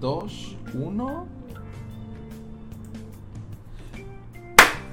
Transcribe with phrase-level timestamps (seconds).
[0.00, 1.26] 2, 1.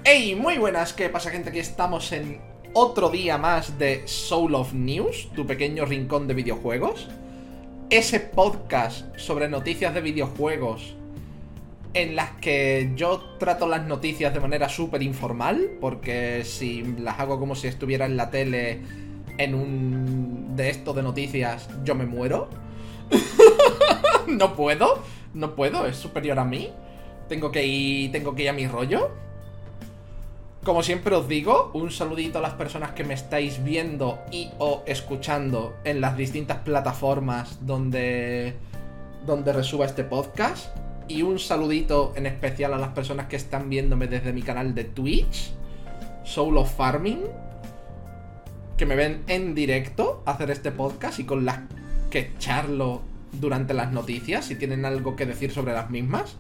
[0.03, 0.35] ¡Hey!
[0.35, 1.49] Muy buenas, ¿qué pasa gente?
[1.49, 2.41] Aquí estamos en
[2.73, 7.07] otro día más de Soul of News, tu pequeño rincón de videojuegos.
[7.89, 10.95] Ese podcast sobre noticias de videojuegos
[11.93, 17.39] en las que yo trato las noticias de manera súper informal, porque si las hago
[17.39, 18.81] como si estuviera en la tele
[19.37, 22.49] en un de esto de noticias, yo me muero.
[24.37, 24.99] no puedo,
[25.33, 26.69] no puedo, es superior a mí.
[27.27, 29.09] Tengo que ir, tengo que ir a mi rollo.
[30.63, 34.83] Como siempre os digo, un saludito a las personas que me estáis viendo y o
[34.85, 38.55] escuchando en las distintas plataformas donde
[39.25, 40.75] donde resuba este podcast
[41.07, 44.85] y un saludito en especial a las personas que están viéndome desde mi canal de
[44.85, 45.51] Twitch,
[46.23, 47.21] Soul of Farming,
[48.77, 51.59] que me ven en directo hacer este podcast y con las
[52.09, 56.37] que charlo durante las noticias, si tienen algo que decir sobre las mismas.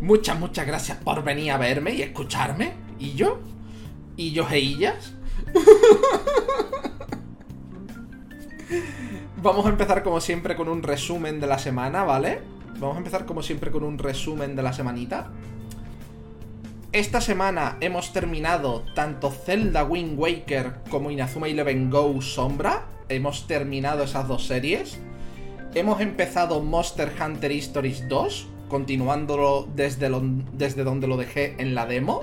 [0.00, 2.74] Muchas, muchas gracias por venir a verme y escucharme.
[2.98, 3.40] ¿Y yo?
[4.16, 5.14] ¿Y yo e ellas?
[9.42, 12.40] Vamos a empezar como siempre con un resumen de la semana, ¿vale?
[12.78, 15.30] Vamos a empezar como siempre con un resumen de la semanita.
[16.92, 22.86] Esta semana hemos terminado tanto Zelda Wind Waker como Inazuma Eleven Go Sombra.
[23.08, 24.98] Hemos terminado esas dos series.
[25.74, 30.10] Hemos empezado Monster Hunter Stories 2, continuándolo desde,
[30.52, 32.22] desde donde lo dejé en la demo.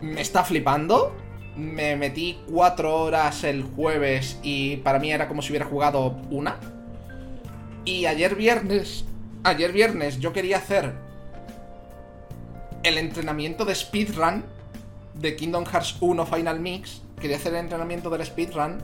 [0.00, 1.12] Me está flipando
[1.56, 6.58] me metí cuatro horas el jueves y para mí era como si hubiera jugado una.
[7.84, 9.06] Y ayer viernes,
[9.42, 10.92] ayer viernes yo quería hacer
[12.82, 14.44] el entrenamiento de speedrun
[15.14, 17.02] de Kingdom Hearts 1 Final Mix.
[17.18, 18.76] Quería hacer el entrenamiento del speedrun.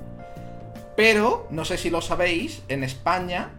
[0.97, 3.53] Pero, no sé si lo sabéis, en España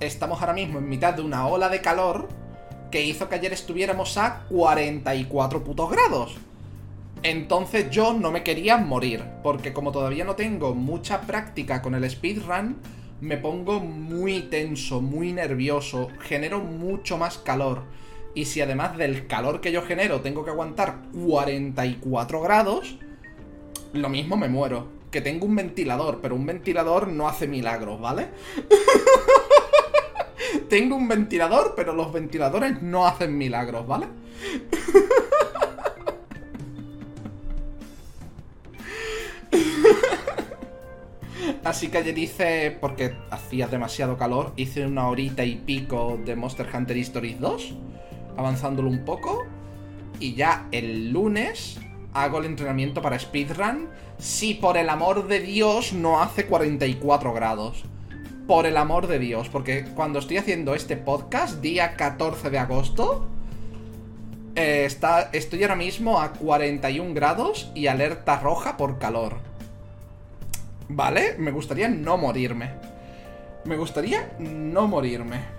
[0.00, 2.28] estamos ahora mismo en mitad de una ola de calor
[2.90, 6.36] que hizo que ayer estuviéramos a 44 putos grados.
[7.22, 12.08] Entonces yo no me quería morir, porque como todavía no tengo mucha práctica con el
[12.08, 12.76] speedrun,
[13.20, 17.82] me pongo muy tenso, muy nervioso, genero mucho más calor.
[18.34, 22.96] Y si además del calor que yo genero tengo que aguantar 44 grados,
[23.92, 24.97] lo mismo me muero.
[25.10, 28.28] Que tengo un ventilador, pero un ventilador no hace milagros, ¿vale?
[30.68, 34.06] tengo un ventilador, pero los ventiladores no hacen milagros, ¿vale?
[41.64, 46.66] Así que ayer hice, porque hacía demasiado calor, hice una horita y pico de Monster
[46.72, 47.74] Hunter Stories 2,
[48.36, 49.44] avanzándolo un poco.
[50.20, 51.78] Y ya el lunes
[52.14, 53.88] hago el entrenamiento para speedrun.
[54.18, 57.84] Si por el amor de Dios no hace 44 grados.
[58.48, 63.28] Por el amor de Dios, porque cuando estoy haciendo este podcast, día 14 de agosto,
[64.56, 69.36] eh, está, estoy ahora mismo a 41 grados y alerta roja por calor.
[70.88, 71.36] ¿Vale?
[71.38, 72.72] Me gustaría no morirme.
[73.64, 75.57] Me gustaría no morirme.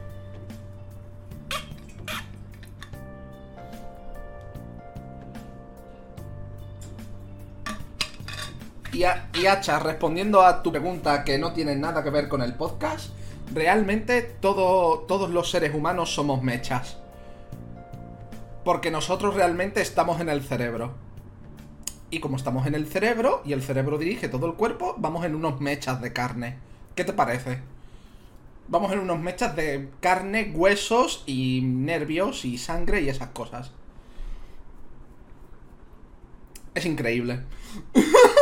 [9.00, 9.06] Y,
[9.40, 13.12] y Hacha, respondiendo a tu pregunta que no tiene nada que ver con el podcast,
[13.54, 16.98] realmente todo, todos los seres humanos somos mechas.
[18.66, 20.96] Porque nosotros realmente estamos en el cerebro.
[22.10, 25.34] Y como estamos en el cerebro y el cerebro dirige todo el cuerpo, vamos en
[25.34, 26.58] unos mechas de carne.
[26.94, 27.62] ¿Qué te parece?
[28.68, 33.72] Vamos en unos mechas de carne, huesos y nervios y sangre y esas cosas.
[36.76, 37.40] Es increíble.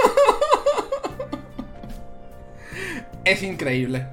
[3.31, 4.07] es increíble.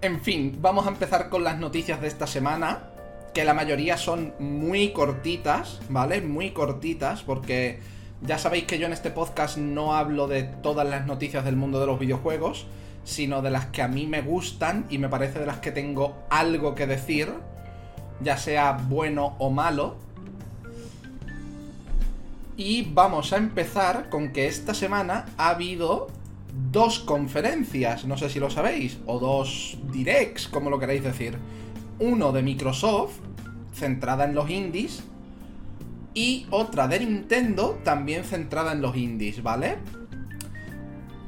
[0.00, 2.90] En fin, vamos a empezar con las noticias de esta semana
[3.32, 6.20] que la mayoría son muy cortitas, ¿vale?
[6.20, 7.80] Muy cortitas, porque
[8.22, 11.80] ya sabéis que yo en este podcast no hablo de todas las noticias del mundo
[11.80, 12.66] de los videojuegos,
[13.04, 16.16] sino de las que a mí me gustan y me parece de las que tengo
[16.30, 17.32] algo que decir,
[18.20, 19.96] ya sea bueno o malo.
[22.56, 26.06] Y vamos a empezar con que esta semana ha habido
[26.70, 31.38] dos conferencias, no sé si lo sabéis, o dos directs, como lo queréis decir
[31.98, 33.18] uno de Microsoft,
[33.72, 35.02] centrada en los indies,
[36.14, 39.78] y otra de Nintendo, también centrada en los indies, ¿vale?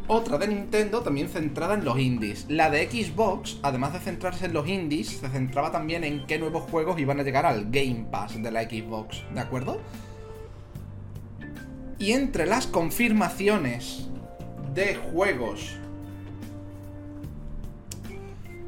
[0.08, 2.46] Otra de Nintendo también centrada en los indies.
[2.48, 6.70] La de Xbox, además de centrarse en los indies, se centraba también en qué nuevos
[6.70, 9.80] juegos iban a llegar al Game Pass de la Xbox, ¿de acuerdo?
[11.98, 14.08] Y entre las confirmaciones
[14.76, 15.74] de juegos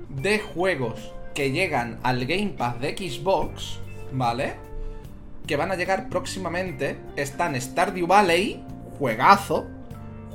[0.09, 3.79] de juegos que llegan al Game Pass de Xbox,
[4.11, 4.55] ¿vale?
[5.47, 6.99] Que van a llegar próximamente.
[7.15, 8.65] Están Stardew Valley,
[8.99, 9.67] juegazo.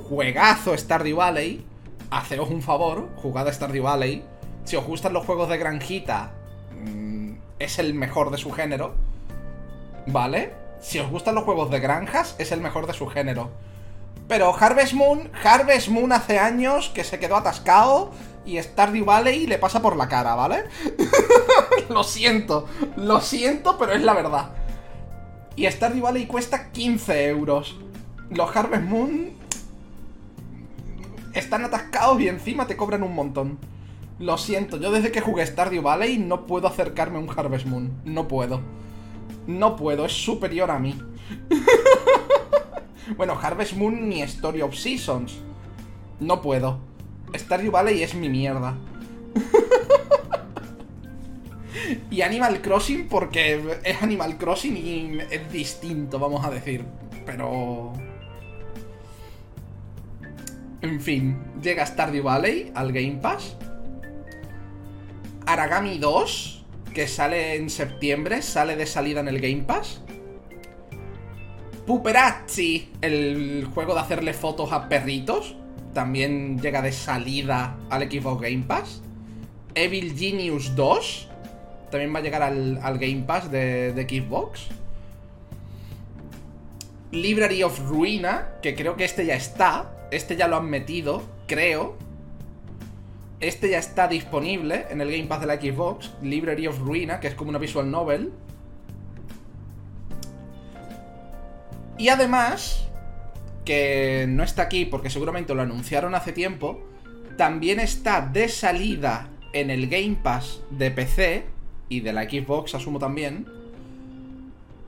[0.08, 1.66] Juegazo Stardew Valley.
[2.08, 4.24] Haceos un favor, jugad a Stardew Valley.
[4.64, 6.32] Si os gustan los juegos de granjita,
[6.84, 8.94] mm, es el mejor de su género.
[10.06, 10.52] ¿Vale?
[10.80, 13.50] Si os gustan los juegos de granjas, es el mejor de su género.
[14.28, 18.10] Pero Harvest Moon, Harvest Moon hace años que se quedó atascado
[18.46, 20.64] y Stardew Valley le pasa por la cara, ¿vale?
[21.88, 22.66] lo siento,
[22.96, 24.50] lo siento, pero es la verdad.
[25.56, 27.76] Y Stardew Valley cuesta 15 euros.
[28.30, 29.32] Los Harvest Moon
[31.34, 33.58] están atascados y encima te cobran un montón.
[34.18, 37.92] Lo siento, yo desde que jugué Stardew Valley no puedo acercarme a un Harvest Moon.
[38.04, 38.60] No puedo.
[39.46, 40.98] No puedo, es superior a mí.
[43.16, 45.38] bueno, Harvest Moon ni Story of Seasons.
[46.20, 46.78] No puedo.
[47.34, 48.76] Stardew Valley es mi mierda.
[52.10, 56.84] y Animal Crossing porque es Animal Crossing y es distinto, vamos a decir.
[57.26, 57.92] Pero...
[60.82, 63.56] En fin, llega Stardew Valley al Game Pass.
[65.46, 70.02] Aragami 2, que sale en septiembre, sale de salida en el Game Pass.
[71.86, 75.54] Puperazzi, el juego de hacerle fotos a perritos,
[75.92, 79.02] también llega de salida al Xbox Game Pass.
[79.74, 81.28] Evil Genius 2
[81.90, 84.68] también va a llegar al, Game Pass de, de, Xbox.
[87.12, 89.92] Library of Ruina, que creo que este ya está.
[90.10, 91.96] Este ya lo han metido, creo.
[93.40, 96.10] Este ya está disponible en el Game Pass de la Xbox.
[96.22, 98.32] Library of Ruina, que es como una visual novel.
[101.98, 102.88] Y además,
[103.64, 106.80] que no está aquí porque seguramente lo anunciaron hace tiempo,
[107.36, 111.44] también está de salida en el Game Pass de PC
[111.88, 113.46] y de la Xbox, asumo también,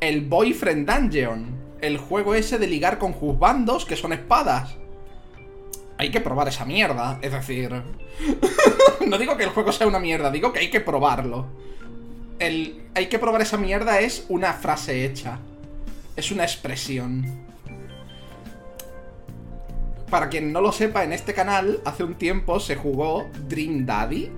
[0.00, 1.46] el Boyfriend Dungeon,
[1.80, 4.76] el juego ese de ligar con juzbandos que son espadas.
[5.98, 7.70] Hay que probar esa mierda, es decir...
[9.06, 11.46] no digo que el juego sea una mierda, digo que hay que probarlo.
[12.38, 15.38] El hay que probar esa mierda es una frase hecha.
[16.16, 17.26] Es una expresión.
[20.08, 24.30] Para quien no lo sepa, en este canal hace un tiempo se jugó Dream Daddy,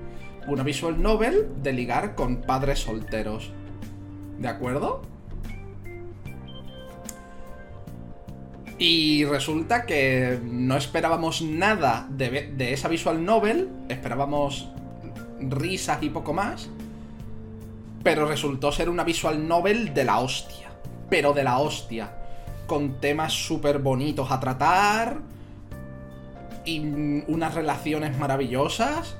[0.48, 3.52] una visual novel de ligar con padres solteros.
[4.38, 5.02] ¿De acuerdo?
[8.76, 14.68] Y resulta que no esperábamos nada de, de, esa visual novel, esperábamos
[15.40, 16.70] risas y poco más,
[18.02, 20.67] pero resultó ser una visual novel de la hostia
[21.08, 22.10] pero de la hostia.
[22.66, 25.18] Con temas súper bonitos a tratar.
[26.64, 26.80] Y
[27.26, 29.16] unas relaciones maravillosas.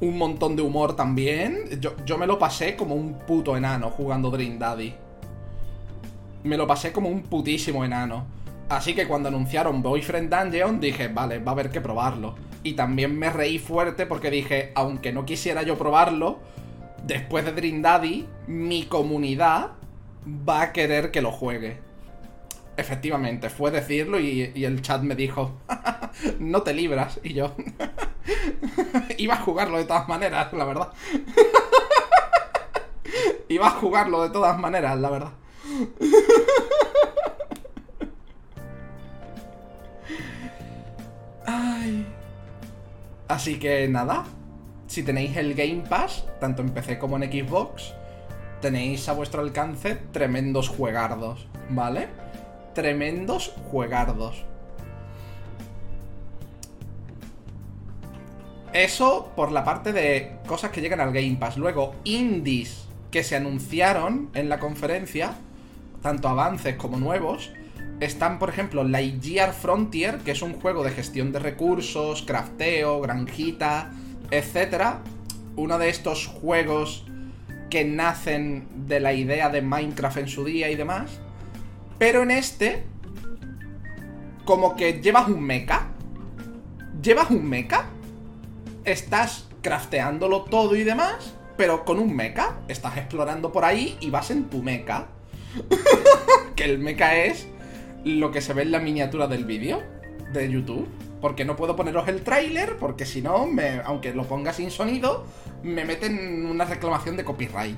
[0.00, 1.80] Un montón de humor también.
[1.80, 4.94] Yo, me lo pasé como un puto enano jugando Dream Daddy.
[6.44, 8.26] Me lo pasé como un putísimo enano.
[8.68, 12.34] Así que cuando anunciaron Boyfriend Dungeon dije, vale, va a haber que probarlo.
[12.62, 16.38] Y también me reí fuerte porque dije, aunque no quisiera yo probarlo,
[17.04, 19.75] después de Dream Daddy, mi comunidad
[20.26, 21.78] va a querer que lo juegue.
[22.76, 25.58] Efectivamente, fue decirlo y, el chat me dijo,
[26.38, 27.20] no te libras.
[27.22, 27.54] Y yo,
[29.18, 30.92] iba a jugarlo de todas maneras, la verdad.
[33.48, 35.32] iba a jugarlo de todas maneras, la verdad.
[41.46, 42.06] Ay.
[43.28, 44.24] Así que nada,
[44.86, 47.94] si tenéis el Game Pass, tanto en PC como en Xbox,
[48.60, 52.08] tenéis a vuestro alcance tremendos juegardos, ¿vale?
[52.74, 54.44] Tremendos juegardos.
[58.72, 61.56] Eso por la parte de cosas que llegan al Game Pass.
[61.56, 65.32] Luego, indies que se anunciaron en la conferencia,
[66.02, 67.52] tanto avances como nuevos,
[68.00, 73.92] están, por ejemplo, Lightyear Frontier, que es un juego de gestión de recursos, crafteo, granjita,
[74.30, 74.96] etc.
[75.56, 77.06] Uno de estos juegos
[77.70, 81.20] que nacen de la idea de Minecraft en su día y demás.
[81.98, 82.84] Pero en este,
[84.44, 85.88] como que llevas un mecha.
[87.02, 87.86] Llevas un mecha.
[88.84, 91.34] Estás crafteándolo todo y demás.
[91.56, 92.56] Pero con un mecha.
[92.68, 95.06] Estás explorando por ahí y vas en tu mecha.
[96.56, 97.48] que el mecha es
[98.04, 99.82] lo que se ve en la miniatura del vídeo
[100.32, 100.86] de YouTube.
[101.26, 103.48] Porque no puedo poneros el tráiler, porque si no,
[103.84, 105.26] aunque lo ponga sin sonido,
[105.64, 107.76] me meten una reclamación de copyright.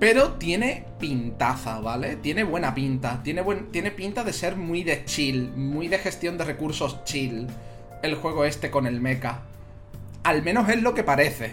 [0.00, 2.16] Pero tiene pintaza, ¿vale?
[2.16, 3.22] Tiene buena pinta.
[3.22, 7.46] Tiene, tiene pinta de ser muy de chill, muy de gestión de recursos chill.
[8.02, 9.40] el juego este con el mecha.
[10.22, 11.52] Al menos es lo que parece.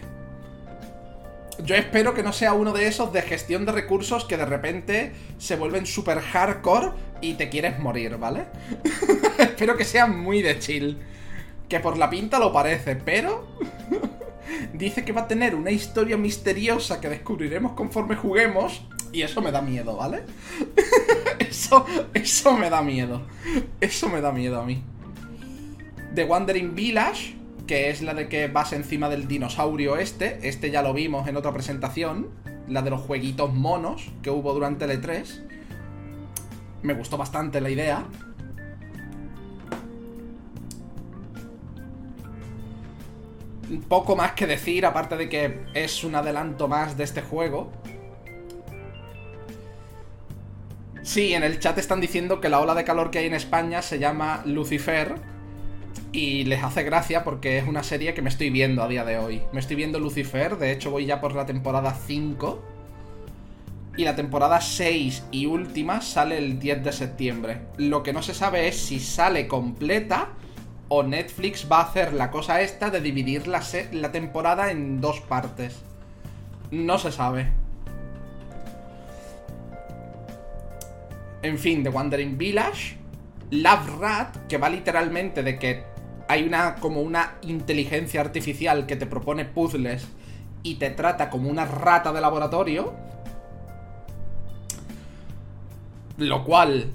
[1.64, 5.12] Yo espero que no sea uno de esos de gestión de recursos que de repente
[5.38, 8.46] se vuelven super hardcore y te quieres morir, ¿vale?
[9.38, 10.98] espero que sea muy de chill.
[11.68, 13.48] Que por la pinta lo parece, pero...
[14.74, 18.82] Dice que va a tener una historia misteriosa que descubriremos conforme juguemos.
[19.12, 20.24] Y eso me da miedo, ¿vale?
[21.40, 23.22] eso, eso me da miedo.
[23.82, 24.82] Eso me da miedo a mí.
[26.16, 27.39] The Wandering Village
[27.70, 30.40] que es la de que vas encima del dinosaurio este.
[30.42, 32.30] Este ya lo vimos en otra presentación.
[32.68, 35.44] La de los jueguitos monos que hubo durante el E3.
[36.82, 38.06] Me gustó bastante la idea.
[43.88, 47.72] Poco más que decir, aparte de que es un adelanto más de este juego.
[51.04, 53.84] Sí, en el chat están diciendo que la ola de calor que hay en España
[53.84, 55.39] se llama Lucifer
[56.12, 59.18] y les hace gracia porque es una serie que me estoy viendo a día de
[59.18, 59.42] hoy.
[59.52, 62.64] Me estoy viendo Lucifer, de hecho voy ya por la temporada 5.
[63.98, 67.62] Y la temporada 6 y última sale el 10 de septiembre.
[67.78, 70.30] Lo que no se sabe es si sale completa
[70.88, 73.62] o Netflix va a hacer la cosa esta de dividir la,
[74.12, 75.82] temporada en dos partes.
[76.72, 77.52] No se sabe.
[81.42, 82.98] En fin, The Wandering Village.
[83.52, 85.84] Love Rat, que va literalmente de que
[86.30, 90.08] hay una como una inteligencia artificial que te propone puzzles
[90.62, 92.94] y te trata como una rata de laboratorio.
[96.18, 96.94] Lo cual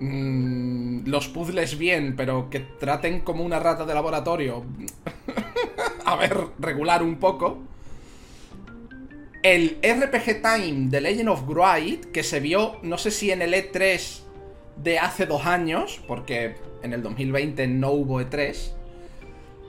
[0.00, 4.64] mm, los puzzles bien, pero que traten como una rata de laboratorio.
[6.06, 7.58] a ver, regular un poco.
[9.42, 13.52] El RPG Time de Legend of Wright, que se vio, no sé si en el
[13.52, 14.22] E3
[14.76, 18.72] de hace dos años, porque en el 2020 no hubo E3,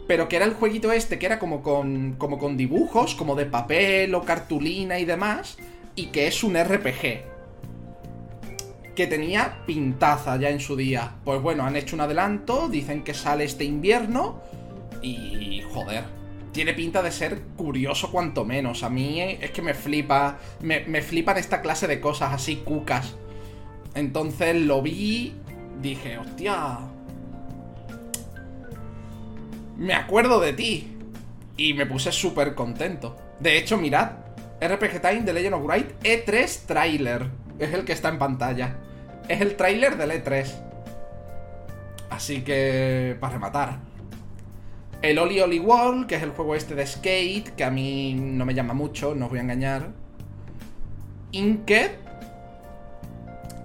[0.07, 3.45] pero que era el jueguito este que era como con, como con dibujos, como de
[3.45, 5.57] papel o cartulina y demás,
[5.95, 7.31] y que es un RPG.
[8.95, 11.15] Que tenía pintaza ya en su día.
[11.23, 14.41] Pues bueno, han hecho un adelanto, dicen que sale este invierno,
[15.01, 16.03] y joder,
[16.53, 18.83] tiene pinta de ser curioso cuanto menos.
[18.83, 23.15] A mí es que me flipa, me, me flipan esta clase de cosas así cucas.
[23.95, 25.33] Entonces lo vi,
[25.81, 26.79] dije, hostia,
[29.77, 30.89] me acuerdo de ti.
[31.55, 33.15] Y me puse súper contento.
[33.39, 34.11] De hecho, mirad,
[34.59, 37.29] RPG Time de Legend of Wright E3 Trailer.
[37.59, 38.77] Es el que está en pantalla.
[39.27, 40.51] Es el trailer del E3.
[42.09, 43.79] Así que, para rematar.
[45.01, 48.45] El Oli Oli Wall, que es el juego este de skate, que a mí no
[48.45, 49.89] me llama mucho, no os voy a engañar.
[51.31, 51.91] Inked,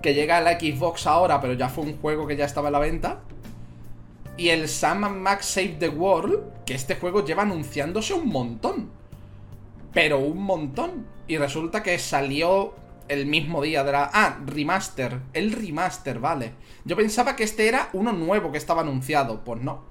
[0.03, 2.73] que llega a la Xbox ahora, pero ya fue un juego que ya estaba en
[2.73, 3.21] la venta.
[4.37, 8.91] Y el Sam Max Save the World, que este juego lleva anunciándose un montón.
[9.93, 11.07] Pero un montón.
[11.27, 12.75] Y resulta que salió
[13.09, 14.11] el mismo día de la...
[14.13, 15.21] Ah, remaster.
[15.33, 16.53] El remaster, vale.
[16.85, 19.45] Yo pensaba que este era uno nuevo que estaba anunciado.
[19.45, 19.83] Pues no.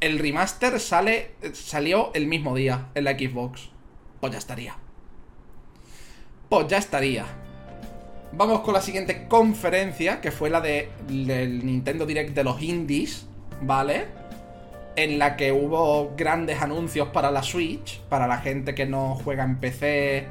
[0.00, 3.70] El remaster sale, salió el mismo día en la Xbox.
[4.20, 4.76] Pues ya estaría.
[6.48, 7.43] Pues ya estaría.
[8.36, 13.26] Vamos con la siguiente conferencia, que fue la de, del Nintendo Direct de los indies.
[13.62, 14.06] ¿vale?
[14.96, 19.44] En la que hubo grandes anuncios para la Switch, para la gente que no juega
[19.44, 20.26] en PC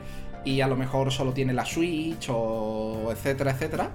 [0.45, 3.89] y a lo mejor solo tiene la Switch o etcétera, etcétera.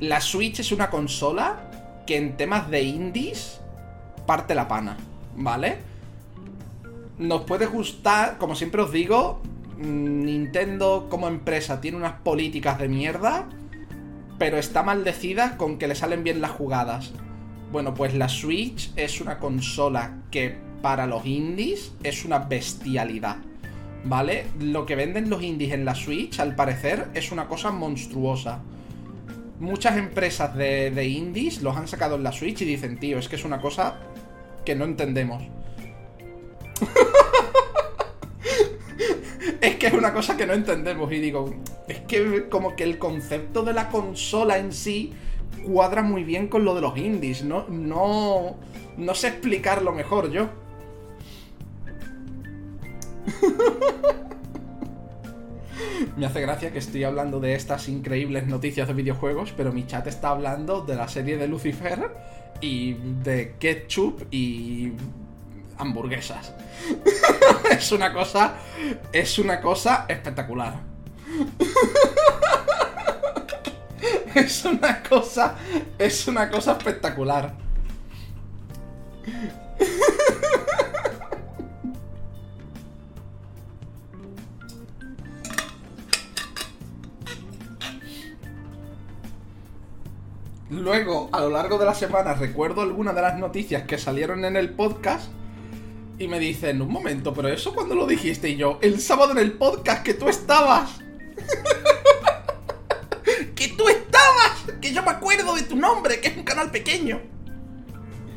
[0.00, 3.60] La Switch es una consola que en temas de indies
[4.26, 4.96] parte la pana,
[5.36, 5.78] ¿vale?
[7.18, 9.40] Nos puede gustar, como siempre os digo,
[9.78, 13.48] Nintendo como empresa tiene unas políticas de mierda,
[14.38, 17.12] pero está maldecida con que le salen bien las jugadas.
[17.70, 23.36] Bueno, pues la Switch es una consola que para los indies es una bestialidad.
[24.04, 24.46] ¿Vale?
[24.60, 28.60] Lo que venden los indies en la Switch, al parecer, es una cosa monstruosa.
[29.60, 33.28] Muchas empresas de, de indies los han sacado en la Switch y dicen, tío, es
[33.28, 33.98] que es una cosa
[34.64, 35.42] que no entendemos.
[39.60, 41.54] es que es una cosa que no entendemos y digo,
[41.88, 45.12] es que como que el concepto de la consola en sí
[45.64, 47.44] cuadra muy bien con lo de los indies.
[47.44, 48.56] No, no,
[48.96, 50.48] no sé explicarlo mejor yo.
[56.16, 60.06] Me hace gracia que estoy hablando de estas increíbles noticias de videojuegos, pero mi chat
[60.06, 62.10] está hablando de la serie de Lucifer
[62.60, 64.92] y de ketchup y
[65.78, 66.52] hamburguesas.
[67.70, 68.54] es una cosa
[69.12, 70.80] es una cosa espectacular.
[74.34, 75.56] es una cosa.
[75.98, 77.54] Es una cosa espectacular.
[90.70, 94.56] Luego, a lo largo de la semana, recuerdo algunas de las noticias que salieron en
[94.56, 95.30] el podcast
[96.18, 99.38] y me dicen, un momento, pero eso cuando lo dijiste y yo, el sábado en
[99.38, 100.98] el podcast que tú estabas.
[103.54, 107.20] que tú estabas, que yo me acuerdo de tu nombre, que es un canal pequeño.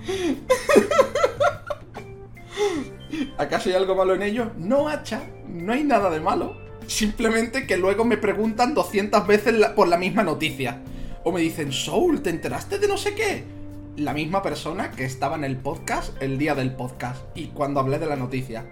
[3.38, 4.52] ¿Acaso hay algo malo en ello?
[4.58, 6.62] No, hacha, no hay nada de malo.
[6.86, 10.82] Simplemente que luego me preguntan 200 veces por la misma noticia.
[11.24, 13.61] O me dicen, Soul, ¿te enteraste de no sé qué?
[13.98, 18.00] La misma persona que estaba en el podcast el día del podcast y cuando hablé
[18.00, 18.66] de la noticia.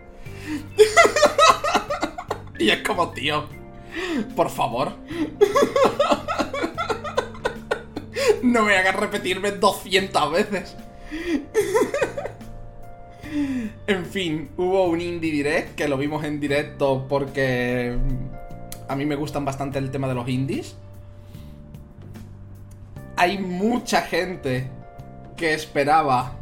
[2.59, 3.47] y es como, tío,
[4.35, 4.93] por favor.
[8.43, 10.75] no me hagas repetirme 200 veces.
[13.87, 17.97] en fin, hubo un indie direct que lo vimos en directo porque
[18.87, 20.75] a mí me gustan bastante el tema de los indies
[23.19, 24.69] hay mucha gente
[25.39, 26.33] que esperaba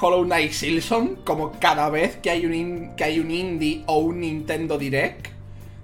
[0.00, 4.20] Hollow Knight Silson como cada vez que hay un, que hay un indie o un
[4.20, 5.28] Nintendo Direct.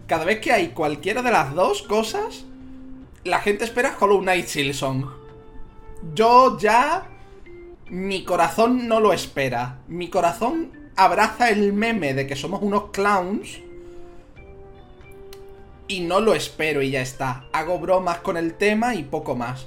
[0.06, 2.44] Cada vez que hay cualquiera de las dos cosas,
[3.24, 5.10] la gente espera Hollow Knight Silson.
[6.14, 7.08] Yo ya...
[7.88, 9.78] Mi corazón no lo espera.
[9.88, 13.60] Mi corazón abraza el meme de que somos unos clowns
[15.86, 17.44] y no lo espero y ya está.
[17.52, 19.66] Hago bromas con el tema y poco más.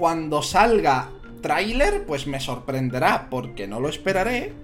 [0.00, 1.10] Cuando salga
[1.42, 4.54] tráiler, pues me sorprenderá, porque no lo esperaré.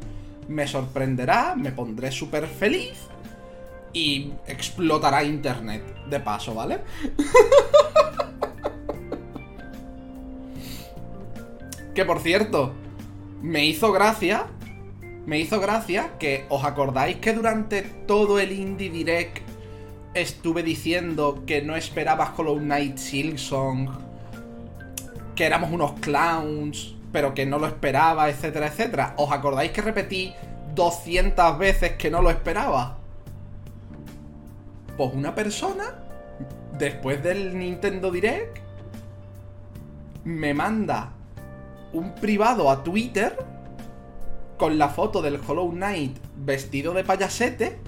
[0.49, 2.95] Me sorprenderá, me pondré súper feliz
[3.93, 6.81] y explotará internet de paso, ¿vale?
[11.95, 12.73] que por cierto,
[13.43, 14.47] me hizo gracia,
[15.26, 19.46] me hizo gracia que os acordáis que durante todo el Indie Direct
[20.14, 24.15] estuve diciendo que no esperaba Hollow Knight Silksong,
[25.37, 29.14] que éramos unos clowns, pero que no lo esperaba, etcétera, etcétera.
[29.18, 30.35] ¿Os acordáis que repetí
[30.75, 32.99] 200 veces que no lo esperaba?
[34.96, 35.85] Pues una persona,
[36.79, 38.59] después del Nintendo Direct,
[40.25, 41.12] me manda
[41.92, 43.37] un privado a Twitter
[44.59, 47.79] con la foto del Hollow Knight vestido de payasete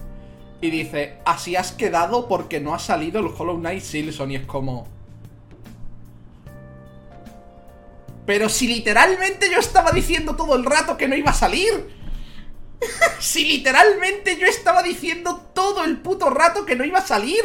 [0.60, 4.32] y dice, así has quedado porque no ha salido el Hollow Knight Silson.
[4.32, 4.97] Y es como...
[8.28, 11.88] Pero si literalmente yo estaba diciendo todo el rato que no iba a salir.
[13.20, 17.40] si literalmente yo estaba diciendo todo el puto rato que no iba a salir.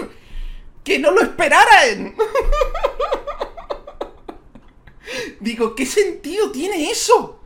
[0.84, 2.14] Que no lo esperaran.
[5.40, 7.40] Digo, ¿qué sentido tiene eso?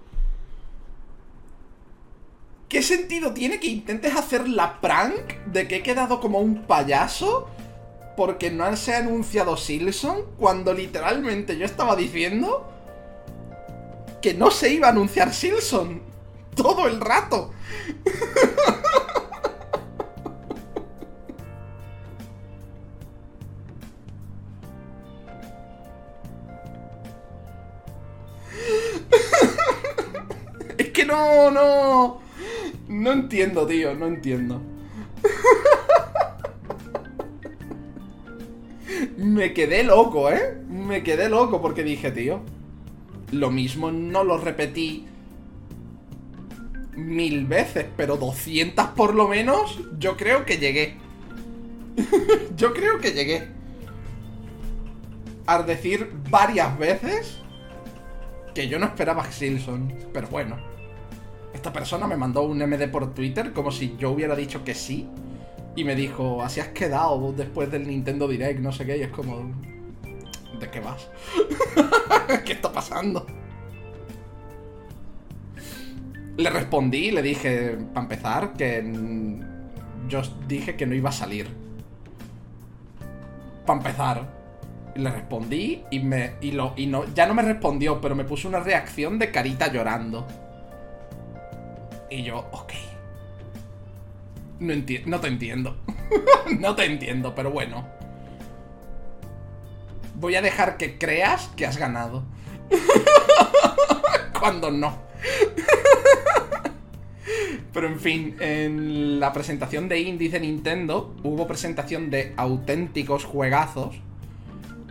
[2.68, 7.48] ¿Qué sentido tiene que intentes hacer la prank de que he quedado como un payaso
[8.16, 12.74] porque no se ha anunciado Silson cuando literalmente yo estaba diciendo
[14.22, 16.02] que no se iba a anunciar Silson
[16.56, 17.52] todo el rato?
[30.78, 32.20] es que no, no.
[32.88, 34.62] No entiendo, tío, no entiendo.
[39.18, 40.58] Me quedé loco, ¿eh?
[40.68, 42.42] Me quedé loco porque dije, tío,
[43.32, 45.06] lo mismo no lo repetí
[46.96, 50.98] mil veces, pero 200 por lo menos, yo creo que llegué.
[52.56, 53.48] yo creo que llegué.
[55.46, 57.38] Al decir varias veces
[58.54, 60.58] que yo no esperaba Silson, pero bueno.
[61.54, 65.08] Esta persona me mandó un MD por Twitter como si yo hubiera dicho que sí.
[65.76, 68.98] Y me dijo, así has quedado después del Nintendo Direct, no sé qué.
[68.98, 69.52] Y es como...
[70.60, 71.08] ¿De qué vas?
[72.46, 73.26] ¿Qué está pasando?
[76.38, 78.84] Le respondí, le dije, para empezar, que
[80.08, 81.48] yo dije que no iba a salir.
[83.66, 84.38] Para empezar.
[84.96, 86.34] Le respondí y me.
[86.42, 86.74] Y lo.
[86.76, 87.06] Y no.
[87.14, 90.28] Ya no me respondió, pero me puso una reacción de carita llorando.
[92.10, 92.74] Y yo, ok.
[94.60, 94.74] No,
[95.06, 95.78] no te entiendo.
[96.60, 97.97] no te entiendo, pero bueno.
[100.20, 102.24] Voy a dejar que creas que has ganado.
[104.40, 104.98] Cuando no.
[107.74, 113.96] Pero en fin, en la presentación de Indies de Nintendo hubo presentación de auténticos juegazos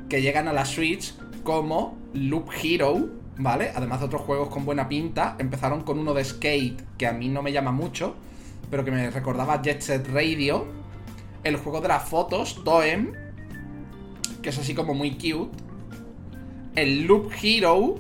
[0.08, 3.08] que llegan a la Switch como Loop Hero
[3.38, 3.72] ¿vale?
[3.74, 7.28] Además de otros juegos con buena pinta, empezaron con uno de skate que a mí
[7.28, 8.14] no me llama mucho,
[8.70, 10.66] pero que me recordaba Jet Set Radio,
[11.44, 13.12] el juego de las fotos, Toem,
[14.46, 15.50] que es así como muy cute,
[16.76, 17.96] el Loop Hero,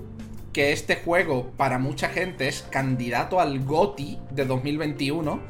[0.52, 5.40] que este juego para mucha gente es candidato al GOTI de 2021.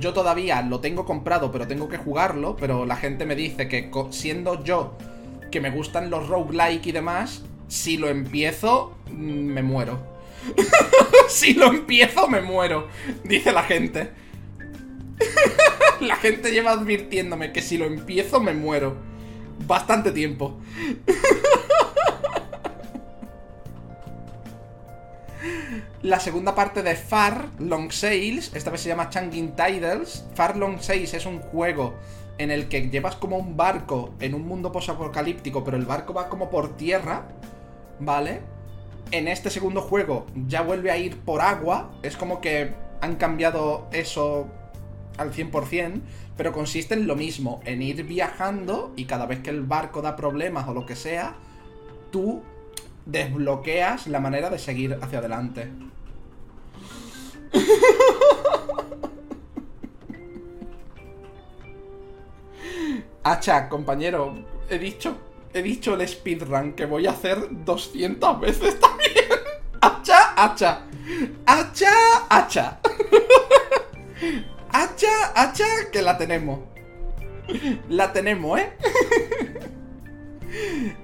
[0.00, 3.90] Yo todavía lo tengo comprado, pero tengo que jugarlo, pero la gente me dice que
[4.08, 4.96] siendo yo
[5.50, 9.98] que me gustan los roguelike y demás, si lo empiezo, mm, me muero.
[11.28, 12.88] si lo empiezo, me muero,
[13.24, 14.08] dice la gente.
[16.00, 19.15] la gente lleva advirtiéndome que si lo empiezo, me muero.
[19.60, 20.58] Bastante tiempo.
[26.02, 30.24] la segunda parte de Far Long Sails, esta vez se llama Changing Titles.
[30.34, 31.94] Far Long Sails es un juego
[32.38, 36.28] en el que llevas como un barco en un mundo posapocalíptico, pero el barco va
[36.28, 37.26] como por tierra,
[37.98, 38.40] ¿vale?
[39.10, 43.88] En este segundo juego ya vuelve a ir por agua, es como que han cambiado
[43.92, 44.48] eso
[45.16, 46.02] al 100%,
[46.36, 50.16] pero consiste en lo mismo, en ir viajando y cada vez que el barco da
[50.16, 51.36] problemas o lo que sea,
[52.10, 52.42] tú
[53.06, 55.70] desbloqueas la manera de seguir hacia adelante.
[63.22, 64.34] Hacha, compañero,
[64.70, 65.16] he dicho,
[65.52, 69.24] he dicho el speedrun que voy a hacer 200 veces también.
[69.80, 70.82] Hacha, hacha.
[71.44, 71.90] Hacha,
[72.28, 72.78] hacha.
[74.78, 76.60] Hacha, hacha, que la tenemos.
[77.88, 78.72] La tenemos, ¿eh?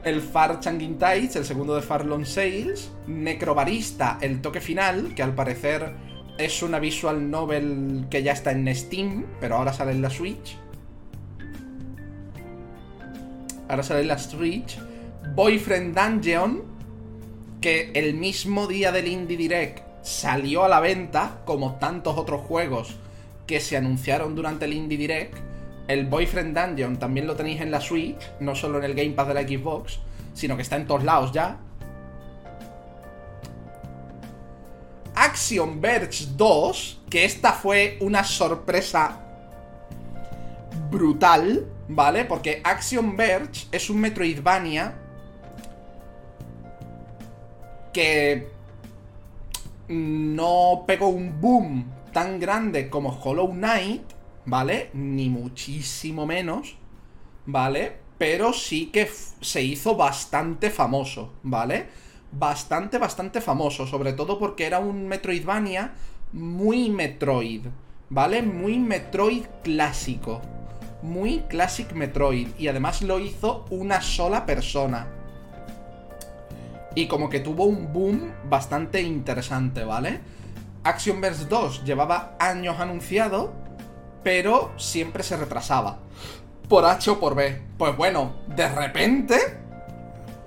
[0.05, 5.23] el Far Changing Tides, el segundo de Far Long Sales, Necrobarista, el toque final, que
[5.23, 5.95] al parecer
[6.37, 10.59] es una visual novel que ya está en Steam, pero ahora sale en la Switch.
[13.71, 14.79] Ahora sale en la Switch.
[15.35, 16.63] Boyfriend Dungeon,
[17.63, 22.99] que el mismo día del Indie Direct salió a la venta, como tantos otros juegos
[23.53, 25.37] que se anunciaron durante el Indie Direct
[25.87, 29.29] el Boyfriend Dungeon también lo tenéis en la Switch, no solo en el Game Pass
[29.29, 29.99] de la Xbox,
[30.33, 31.59] sino que está en todos lados ya.
[35.15, 39.21] Action Verge 2, que esta fue una sorpresa
[40.91, 42.25] brutal, ¿vale?
[42.25, 44.95] Porque Action Verge es un Metroidvania
[47.93, 48.49] que
[49.89, 54.03] no pegó un boom tan grande como Hollow Knight,
[54.45, 54.91] ¿vale?
[54.95, 56.77] Ni muchísimo menos,
[57.47, 57.97] ¿vale?
[58.19, 61.89] Pero sí que se hizo bastante famoso, ¿vale?
[62.31, 65.93] Bastante, bastante famoso, sobre todo porque era un Metroidvania
[66.33, 67.67] muy Metroid,
[68.11, 68.43] ¿vale?
[68.43, 70.41] Muy Metroid clásico.
[71.03, 72.49] Muy Classic Metroid.
[72.59, 75.09] Y además lo hizo una sola persona.
[76.95, 80.21] Y como que tuvo un boom bastante interesante, ¿vale?
[80.85, 83.63] Action Verse 2 llevaba años anunciado
[84.23, 85.99] pero siempre se retrasaba.
[86.69, 87.61] Por H o por B.
[87.77, 89.37] Pues bueno, de repente,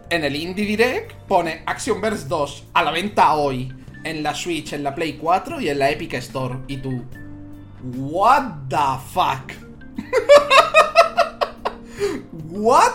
[0.09, 3.73] en el Indie Direct pone Action Verse 2 a la venta hoy.
[4.03, 6.59] En la Switch, en la Play 4 y en la Epic Store.
[6.67, 7.03] Y tú,
[7.83, 8.77] what the
[9.11, 9.51] fuck?
[12.51, 12.93] what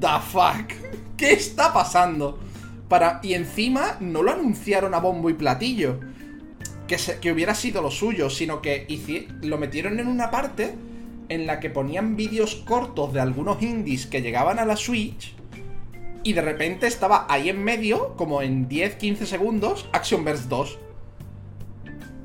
[0.00, 0.72] the fuck?
[1.16, 2.38] ¿Qué está pasando?
[2.88, 3.20] Para...
[3.22, 6.00] Y encima no lo anunciaron a bombo y platillo
[6.86, 8.86] que, hubiera sido lo suyo, sino que
[9.42, 10.74] lo metieron en una parte
[11.28, 15.34] en la que ponían vídeos cortos de algunos indies que llegaban a la Switch
[16.22, 20.78] y de repente estaba ahí en medio, como en 10-15 segundos, Action Verse 2.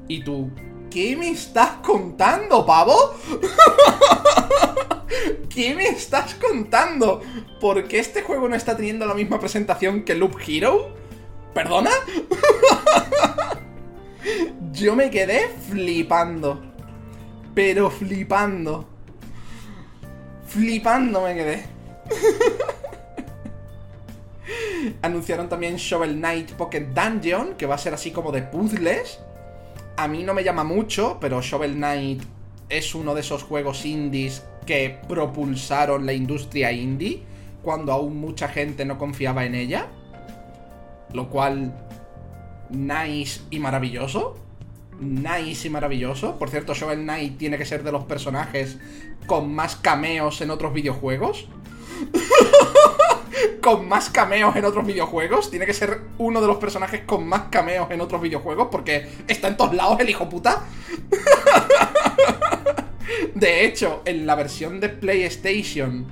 [0.08, 0.50] Y tú,
[0.90, 3.16] ¿qué me estás contando, pavo?
[5.50, 7.22] ¿Qué me estás contando?
[7.60, 10.96] ¿Por qué este juego no está teniendo la misma presentación que Loop Hero?
[11.54, 11.92] ¿Perdona?
[14.72, 16.62] Yo me quedé flipando.
[17.54, 18.88] Pero flipando.
[20.48, 21.64] Flipando me quedé.
[25.02, 29.20] Anunciaron también Shovel Knight Pocket Dungeon, que va a ser así como de puzzles.
[29.98, 32.24] A mí no me llama mucho, pero Shovel Knight
[32.70, 37.24] es uno de esos juegos indies que propulsaron la industria indie
[37.62, 39.88] cuando aún mucha gente no confiaba en ella.
[41.14, 41.74] Lo cual,
[42.72, 44.36] nice y maravilloso
[45.02, 46.38] nice y maravilloso.
[46.38, 48.78] Por cierto, Shovel Knight tiene que ser de los personajes
[49.26, 51.48] con más cameos en otros videojuegos.
[53.62, 55.50] con más cameos en otros videojuegos.
[55.50, 59.48] Tiene que ser uno de los personajes con más cameos en otros videojuegos porque está
[59.48, 60.64] en todos lados el hijo puta.
[63.36, 66.06] de hecho, en la versión de PlayStation,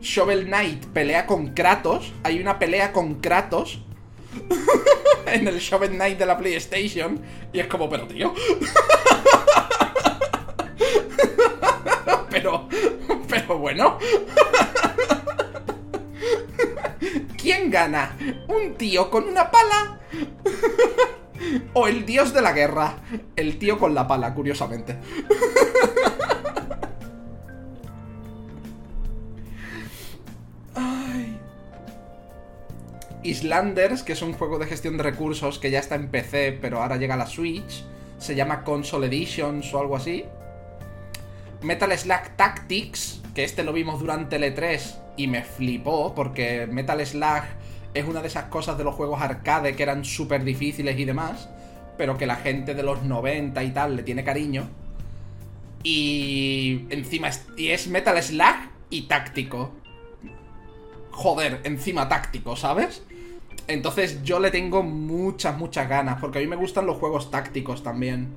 [0.00, 2.12] Shovel Knight pelea con Kratos.
[2.22, 3.82] Hay una pelea con Kratos
[5.26, 7.20] en el Shovel Knight de la PlayStation.
[7.52, 8.34] Y es como, pero tío.
[12.30, 12.68] pero,
[13.28, 13.98] pero bueno.
[17.36, 18.16] ¿Quién gana?
[18.48, 20.00] ¿Un tío con una pala?
[21.74, 23.00] ¿O el dios de la guerra?
[23.34, 24.98] El tío con la pala, curiosamente.
[33.22, 36.82] Islanders, que es un juego de gestión de recursos que ya está en PC, pero
[36.82, 37.84] ahora llega a la Switch.
[38.18, 40.24] Se llama Console Editions o algo así.
[41.62, 47.04] Metal Slug Tactics, que este lo vimos durante el E3 y me flipó, porque Metal
[47.06, 47.44] Slug
[47.94, 51.48] es una de esas cosas de los juegos arcade que eran súper difíciles y demás,
[51.96, 54.68] pero que la gente de los 90 y tal le tiene cariño.
[55.84, 58.56] Y encima es, Metal Slug
[58.90, 59.72] y táctico.
[61.10, 63.02] Joder, encima táctico, ¿sabes?
[63.68, 67.82] Entonces yo le tengo muchas, muchas ganas, porque a mí me gustan los juegos tácticos
[67.82, 68.28] también.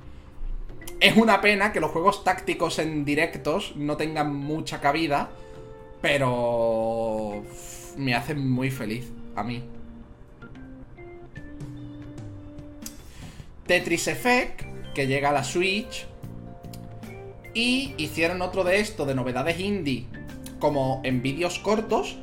[1.00, 5.30] Es una pena que los juegos tácticos en directos no tengan mucha cabida,
[6.00, 7.42] pero
[7.96, 9.62] me hacen muy feliz a mí.
[13.66, 14.62] Tetris Effect,
[14.94, 16.06] que llega a la Switch.
[17.52, 20.06] Y hicieron otro de esto, de novedades indie,
[20.58, 22.18] como en vídeos cortos,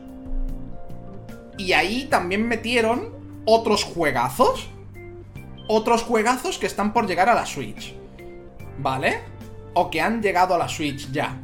[1.57, 3.13] y ahí también metieron
[3.45, 4.69] otros juegazos.
[5.67, 7.95] Otros juegazos que están por llegar a la Switch.
[8.79, 9.19] ¿Vale?
[9.73, 11.41] O que han llegado a la Switch ya.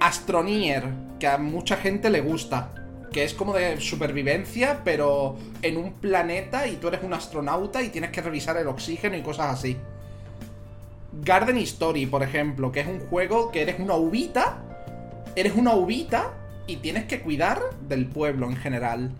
[0.00, 0.84] Astronier,
[1.18, 2.72] que a mucha gente le gusta.
[3.12, 7.88] Que es como de supervivencia, pero en un planeta y tú eres un astronauta y
[7.88, 9.76] tienes que revisar el oxígeno y cosas así.
[11.24, 14.62] Garden Story, por ejemplo, que es un juego que eres una uvita.
[15.34, 16.34] Eres una uvita
[16.66, 19.12] y tienes que cuidar del pueblo en general.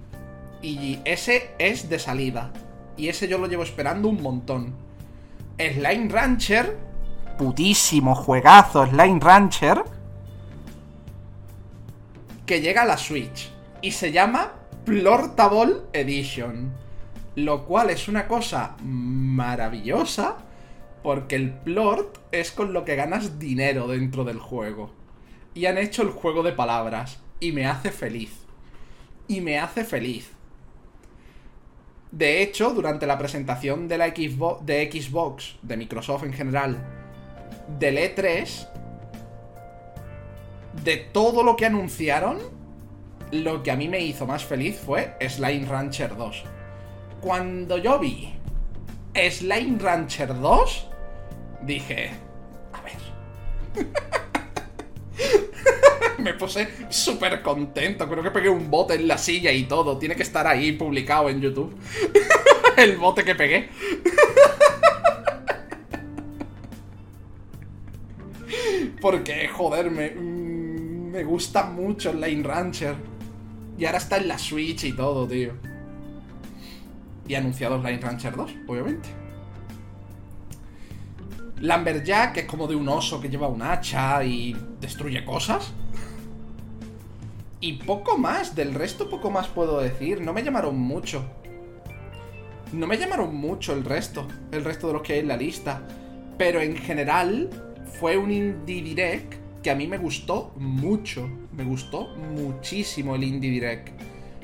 [0.67, 2.51] Y ese es de salida.
[2.97, 4.75] Y ese yo lo llevo esperando un montón.
[5.59, 6.77] Slime Rancher.
[7.39, 9.85] Putísimo juegazo Slime Rancher.
[12.47, 13.49] Que llega a la Switch.
[13.81, 16.73] Y se llama Plortable Edition.
[17.37, 20.39] Lo cual es una cosa maravillosa.
[21.05, 24.91] Porque el plort es con lo que ganas dinero dentro del juego.
[25.55, 27.21] Y han hecho el juego de palabras.
[27.39, 28.33] Y me hace feliz.
[29.29, 30.33] Y me hace feliz.
[32.11, 36.77] De hecho, durante la presentación de la Xbox, de Xbox, de Microsoft en general,
[37.79, 38.69] del E3,
[40.85, 42.39] de todo lo que anunciaron,
[43.33, 46.45] lo que a mí me hizo más feliz fue Slime Rancher 2.
[47.21, 48.35] Cuando yo vi
[49.15, 50.89] Slime Rancher 2,
[51.63, 52.11] dije,
[52.73, 53.87] a ver.
[56.23, 58.09] me puse súper contento.
[58.09, 59.99] Creo que pegué un bote en la silla y todo.
[59.99, 61.77] Tiene que estar ahí publicado en YouTube.
[62.77, 63.69] El bote que pegué.
[69.01, 72.95] Porque, joder, me, mm, me gusta mucho el Lane Rancher.
[73.79, 75.53] Y ahora está en la Switch y todo, tío.
[77.29, 79.09] Y anunciado Line Rancher 2, obviamente.
[81.61, 85.73] Lumberjack, que es como de un oso que lleva un hacha y destruye cosas.
[87.61, 90.21] Y poco más, del resto poco más puedo decir.
[90.21, 91.25] No me llamaron mucho.
[92.73, 95.87] No me llamaron mucho el resto, el resto de los que hay en la lista.
[96.37, 97.49] Pero en general
[97.99, 101.29] fue un Indie Direct que a mí me gustó mucho.
[101.53, 103.89] Me gustó muchísimo el Indie Direct.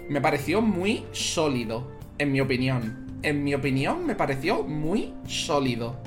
[0.08, 3.20] Me pareció muy sólido, en mi opinión.
[3.22, 6.00] En mi opinión me pareció muy sólido.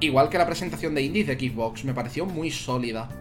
[0.00, 3.19] Igual que la presentación de Indies de Xbox, me pareció muy sólida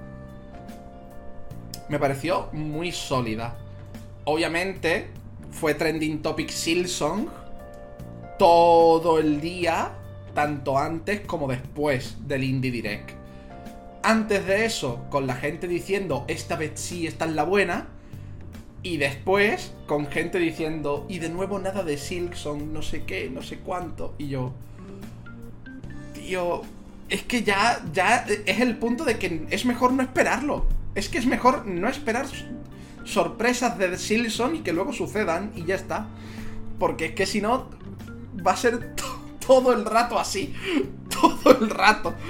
[1.90, 3.58] me pareció muy sólida.
[4.26, 5.08] Obviamente,
[5.52, 7.28] fue trending topic Silsong
[8.38, 9.92] todo el día,
[10.34, 13.12] tanto antes como después del Indie Direct.
[14.02, 17.88] Antes de eso, con la gente diciendo, esta vez sí, esta es la buena.
[18.82, 23.42] Y después, con gente diciendo, y de nuevo nada de Silksong, no sé qué, no
[23.42, 24.16] sé cuánto.
[24.18, 24.54] Y yo,
[26.14, 26.62] tío,
[27.10, 30.66] es que ya, ya es el punto de que es mejor no esperarlo.
[31.00, 32.26] Es que es mejor no esperar
[33.06, 36.08] sorpresas de Silson y que luego sucedan y ya está.
[36.78, 37.70] Porque es que si no,
[38.46, 38.96] va a ser
[39.48, 40.54] todo el rato así.
[41.10, 42.14] Todo el rato.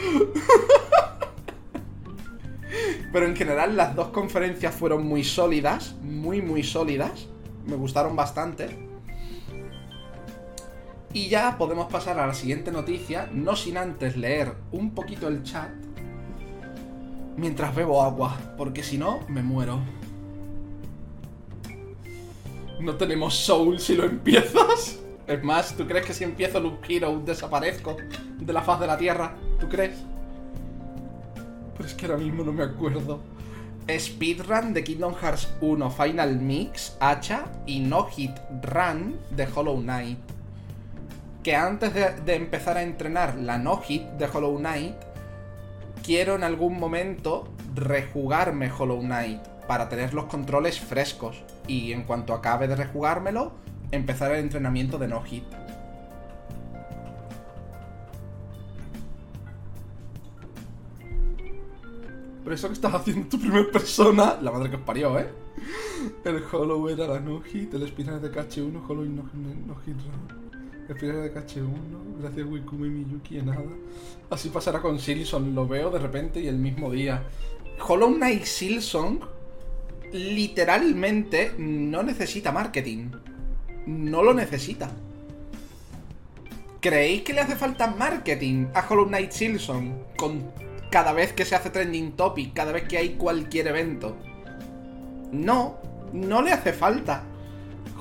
[3.12, 7.26] Pero en general las dos conferencias fueron muy sólidas, muy muy sólidas.
[7.66, 8.88] Me gustaron bastante.
[11.12, 15.42] Y ya podemos pasar a la siguiente noticia, no sin antes leer un poquito el
[15.42, 15.72] chat
[17.39, 19.80] mientras bebo agua, porque si no, me muero.
[22.80, 24.99] No tenemos soul si lo empiezas.
[25.28, 27.97] Es más, ¿tú crees que si empiezo Loop Hero desaparezco
[28.39, 29.36] de la faz de la Tierra?
[29.60, 29.95] ¿Tú crees?
[31.78, 33.21] Pero es que ahora mismo no me acuerdo.
[33.88, 38.32] Speedrun de Kingdom Hearts 1 Final Mix, Hacha y No Hit
[38.63, 40.19] Run de Hollow Knight.
[41.43, 44.95] Que antes de, de empezar a entrenar la No Hit de Hollow Knight,
[46.04, 51.44] quiero en algún momento rejugarme Hollow Knight para tener los controles frescos.
[51.68, 53.52] Y en cuanto acabe de rejugármelo,
[53.92, 55.44] empezar el entrenamiento de No Hit.
[62.44, 65.30] Pero eso que estás haciendo tu primera persona, la madre que os parió, ¿eh?
[66.24, 69.24] El Hollow era la No Hit, el Spinner de KH1, Hollow y No,
[69.68, 70.49] no Hit Run.
[70.93, 73.63] Spinner de KH1, gracias y Miyuki en nada.
[74.30, 77.23] Así pasará con Silson, lo veo de repente y el mismo día.
[77.88, 79.19] Hollow Knight Silson
[80.12, 83.12] literalmente no necesita marketing.
[83.86, 84.91] No lo necesita.
[86.82, 90.52] ¿Creéis que le hace falta marketing a Hollow Knight Silson con
[90.89, 94.15] cada vez que se hace trending topic, cada vez que hay cualquier evento?
[95.32, 95.78] No,
[96.13, 97.25] no le hace falta.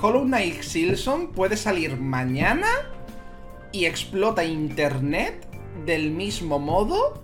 [0.01, 2.69] Hollow Knight Silson puede salir mañana
[3.73, 5.49] y explota internet
[5.85, 7.21] del mismo modo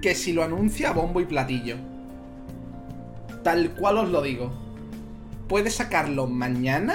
[0.00, 1.76] que si lo anuncia bombo y platillo.
[3.42, 4.50] Tal cual os lo digo.
[5.48, 6.94] Puede sacarlo mañana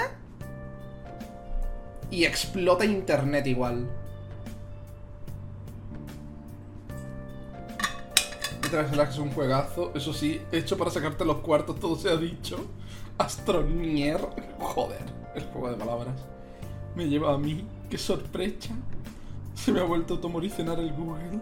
[2.09, 3.87] y explota internet igual.
[8.63, 12.65] Metal es un juegazo, eso sí, hecho para sacarte los cuartos, todo se ha dicho.
[13.17, 14.19] Astronier,
[14.59, 15.03] joder,
[15.35, 16.15] el juego de palabras.
[16.95, 18.73] Me lleva a mí, qué sorpresa.
[19.55, 21.39] Se me ha vuelto a automoricionar el Google.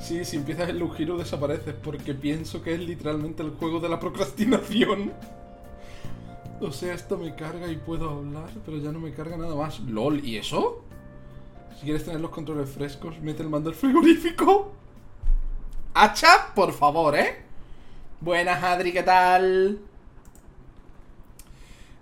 [0.00, 4.00] Sí, si empiezas el Lugiro desapareces porque pienso que es literalmente el juego de la
[4.00, 5.12] procrastinación.
[6.60, 9.80] O sea, esto me carga y puedo hablar, pero ya no me carga nada más.
[9.80, 10.82] LOL, ¿y eso?
[11.78, 14.72] Si quieres tener los controles frescos, mete el mando al frigorífico.
[15.94, 17.42] Hacha, por favor, ¿eh?
[18.20, 19.80] Buenas, Adri, ¿qué tal?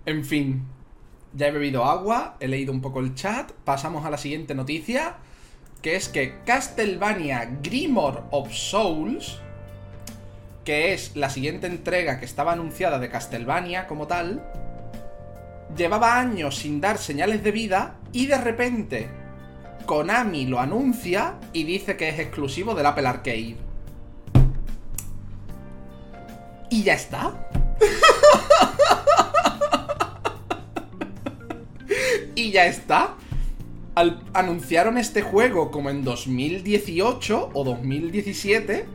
[0.05, 0.65] En fin,
[1.33, 5.17] ya he bebido agua, he leído un poco el chat, pasamos a la siguiente noticia,
[5.81, 9.39] que es que Castlevania Grimoire of Souls,
[10.65, 14.43] que es la siguiente entrega que estaba anunciada de Castlevania como tal,
[15.75, 19.09] llevaba años sin dar señales de vida y de repente
[19.85, 23.57] Konami lo anuncia y dice que es exclusivo del Apple Arcade.
[26.69, 27.49] Y ya está.
[32.39, 33.15] Y ya está.
[34.33, 38.85] Anunciaron este juego como en 2018 o 2017.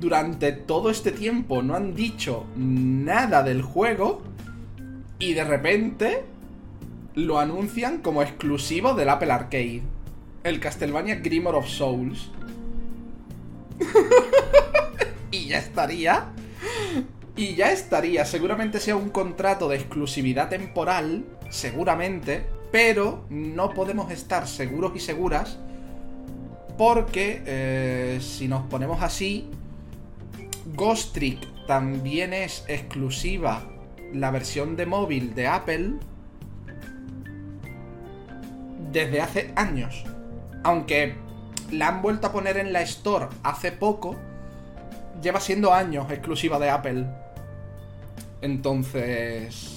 [0.00, 4.22] Durante todo este tiempo no han dicho nada del juego.
[5.18, 6.24] Y de repente
[7.14, 9.82] lo anuncian como exclusivo del Apple Arcade.
[10.42, 12.30] El Castlevania Grimoire of Souls.
[15.30, 16.32] y ya estaría.
[17.36, 18.24] Y ya estaría.
[18.24, 21.26] Seguramente sea un contrato de exclusividad temporal.
[21.50, 22.53] Seguramente.
[22.74, 25.58] Pero no podemos estar seguros y seguras.
[26.76, 29.48] Porque eh, si nos ponemos así.
[30.74, 33.62] Ghost Trick también es exclusiva.
[34.12, 35.92] La versión de móvil de Apple.
[38.90, 40.02] Desde hace años.
[40.64, 41.14] Aunque
[41.70, 44.16] la han vuelto a poner en la Store hace poco.
[45.22, 47.06] Lleva siendo años exclusiva de Apple.
[48.42, 49.73] Entonces...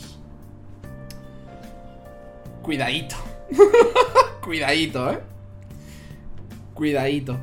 [2.67, 3.15] Cuidadito.
[4.43, 5.19] Cuidadito, ¿eh?
[6.73, 7.38] Cuidadito.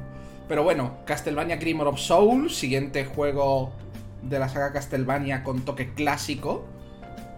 [0.48, 3.72] Pero bueno, Castlevania Grimoire of Souls, siguiente juego
[4.20, 6.66] de la saga Castlevania con toque clásico,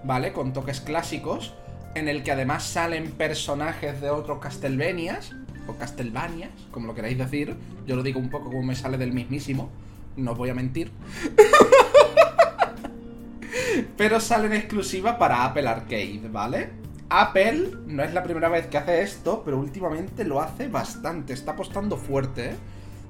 [0.03, 0.33] ¿vale?
[0.33, 1.55] Con toques clásicos,
[1.95, 5.37] en el que además salen personajes de otros Castlevanias,
[5.69, 7.55] o Castlevanias, como lo queráis decir.
[7.87, 9.71] Yo lo digo un poco como me sale del mismísimo,
[10.17, 10.91] no os voy a mentir.
[13.97, 16.86] Pero salen exclusiva para Apple Arcade, ¿vale?
[17.09, 21.33] Apple no es la primera vez que hace esto, pero últimamente lo hace bastante.
[21.33, 22.57] Está apostando fuerte, ¿eh?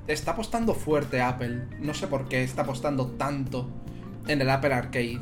[0.07, 1.65] Está apostando fuerte Apple.
[1.81, 3.69] No sé por qué está apostando tanto
[4.29, 5.21] en el Apple Arcade.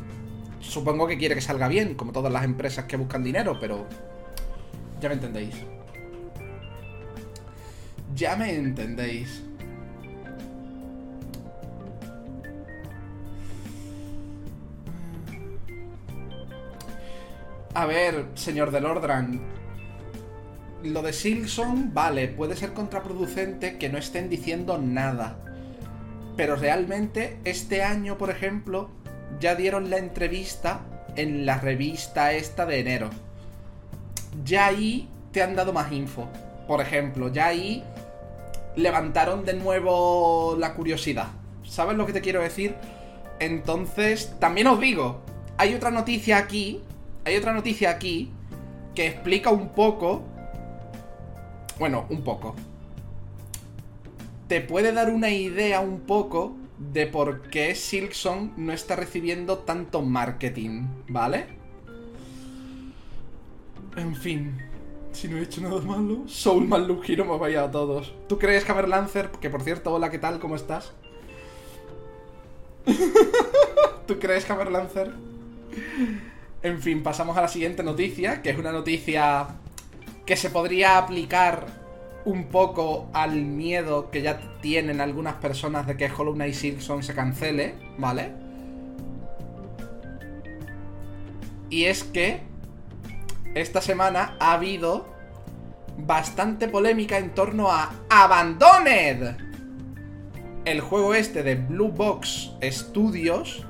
[0.60, 3.86] Supongo que quiere que salga bien, como todas las empresas que buscan dinero, pero...
[5.00, 5.54] Ya me entendéis.
[8.14, 9.42] Ya me entendéis.
[17.74, 19.40] A ver, señor de Lordran.
[20.84, 25.38] Lo de Silson, vale, puede ser contraproducente que no estén diciendo nada.
[26.36, 28.90] Pero realmente, este año, por ejemplo,
[29.40, 30.82] ya dieron la entrevista
[31.16, 33.10] en la revista esta de enero.
[34.44, 36.28] Ya ahí te han dado más info.
[36.68, 37.82] Por ejemplo, ya ahí
[38.76, 41.26] levantaron de nuevo la curiosidad.
[41.64, 42.76] ¿Sabes lo que te quiero decir?
[43.40, 45.22] Entonces, también os digo,
[45.56, 46.80] hay otra noticia aquí,
[47.24, 48.30] hay otra noticia aquí
[48.94, 50.22] que explica un poco,
[51.78, 52.54] bueno, un poco,
[54.48, 60.02] te puede dar una idea un poco de por qué Silksong no está recibiendo tanto
[60.02, 61.46] marketing, ¿vale?
[63.96, 64.60] En fin,
[65.12, 68.12] si no he hecho nada malo, Soul Man Hero me vaya a todos.
[68.28, 69.30] ¿Tú crees, Hammer Lancer?
[69.40, 70.40] Que por cierto, hola, ¿qué tal?
[70.40, 70.92] ¿Cómo estás?
[74.06, 75.12] ¿Tú crees, Hammer Lancer?
[76.64, 79.48] En fin, pasamos a la siguiente noticia, que es una noticia
[80.24, 81.66] que se podría aplicar
[82.24, 87.14] un poco al miedo que ya tienen algunas personas de que Hollow Knight Silksong se
[87.14, 88.32] cancele, ¿vale?
[91.68, 92.40] Y es que
[93.54, 95.06] esta semana ha habido
[95.98, 99.36] bastante polémica en torno a Abandoned.
[100.64, 103.66] El juego este de Blue Box Studios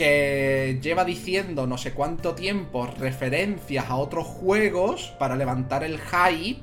[0.00, 6.62] que lleva diciendo no sé cuánto tiempo referencias a otros juegos para levantar el hype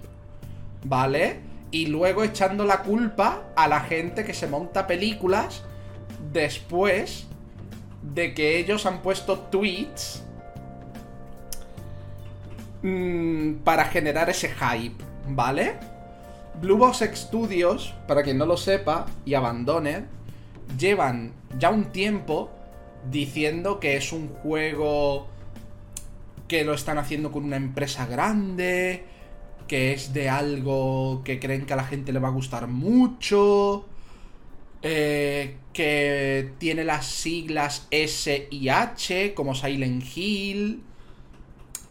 [0.83, 1.41] ¿vale?
[1.69, 5.61] Y luego echando la culpa a la gente que se monta películas
[6.33, 7.27] después
[8.01, 10.23] de que ellos han puesto tweets
[12.81, 15.75] mm, para generar ese hype, ¿vale?
[16.59, 20.05] Blue Box Studios, para quien no lo sepa, y Abandoned,
[20.75, 22.56] llevan ya un tiempo
[23.11, 25.27] diciendo que es un juego
[26.47, 29.03] que lo están haciendo con una empresa grande,
[29.67, 33.85] que es de algo que creen que a la gente le va a gustar mucho,
[34.81, 40.83] eh, que tiene las siglas S y H, como Silent Hill,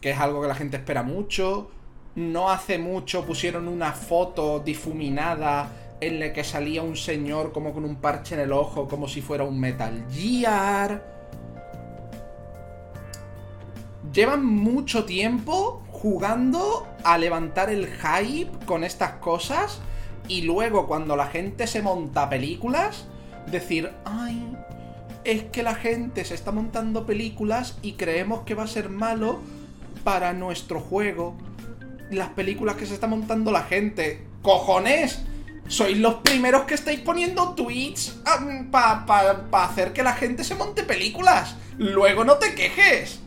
[0.01, 1.69] que es algo que la gente espera mucho.
[2.15, 7.85] No hace mucho pusieron una foto difuminada en la que salía un señor como con
[7.85, 11.17] un parche en el ojo, como si fuera un Metal Gear.
[14.13, 19.81] Llevan mucho tiempo jugando a levantar el hype con estas cosas
[20.27, 23.05] y luego cuando la gente se monta películas,
[23.51, 24.55] decir, ay,
[25.23, 29.39] es que la gente se está montando películas y creemos que va a ser malo
[30.03, 31.35] para nuestro juego.
[32.11, 34.25] Las películas que se está montando la gente.
[34.41, 35.25] ¡Cojones!
[35.67, 38.21] Sois los primeros que estáis poniendo tweets
[38.71, 41.55] para pa, hacer que la gente se monte películas.
[41.77, 43.19] Luego no te quejes.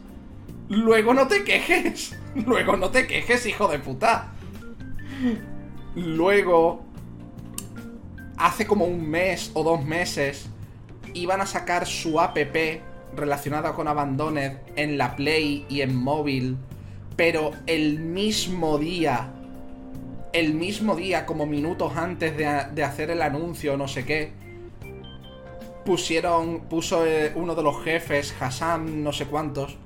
[0.69, 2.17] Luego no te quejes.
[2.35, 4.33] Luego no te quejes, hijo de puta.
[5.95, 6.85] Luego,
[8.39, 10.47] hace como un mes o dos meses,
[11.15, 12.39] iban a sacar su app
[13.15, 16.57] relacionada con Abandoned en la Play y en móvil,
[17.17, 19.33] pero el mismo día,
[20.33, 24.33] el mismo día, como minutos antes de, hacer el anuncio, no sé qué,
[25.85, 29.77] pusieron, puso eh, uno de los jefes, Hassan, no sé cuántos,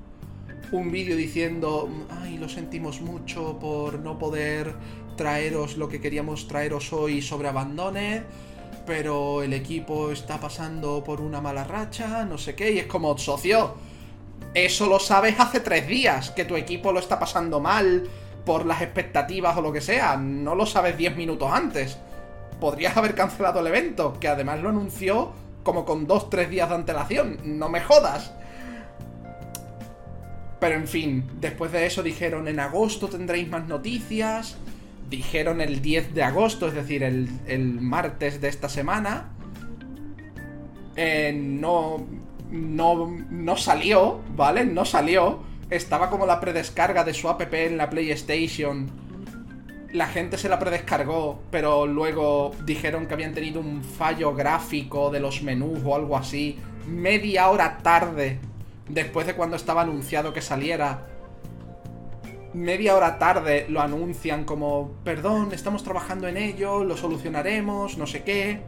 [0.73, 4.75] un vídeo diciendo, ay, lo sentimos mucho por no poder
[5.17, 8.23] traeros lo que queríamos traeros hoy sobre Abandone,
[8.87, 13.17] pero el equipo está pasando por una mala racha, no sé qué, y es como,
[13.17, 13.75] socio,
[14.53, 18.09] eso lo sabes hace tres días, que tu equipo lo está pasando mal
[18.45, 21.99] por las expectativas o lo que sea, no lo sabes diez minutos antes.
[22.61, 25.33] Podrías haber cancelado el evento, que además lo anunció
[25.63, 28.33] como con dos, tres días de antelación, no me jodas.
[30.61, 34.57] Pero en fin, después de eso dijeron en agosto tendréis más noticias.
[35.11, 39.29] Dijeron el 10 de agosto, es decir, el, martes de esta semana.
[40.97, 42.07] Eh, no,
[42.51, 44.65] no, no salió, ¿vale?
[44.65, 45.41] No salió.
[45.75, 48.89] Estaba como la predescarga de su app en la PlayStation.
[49.93, 55.19] La gente se la predescargó, pero luego dijeron que habían tenido un fallo gráfico de
[55.19, 56.61] los menús o algo así.
[56.87, 58.39] Media hora tarde
[58.89, 61.09] después de cuando estaba anunciado que saliera,
[62.53, 68.23] media hora tarde lo anuncian como, perdón, estamos trabajando en ello, lo solucionaremos, no sé
[68.23, 68.63] qué.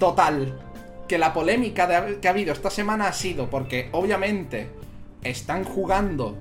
[0.00, 0.58] Total,
[1.10, 4.68] que la polémica que ha habido esta semana ha sido porque obviamente
[5.24, 6.38] están jugando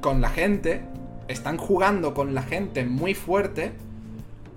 [0.00, 0.82] con la gente,
[1.26, 3.72] están jugando con la gente muy fuerte,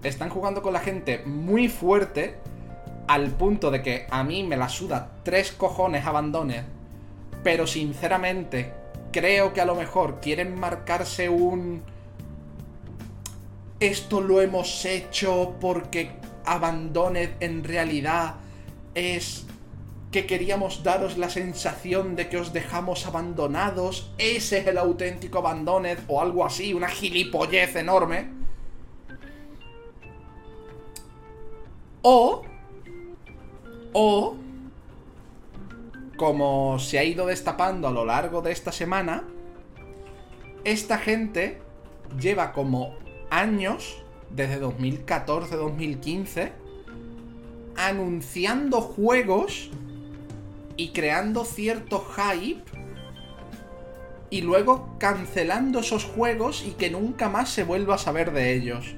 [0.04, 2.36] están jugando con la gente muy fuerte
[3.08, 6.62] al punto de que a mí me la suda tres cojones abandone,
[7.44, 8.72] pero sinceramente
[9.12, 11.82] creo que a lo mejor quieren marcarse un...
[13.80, 16.12] Esto lo hemos hecho porque
[16.46, 18.36] Abandoned en realidad
[18.96, 19.46] es
[20.12, 26.00] que queríamos daros la sensación de que os dejamos abandonados, ese es el auténtico Abandoned
[26.08, 28.30] o algo así, una gilipollez enorme.
[32.02, 32.44] O,
[33.94, 34.36] o,
[36.18, 39.24] como se ha ido destapando a lo largo de esta semana,
[40.66, 41.62] esta gente
[42.20, 42.96] lleva como
[43.30, 46.52] años, desde 2014-2015,
[47.76, 49.70] anunciando juegos
[50.78, 52.64] y creando cierto hype
[54.30, 58.96] y luego cancelando esos juegos y que nunca más se vuelva a saber de ellos.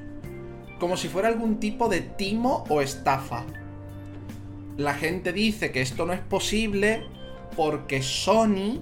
[0.80, 3.43] Como si fuera algún tipo de timo o estafa.
[4.78, 7.05] La gente dice que esto no es posible
[7.55, 8.82] porque Sony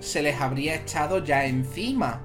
[0.00, 2.22] se les habría echado ya encima.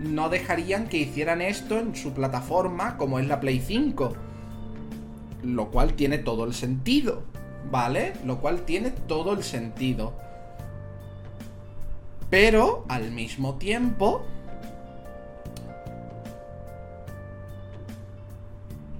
[0.00, 4.27] No dejarían que hicieran esto en su plataforma como es la Play 5.
[5.42, 7.22] Lo cual tiene todo el sentido.
[7.70, 8.14] ¿vale?
[8.24, 10.14] Lo cual tiene todo el sentido.
[12.30, 14.24] Pero, al mismo tiempo...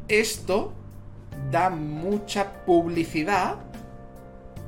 [0.09, 0.73] Esto
[1.51, 3.57] da mucha publicidad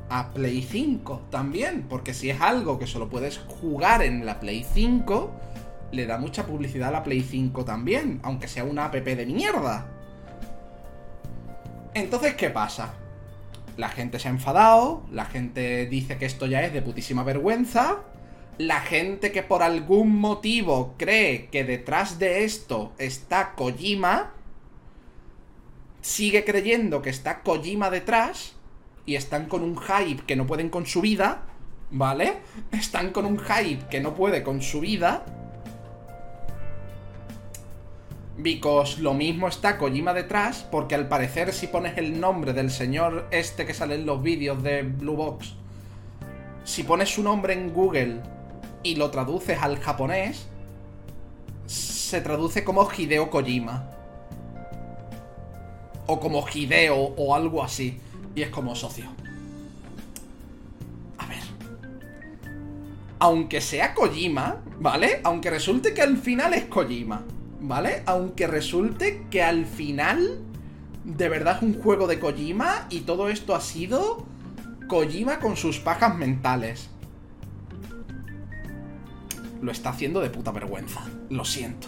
[0.07, 4.63] a Play 5 también, porque si es algo que solo puedes jugar en la Play
[4.71, 5.31] 5,
[5.93, 9.90] le da mucha publicidad a la Play 5 también, aunque sea una app de mierda.
[11.93, 12.93] Entonces, ¿qué pasa?
[13.77, 17.99] La gente se ha enfadado, la gente dice que esto ya es de putísima vergüenza,
[18.57, 24.33] la gente que por algún motivo cree que detrás de esto está Kojima,
[26.01, 28.53] sigue creyendo que está Kojima detrás
[29.05, 31.43] y están con un hype que no pueden con su vida,
[31.89, 32.37] ¿vale?
[32.71, 35.25] Están con un hype que no puede con su vida
[38.41, 43.27] Because lo mismo está Kojima detrás, porque al parecer si pones el nombre del señor
[43.29, 45.53] este que sale en los vídeos de Blue Box,
[46.63, 48.21] si pones su nombre en Google
[48.81, 50.47] y lo traduces al japonés,
[51.67, 53.91] se traduce como Hideo Kojima.
[56.07, 57.99] O como Hideo o algo así.
[58.33, 59.05] Y es como socio.
[61.19, 61.43] A ver.
[63.19, 65.21] Aunque sea Kojima, ¿vale?
[65.23, 67.23] Aunque resulte que al final es Kojima
[67.61, 68.03] ¿vale?
[68.05, 70.39] Aunque resulte que al final
[71.03, 74.25] de verdad es un juego de Kojima y todo esto ha sido
[74.87, 76.89] Kojima con sus pajas mentales.
[79.61, 81.87] Lo está haciendo de puta vergüenza, lo siento.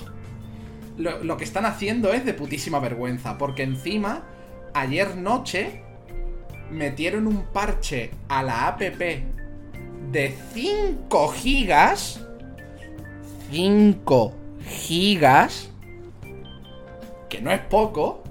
[0.98, 4.24] Lo, lo que están haciendo es de putísima vergüenza, porque encima,
[4.76, 5.82] ayer noche,
[6.70, 12.22] metieron un parche a la app de 5 gigas.
[13.52, 15.70] 5 gigas,
[17.30, 18.24] que no es poco,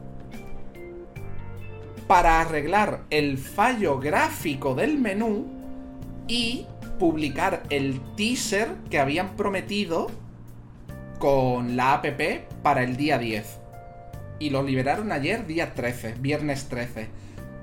[2.06, 5.46] para arreglar el fallo gráfico del menú
[6.28, 6.66] y
[6.98, 10.10] publicar el teaser que habían prometido
[11.18, 12.06] con la app
[12.62, 13.58] para el día 10.
[14.38, 17.08] Y lo liberaron ayer, día 13, viernes 13.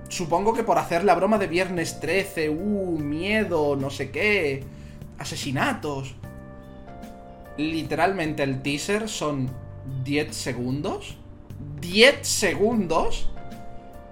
[0.08, 4.64] Supongo que por hacer la broma de viernes 13, uh, miedo, no sé qué,
[5.18, 6.16] asesinatos
[7.60, 9.50] literalmente el teaser son
[10.06, 11.18] 10 segundos.
[11.82, 13.30] 10 segundos,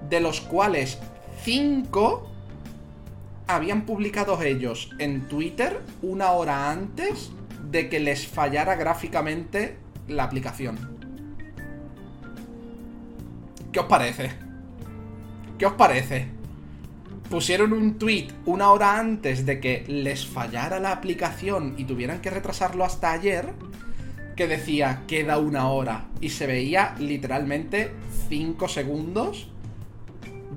[0.10, 1.00] de los cuales
[1.44, 2.30] 5
[3.48, 7.32] habían publicado ellos en Twitter una hora antes
[7.72, 9.78] de que les fallara gráficamente
[10.10, 10.98] la aplicación.
[13.72, 14.32] ¿Qué os parece?
[15.58, 16.37] ¿Qué os parece?
[17.30, 22.30] Pusieron un tweet una hora antes de que les fallara la aplicación y tuvieran que
[22.30, 23.54] retrasarlo hasta ayer,
[24.36, 27.92] que decía queda una hora y se veía literalmente
[28.30, 29.50] 5 segundos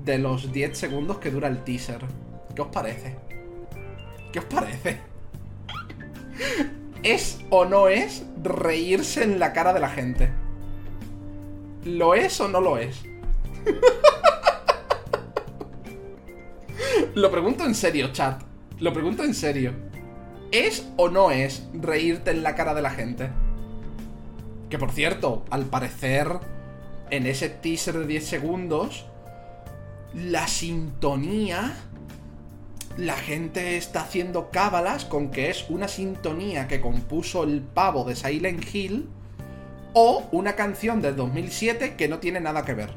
[0.05, 2.01] de los 10 segundos que dura el teaser.
[2.55, 3.15] ¿Qué os parece?
[4.31, 4.99] ¿Qué os parece?
[7.03, 10.29] ¿Es o no es reírse en la cara de la gente?
[11.83, 13.03] ¿Lo es o no lo es?
[17.15, 18.41] Lo pregunto en serio, chat.
[18.79, 19.73] Lo pregunto en serio.
[20.51, 23.29] ¿Es o no es reírte en la cara de la gente?
[24.69, 26.39] Que por cierto, al parecer,
[27.09, 29.05] en ese teaser de 10 segundos,
[30.13, 31.75] la sintonía...
[32.97, 38.17] La gente está haciendo cábalas con que es una sintonía que compuso el pavo de
[38.17, 39.07] Silent Hill
[39.93, 42.89] o una canción del 2007 que no tiene nada que ver.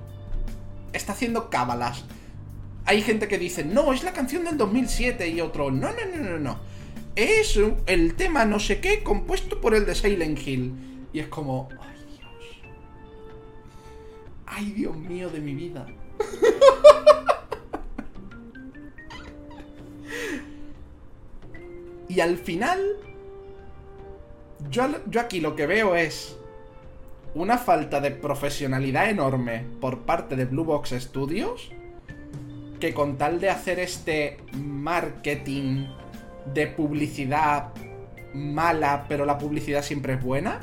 [0.93, 2.05] Está haciendo cábalas
[2.87, 6.31] hay gente que dice, no, es la canción del 2007 y otro, no, no, no,
[6.31, 6.59] no, no.
[7.17, 10.75] Es el tema no sé qué compuesto por el de Silent Hill.
[11.13, 12.57] Y es como, ay Dios.
[14.47, 15.87] Ay Dios mío de mi vida.
[22.07, 22.81] Y al final,
[24.71, 26.37] yo, yo aquí lo que veo es
[27.35, 31.73] una falta de profesionalidad enorme por parte de Blue Box Studios
[32.85, 35.87] que con tal de hacer este marketing
[36.53, 37.73] de publicidad
[38.35, 40.61] mala, pero la publicidad siempre es buena.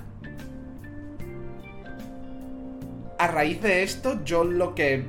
[3.18, 5.04] A raíz de esto, yo lo que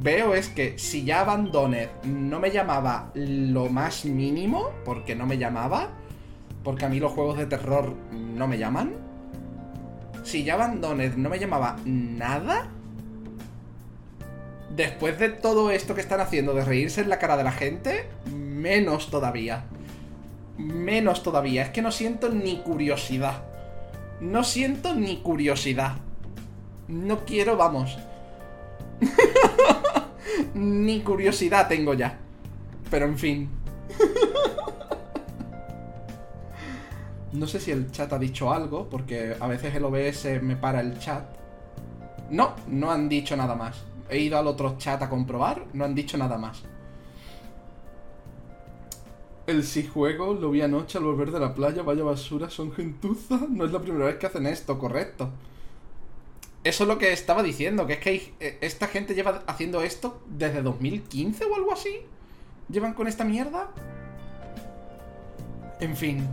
[0.00, 5.36] veo es que si ya Abandoned no me llamaba lo más mínimo, porque no me
[5.36, 5.90] llamaba,
[6.64, 8.94] porque a mí los juegos de terror no me llaman.
[10.22, 12.70] Si ya Abandoned no me llamaba nada,
[14.76, 18.08] después de todo esto que están haciendo de reírse en la cara de la gente,
[18.32, 19.64] menos todavía.
[20.58, 21.62] Menos todavía.
[21.62, 23.42] Es que no siento ni curiosidad.
[24.20, 25.96] No siento ni curiosidad.
[26.88, 27.98] No quiero, vamos.
[30.54, 32.18] ni curiosidad tengo ya.
[32.90, 33.50] Pero en fin.
[37.32, 40.80] no sé si el chat ha dicho algo, porque a veces el OBS me para
[40.80, 41.24] el chat.
[42.30, 43.84] No, no han dicho nada más.
[44.08, 46.62] He ido al otro chat a comprobar, no han dicho nada más.
[49.46, 53.40] El si juego lo vi anoche al volver de la playa, vaya basura, son gentuza.
[53.48, 55.30] No es la primera vez que hacen esto, correcto.
[56.64, 60.20] Eso es lo que estaba diciendo, que es que eh, esta gente lleva haciendo esto
[60.26, 62.00] desde 2015 o algo así.
[62.68, 63.70] ¿Llevan con esta mierda?
[65.78, 66.26] En fin.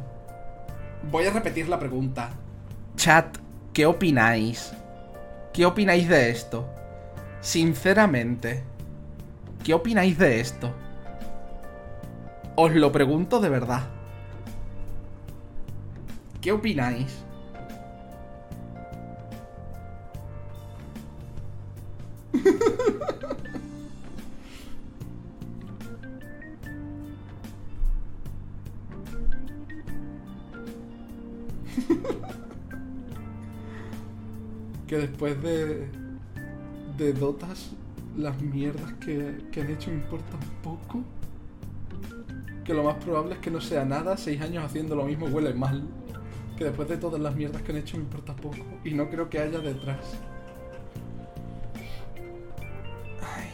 [1.12, 2.32] Voy a repetir la pregunta.
[2.96, 3.38] Chat,
[3.74, 4.74] ¿qué opináis?
[5.54, 6.68] ¿Qué opináis de esto?
[7.44, 8.64] Sinceramente,
[9.66, 10.74] ¿qué opináis de esto?
[12.56, 13.90] Os lo pregunto de verdad.
[16.40, 17.26] ¿Qué opináis?
[34.88, 36.03] que después de
[36.98, 37.72] de dotas
[38.18, 41.04] las mierdas que, que han hecho me importan poco
[42.64, 45.54] que lo más probable es que no sea nada, seis años haciendo lo mismo huele
[45.54, 45.84] mal.
[46.58, 48.58] Que después de todas las mierdas que han hecho me importa poco.
[48.84, 50.00] Y no creo que haya detrás.
[53.22, 53.50] Ay.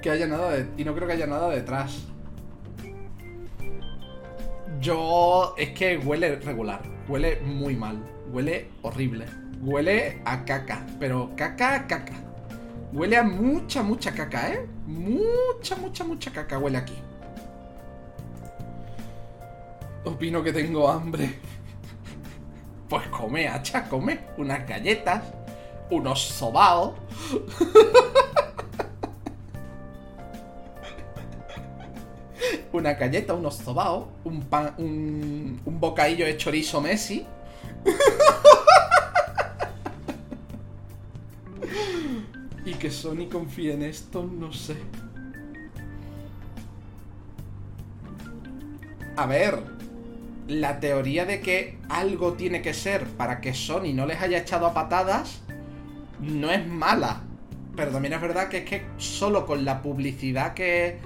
[0.00, 0.66] Que haya nada de...
[0.76, 2.06] Y no creo que haya nada detrás.
[4.80, 5.54] Yo...
[5.58, 6.91] Es que huele regular.
[7.08, 7.98] Huele muy mal.
[8.32, 9.26] Huele horrible.
[9.60, 10.86] Huele a caca.
[10.98, 12.14] Pero caca, caca.
[12.92, 14.66] Huele a mucha, mucha caca, ¿eh?
[14.86, 16.94] Mucha, mucha, mucha caca huele aquí.
[20.04, 21.38] Opino que tengo hambre.
[22.88, 24.18] Pues come, hacha, come.
[24.36, 25.22] Unas galletas.
[25.90, 26.92] Unos sobaos.
[32.72, 34.08] Una galleta, unos sobaos.
[34.24, 34.74] Un pan.
[34.78, 37.26] Un, un bocadillo de chorizo Messi.
[42.64, 44.76] Y que Sony confíe en esto, no sé.
[49.16, 49.58] A ver,
[50.46, 54.66] la teoría de que algo tiene que ser para que Sony no les haya echado
[54.66, 55.42] a patadas
[56.20, 57.22] no es mala.
[57.76, 60.98] Pero también es verdad que es que solo con la publicidad que,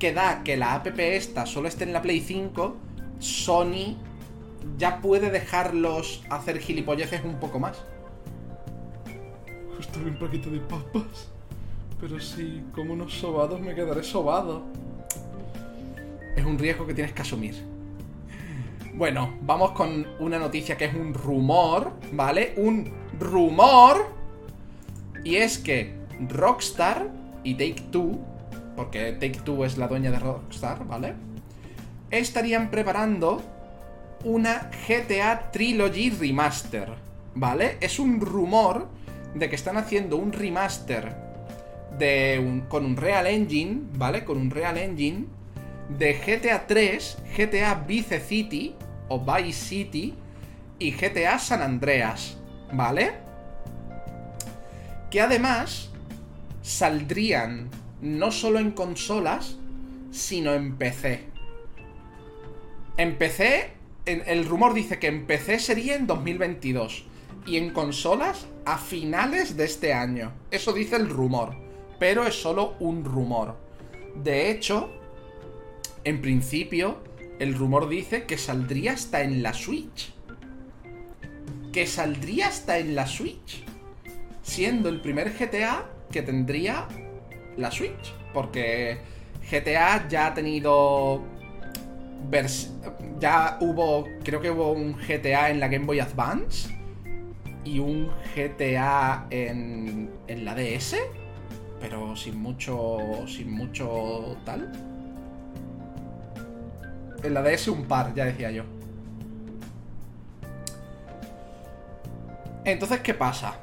[0.00, 2.76] que da que la app esta solo esté en la Play 5,
[3.20, 3.96] Sony
[4.76, 7.80] ya puede dejarlos hacer gilipolleces un poco más
[9.80, 11.28] estoy un paquete de papas.
[12.00, 14.62] Pero si como unos sobados me quedaré sobado.
[16.36, 17.54] Es un riesgo que tienes que asumir.
[18.94, 22.54] Bueno, vamos con una noticia que es un rumor, ¿vale?
[22.56, 24.06] Un rumor.
[25.24, 25.94] Y es que
[26.28, 27.10] Rockstar
[27.44, 28.18] y Take Two,
[28.80, 31.12] porque Take Two es la dueña de Rockstar, ¿vale?
[32.10, 33.42] Estarían preparando
[34.24, 36.88] una GTA Trilogy Remaster,
[37.34, 37.76] ¿vale?
[37.82, 38.88] Es un rumor
[39.34, 41.14] de que están haciendo un remaster
[41.98, 44.24] de con un Real Engine, ¿vale?
[44.24, 45.26] Con un Real Engine
[45.98, 48.74] de GTA 3, GTA Vice City
[49.10, 50.14] o Vice City
[50.78, 52.38] y GTA San Andreas,
[52.72, 53.12] ¿vale?
[55.10, 55.90] Que además
[56.62, 57.68] saldrían
[58.02, 59.56] no solo en consolas,
[60.10, 61.24] sino en PC.
[62.96, 63.72] En PC,
[64.06, 67.04] el rumor dice que en PC sería en 2022
[67.46, 70.32] y en consolas a finales de este año.
[70.50, 71.54] Eso dice el rumor,
[71.98, 73.56] pero es solo un rumor.
[74.22, 74.90] De hecho,
[76.04, 76.98] en principio,
[77.38, 80.12] el rumor dice que saldría hasta en la Switch.
[81.72, 83.64] Que saldría hasta en la Switch.
[84.42, 86.88] Siendo el primer GTA que tendría
[87.56, 88.14] la Switch.
[88.32, 88.98] Porque
[89.50, 91.22] GTA ya ha tenido.
[93.18, 94.06] Ya hubo.
[94.22, 96.76] Creo que hubo un GTA en la Game Boy Advance.
[97.64, 100.10] Y un GTA en.
[100.28, 100.96] en la DS.
[101.80, 102.98] Pero sin mucho.
[103.26, 104.70] sin mucho tal.
[107.22, 108.64] En la DS un par, ya decía yo.
[112.64, 113.56] Entonces, ¿qué pasa?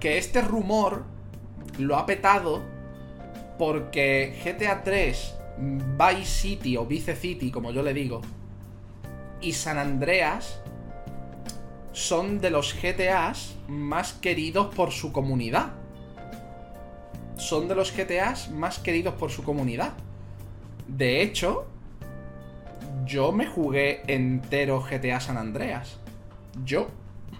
[0.00, 1.04] Que este rumor
[1.78, 2.62] lo ha petado
[3.58, 8.20] porque GTA 3, Vice City o Vice City, como yo le digo,
[9.40, 10.60] y San Andreas
[11.92, 15.72] son de los GTAs más queridos por su comunidad.
[17.36, 19.92] Son de los GTAs más queridos por su comunidad.
[20.88, 21.66] De hecho,
[23.04, 25.98] yo me jugué entero GTA San Andreas.
[26.64, 26.88] Yo.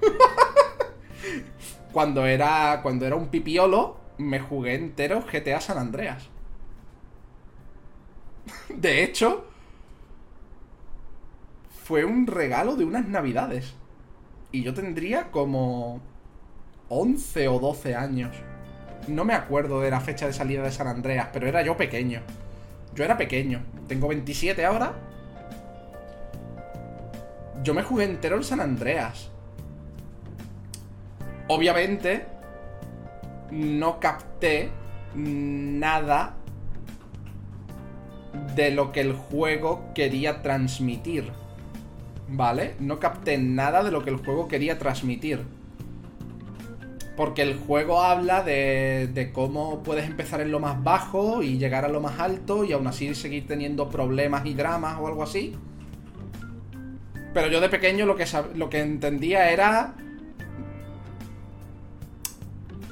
[1.92, 6.28] cuando era cuando era un pipiolo, me jugué entero GTA San Andreas.
[8.68, 9.46] De hecho,
[11.84, 13.74] fue un regalo de unas navidades.
[14.52, 16.00] Y yo tendría como
[16.88, 18.36] 11 o 12 años.
[19.08, 22.22] No me acuerdo de la fecha de salida de San Andreas, pero era yo pequeño.
[22.94, 23.62] Yo era pequeño.
[23.88, 24.94] Tengo 27 ahora.
[27.62, 29.30] Yo me jugué entero en San Andreas.
[31.48, 32.26] Obviamente,
[33.55, 34.70] no capté
[35.14, 36.34] nada
[38.57, 41.30] de lo que el juego quería transmitir.
[42.28, 42.74] ¿Vale?
[42.80, 45.42] No capté nada de lo que el juego quería transmitir.
[47.16, 51.84] Porque el juego habla de, de, cómo puedes empezar en lo más bajo y llegar
[51.84, 55.55] a lo más alto y aún así seguir teniendo problemas y dramas o algo así.
[57.32, 59.94] Pero yo de pequeño lo que, lo que entendía era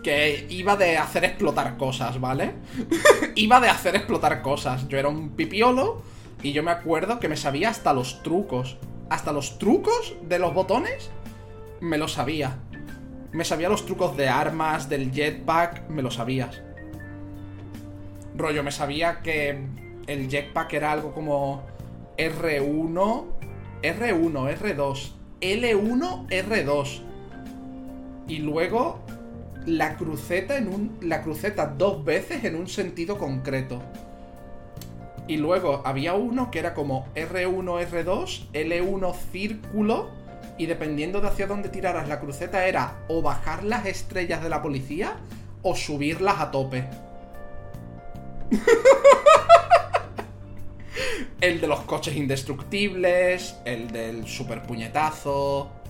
[0.03, 2.55] que iba de hacer explotar cosas, ¿vale?
[3.35, 4.89] iba de hacer explotar cosas.
[4.89, 6.03] Yo era un pipiolo
[6.43, 8.79] y yo me acuerdo que me sabía hasta los trucos.
[9.11, 11.11] Hasta los trucos de los botones
[11.81, 12.59] me lo sabía.
[13.33, 16.63] Me sabía los trucos de armas, del jetpack, me lo sabías.
[18.37, 19.59] Rollo, me sabía que
[20.07, 21.63] el jetpack era algo como
[22.19, 23.25] R1,
[23.83, 27.03] R1, R2, L1, R2.
[28.29, 29.02] Y luego
[29.67, 30.99] la cruceta en un.
[31.01, 31.23] La
[31.79, 33.83] dos veces en un sentido concreto.
[35.29, 40.11] Y luego había uno que era como R1, R2, L1 círculo.
[40.59, 44.61] Y dependiendo de hacia dónde tiraras la cruceta era o bajar las estrellas de la
[44.63, 45.17] policía
[45.63, 46.85] o subirlas a tope.
[51.41, 55.82] el de los coches indestructibles, el del super puñetazo.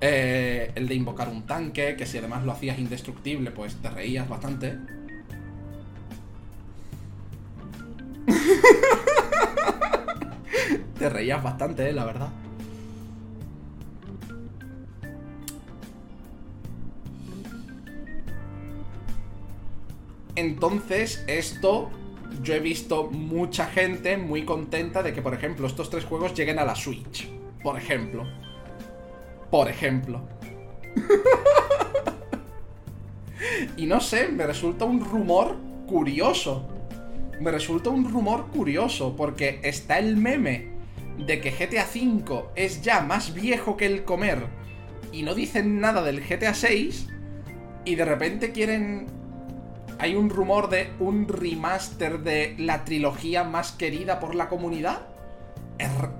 [0.00, 4.28] Eh, el de invocar un tanque, que si además lo hacías indestructible, pues te reías
[4.28, 4.78] bastante.
[10.98, 12.28] te reías bastante, eh, la verdad.
[20.36, 21.90] Entonces, esto
[22.44, 26.60] yo he visto mucha gente muy contenta de que, por ejemplo, estos tres juegos lleguen
[26.60, 27.28] a la Switch.
[27.60, 28.47] Por ejemplo.
[29.50, 30.22] Por ejemplo.
[33.76, 36.68] y no sé, me resulta un rumor curioso.
[37.40, 40.68] Me resulta un rumor curioso porque está el meme
[41.18, 44.46] de que GTA V es ya más viejo que el comer
[45.12, 47.06] y no dicen nada del GTA VI
[47.84, 49.06] y de repente quieren...
[50.00, 55.08] Hay un rumor de un remaster de la trilogía más querida por la comunidad.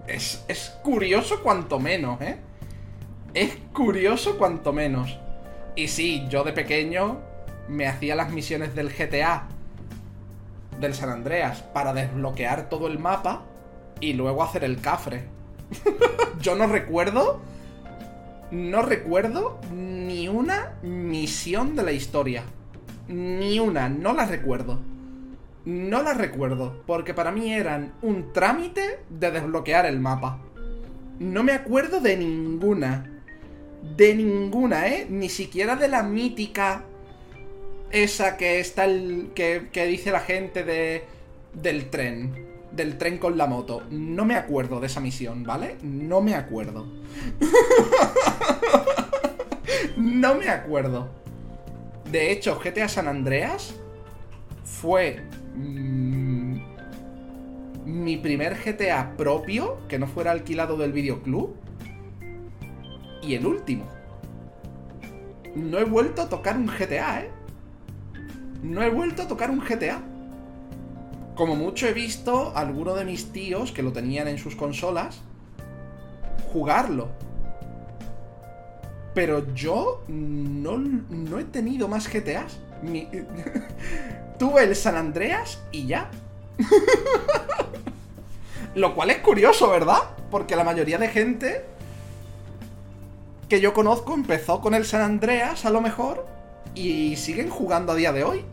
[0.08, 2.38] Es, es curioso cuanto menos, ¿eh?
[3.34, 5.18] Es curioso cuanto menos.
[5.76, 7.18] Y sí, yo de pequeño
[7.68, 9.46] me hacía las misiones del GTA,
[10.80, 13.42] del San Andreas, para desbloquear todo el mapa
[14.00, 15.24] y luego hacer el cafre.
[16.40, 17.40] yo no recuerdo,
[18.50, 22.42] no recuerdo ni una misión de la historia.
[23.08, 24.80] Ni una, no la recuerdo.
[25.64, 30.38] No la recuerdo, porque para mí eran un trámite de desbloquear el mapa.
[31.18, 33.17] No me acuerdo de ninguna.
[33.82, 35.06] De ninguna, ¿eh?
[35.08, 36.84] Ni siquiera de la mítica.
[37.90, 39.30] Esa que está el.
[39.34, 41.04] que, que dice la gente de.
[41.52, 42.46] del tren.
[42.72, 43.82] Del tren con la moto.
[43.90, 45.76] No me acuerdo de esa misión, ¿vale?
[45.82, 46.86] No me acuerdo.
[49.96, 51.08] no me acuerdo.
[52.10, 53.74] De hecho, GTA San Andreas
[54.64, 55.22] fue
[55.54, 56.58] mmm,
[57.84, 61.54] mi primer GTA propio, que no fuera alquilado del videoclub,
[63.22, 63.86] y el último.
[65.54, 67.30] No he vuelto a tocar un GTA, ¿eh?
[68.62, 70.00] no he vuelto a tocar un GTA.
[71.34, 75.20] Como mucho he visto a alguno de mis tíos que lo tenían en sus consolas
[76.52, 77.08] jugarlo.
[79.14, 82.58] Pero yo no, no he tenido más GTAs.
[84.38, 86.10] Tuve el San Andreas y ya.
[88.74, 89.98] Lo cual es curioso, ¿verdad?
[90.30, 91.64] Porque la mayoría de gente
[93.48, 96.26] que yo conozco empezó con el San Andreas, a lo mejor,
[96.74, 98.44] y siguen jugando a día de hoy.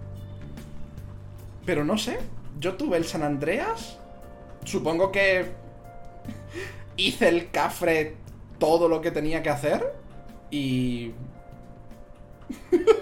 [1.65, 2.19] Pero no sé,
[2.59, 3.97] yo tuve el San Andreas,
[4.63, 5.51] supongo que
[6.97, 8.15] hice el cafre
[8.57, 9.93] todo lo que tenía que hacer
[10.49, 11.11] y...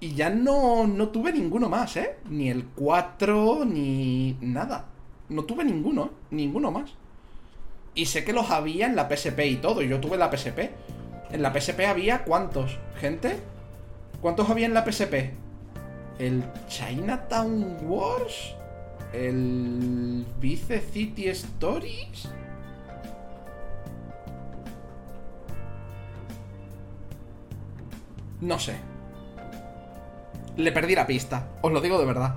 [0.00, 2.16] y ya no, no tuve ninguno más, ¿eh?
[2.30, 4.86] Ni el 4, ni nada.
[5.28, 6.94] No tuve ninguno, ninguno más.
[7.94, 9.82] Y sé que los había en la PSP y todo.
[9.82, 10.70] Y yo tuve la PSP.
[11.30, 13.38] En la PSP había cuántos, gente.
[14.20, 15.32] ¿Cuántos había en la PSP?
[16.18, 18.54] El Chinatown Wars.
[19.12, 22.28] El Vice City Stories.
[28.40, 28.76] No sé.
[30.56, 31.48] Le perdí la pista.
[31.62, 32.36] Os lo digo de verdad.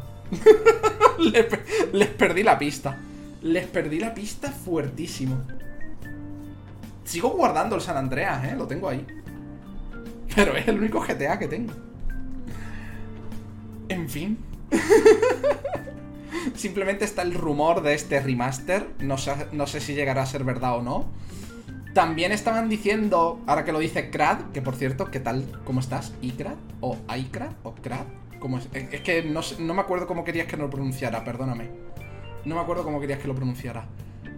[1.94, 2.98] les perdí la pista.
[3.44, 5.42] Les perdí la pista fuertísimo.
[7.04, 8.56] Sigo guardando el San Andreas, ¿eh?
[8.58, 9.06] Lo tengo ahí.
[10.34, 11.74] Pero es el único GTA que tengo.
[13.90, 14.38] En fin.
[16.56, 18.88] Simplemente está el rumor de este remaster.
[19.00, 21.06] No sé, no sé si llegará a ser verdad o no.
[21.94, 25.46] También estaban diciendo, ahora que lo dice Krad, que por cierto, ¿qué tal?
[25.66, 26.14] ¿Cómo estás?
[26.22, 26.56] ¿Icrad?
[26.80, 27.52] ¿O Icrad?
[27.64, 28.06] ¿O Krad?
[28.40, 28.70] ¿Cómo es?
[28.74, 31.93] es que no, no me acuerdo cómo querías que lo pronunciara, perdóname.
[32.46, 33.86] No me acuerdo cómo querías que lo pronunciara.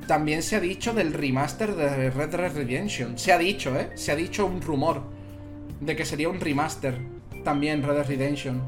[0.08, 3.18] También se ha dicho del remaster de Red Dead Redemption.
[3.18, 3.89] Se ha dicho, ¿eh?
[3.95, 5.01] Se ha dicho un rumor
[5.80, 6.99] de que sería un remaster.
[7.43, 8.62] También Red Dead Redemption.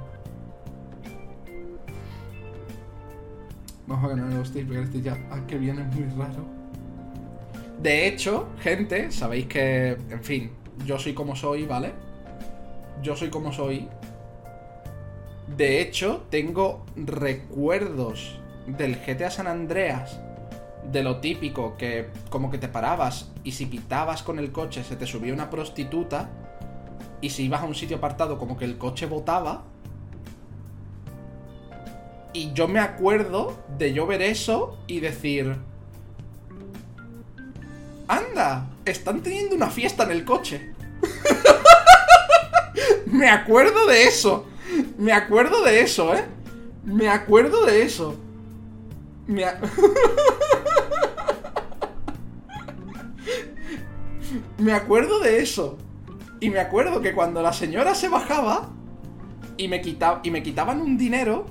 [3.85, 5.17] Vamos a ganar los tips, este ya.
[5.29, 6.43] Ah, que viene muy raro.
[7.81, 10.51] De hecho, gente, sabéis que, en fin,
[10.85, 11.93] yo soy como soy, ¿vale?
[13.03, 13.87] Yo soy como soy.
[15.55, 20.19] De hecho, tengo recuerdos del GTA San Andreas,
[20.91, 24.95] de lo típico que como que te parabas y si quitabas con el coche se
[24.95, 26.29] te subía una prostituta
[27.21, 29.63] y si ibas a un sitio apartado como que el coche botaba.
[32.33, 35.55] Y yo me acuerdo de yo ver eso y decir...
[38.07, 38.69] ¡Anda!
[38.85, 40.73] Están teniendo una fiesta en el coche.
[43.07, 44.45] me acuerdo de eso.
[44.97, 46.25] Me acuerdo de eso, ¿eh?
[46.83, 48.15] Me acuerdo de eso.
[49.27, 49.43] Me,
[54.71, 55.77] acuerdo de eso.
[56.39, 58.69] Y me acuerdo que cuando la señora se bajaba
[59.57, 59.81] y me,
[60.23, 61.45] y me quitaban un dinero,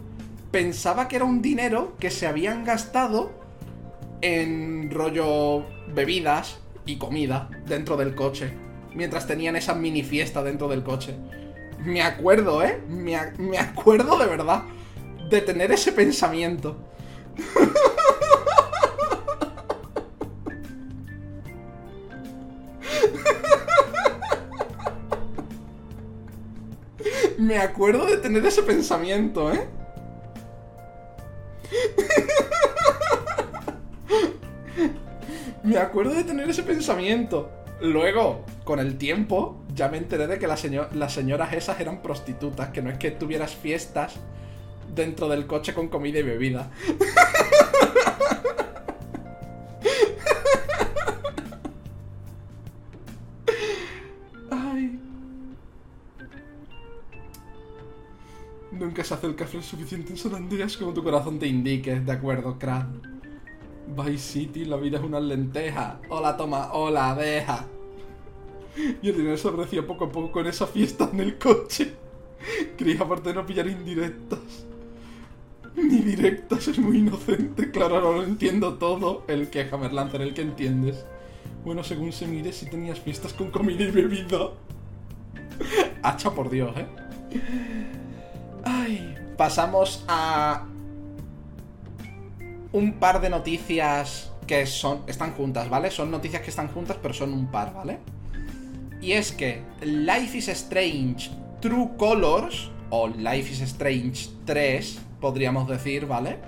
[0.51, 3.33] pensaba que era un dinero que se habían gastado
[4.23, 8.53] en rollo bebidas y comida dentro del coche.
[8.95, 11.15] Mientras tenían esa mini fiesta dentro del coche.
[11.85, 12.81] Me acuerdo, ¿eh?
[12.89, 14.63] Me, me acuerdo de verdad
[15.29, 16.77] de tener ese pensamiento.
[27.39, 29.69] Me acuerdo de tener ese pensamiento, ¿eh?
[35.63, 37.51] Me acuerdo de tener ese pensamiento.
[37.81, 40.61] Luego, con el tiempo, ya me enteré de que las
[41.13, 44.15] señoras esas eran prostitutas, que no es que tuvieras fiestas
[44.97, 46.73] dentro del coche con comida y bebida.
[54.51, 54.99] Ay.
[58.73, 62.59] Nunca se hace el café suficiente en Andreas como tu corazón te indique, de acuerdo,
[62.59, 62.87] crack.
[63.89, 66.01] Vice City, la vida es una lenteja.
[66.09, 67.67] Hola, toma, hola, deja.
[69.01, 71.95] Y el dinero se poco a poco con esa fiesta en el coche.
[72.77, 74.67] Quería aparte de no pillar indirectas.
[75.77, 77.71] Ni directas, es muy inocente.
[77.71, 79.25] Claro, ahora lo entiendo todo.
[79.29, 81.05] El que Hammerlancer, el que entiendes.
[81.65, 84.51] Bueno, según se mire, si tenías fiestas con comida y bebida.
[86.03, 86.87] Hacha por Dios, ¿eh?
[88.65, 90.67] Ay, pasamos a
[92.73, 95.91] un par de noticias que son están juntas, ¿vale?
[95.91, 97.99] Son noticias que están juntas, pero son un par, ¿vale?
[99.01, 106.07] Y es que Life is Strange True Colors o Life is Strange 3 podríamos decir,
[106.07, 106.39] ¿vale?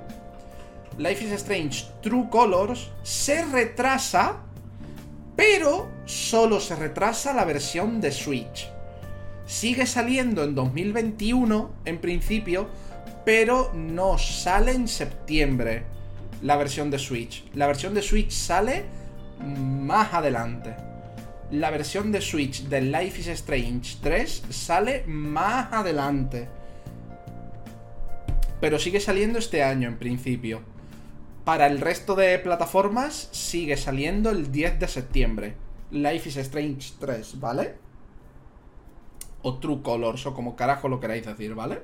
[0.99, 4.37] Life is Strange True Colors se retrasa,
[5.35, 8.69] pero solo se retrasa la versión de Switch.
[9.47, 12.69] Sigue saliendo en 2021, en principio,
[13.25, 15.83] pero no sale en septiembre
[16.43, 17.47] la versión de Switch.
[17.55, 18.85] La versión de Switch sale
[19.41, 20.77] más adelante.
[21.51, 26.49] La versión de Switch de Life is Strange 3 sale más adelante.
[28.61, 30.63] Pero sigue saliendo este año en principio.
[31.45, 35.55] Para el resto de plataformas sigue saliendo el 10 de septiembre.
[35.91, 37.77] Life is Strange 3, ¿vale?
[39.43, 41.81] O True Colors, o como carajo lo queráis decir, ¿vale?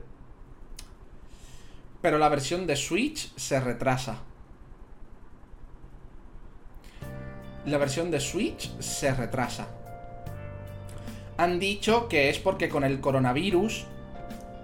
[2.03, 4.19] Pero la versión de Switch se retrasa.
[7.65, 9.69] La versión de Switch se retrasa.
[11.39, 13.87] Han dicho que es porque con el coronavirus,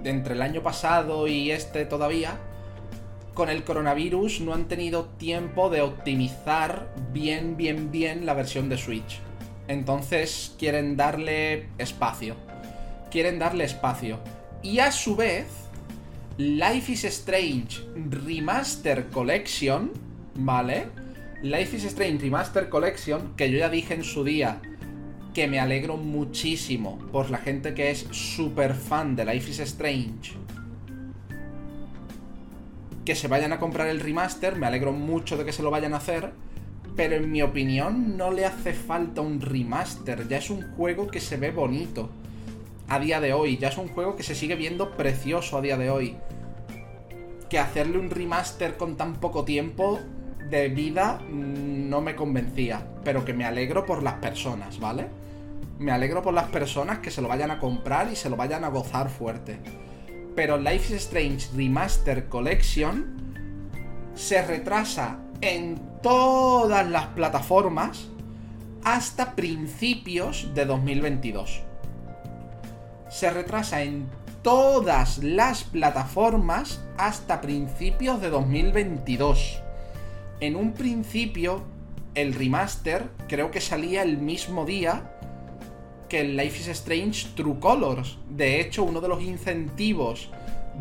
[0.02, 2.38] de entre el año pasado y este todavía,
[3.34, 8.78] con el coronavirus no han tenido tiempo de optimizar bien, bien, bien la versión de
[8.78, 9.20] Switch.
[9.68, 12.34] Entonces quieren darle espacio.
[13.10, 14.18] Quieren darle espacio.
[14.62, 15.46] Y a su vez,
[16.36, 19.92] Life is Strange Remaster Collection,
[20.34, 20.88] ¿vale?
[21.42, 24.60] Life is Strange Remaster Collection, que yo ya dije en su día
[25.34, 30.32] que me alegro muchísimo por la gente que es súper fan de Life is Strange.
[33.04, 35.94] Que se vayan a comprar el remaster, me alegro mucho de que se lo vayan
[35.94, 36.32] a hacer
[36.96, 41.20] pero en mi opinión no le hace falta un remaster, ya es un juego que
[41.20, 42.10] se ve bonito
[42.88, 45.76] a día de hoy, ya es un juego que se sigue viendo precioso a día
[45.76, 46.16] de hoy.
[47.48, 49.98] Que hacerle un remaster con tan poco tiempo
[50.48, 55.08] de vida no me convencía, pero que me alegro por las personas, ¿vale?
[55.78, 58.64] Me alegro por las personas que se lo vayan a comprar y se lo vayan
[58.64, 59.58] a gozar fuerte.
[60.34, 63.20] Pero Life is Strange Remaster Collection
[64.14, 68.08] se retrasa en todas las plataformas
[68.84, 71.62] hasta principios de 2022.
[73.08, 74.08] Se retrasa en
[74.42, 79.62] todas las plataformas hasta principios de 2022.
[80.40, 81.62] En un principio,
[82.14, 85.12] el remaster creo que salía el mismo día
[86.08, 88.18] que el Life is Strange True Colors.
[88.28, 90.30] De hecho, uno de los incentivos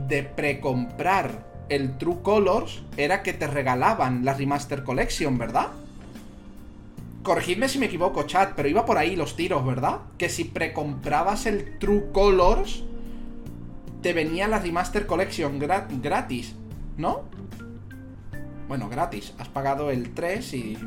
[0.08, 5.68] de precomprar el True Colors era que te regalaban la Remaster Collection, ¿verdad?
[7.22, 10.00] Corregidme si me equivoco, chat, pero iba por ahí los tiros, ¿verdad?
[10.18, 12.84] Que si precomprabas el True Colors,
[14.02, 16.56] te venía la Remaster Collection gratis,
[16.98, 17.24] ¿no?
[18.70, 19.34] Bueno, gratis.
[19.40, 20.78] Has pagado el 3 y...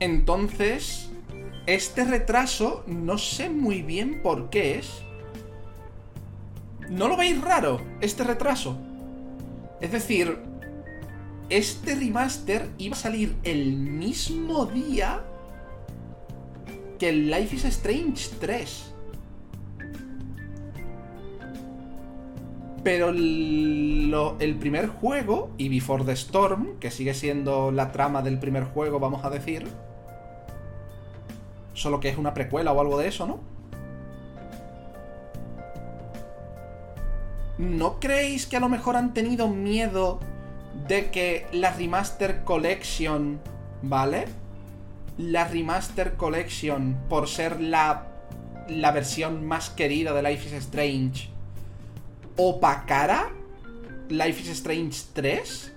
[0.00, 1.10] Entonces,
[1.66, 5.02] este retraso no sé muy bien por qué es.
[6.90, 8.78] ¿No lo veis raro, este retraso?
[9.80, 10.38] Es decir,
[11.48, 15.24] este remaster iba a salir el mismo día
[16.98, 18.94] que el Life is Strange 3.
[22.84, 28.64] Pero el primer juego, y Before the Storm, que sigue siendo la trama del primer
[28.64, 29.66] juego, vamos a decir,
[31.78, 33.38] Solo que es una precuela o algo de eso, ¿no?
[37.56, 40.18] ¿No creéis que a lo mejor han tenido miedo
[40.88, 43.38] de que la Remaster Collection,
[43.82, 44.24] ¿vale?
[45.18, 48.06] La Remaster Collection, por ser la,
[48.68, 51.28] la versión más querida de Life is Strange,
[52.36, 53.32] opacara
[54.08, 55.72] Life is Strange 3?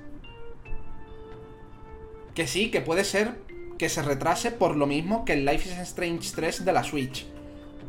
[2.35, 3.39] Que sí, que puede ser
[3.79, 7.25] que se retrase por lo mismo que el Life is Strange 3 de la Switch.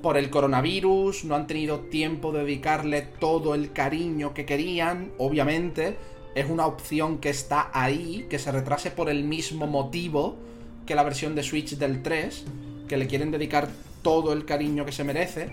[0.00, 5.98] Por el coronavirus, no han tenido tiempo de dedicarle todo el cariño que querían, obviamente.
[6.34, 10.38] Es una opción que está ahí, que se retrase por el mismo motivo
[10.86, 12.44] que la versión de Switch del 3,
[12.88, 13.68] que le quieren dedicar
[14.02, 15.50] todo el cariño que se merece.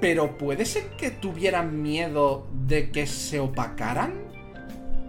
[0.00, 4.26] Pero puede ser que tuvieran miedo de que se opacaran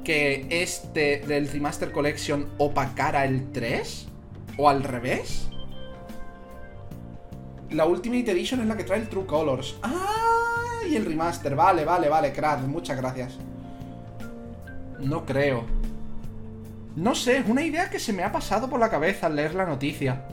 [0.08, 4.08] que este del Remaster Collection opacara el 3?
[4.58, 5.50] ¿O al revés?
[7.72, 9.76] La Ultimate Edition es la que trae el True Colors.
[9.84, 10.06] ¡Ah!
[10.90, 11.54] Y el remaster.
[11.56, 12.62] Vale, vale, vale, crack.
[12.62, 13.38] Muchas gracias.
[15.02, 15.66] No creo.
[16.98, 19.54] No sé, es una idea que se me ha pasado por la cabeza al leer
[19.54, 20.26] la noticia.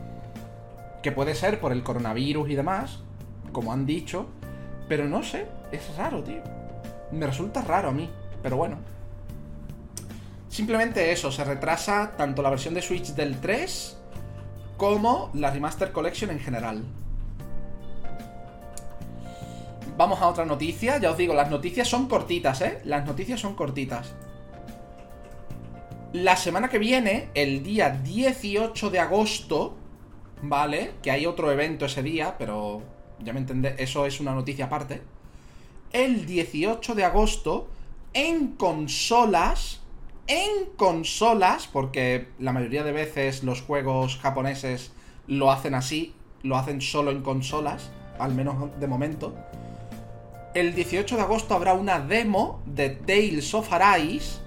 [1.02, 3.00] Que puede ser por el coronavirus y demás,
[3.52, 4.30] como han dicho.
[4.88, 6.42] Pero no sé, es raro, tío.
[7.12, 8.08] Me resulta raro a mí.
[8.42, 8.78] Pero bueno.
[10.48, 13.98] Simplemente eso, se retrasa tanto la versión de Switch del 3
[14.78, 16.82] como la Remaster Collection en general.
[19.98, 22.80] Vamos a otra noticia, ya os digo, las noticias son cortitas, ¿eh?
[22.84, 24.14] Las noticias son cortitas.
[26.14, 29.74] La semana que viene, el día 18 de agosto,
[30.42, 30.92] ¿vale?
[31.02, 32.82] Que hay otro evento ese día, pero
[33.18, 35.02] ya me entendé, eso es una noticia aparte.
[35.90, 37.68] El 18 de agosto,
[38.12, 39.80] en consolas,
[40.28, 44.92] en consolas, porque la mayoría de veces los juegos japoneses
[45.26, 47.90] lo hacen así, lo hacen solo en consolas,
[48.20, 49.34] al menos de momento.
[50.54, 54.43] El 18 de agosto habrá una demo de Tales of Arise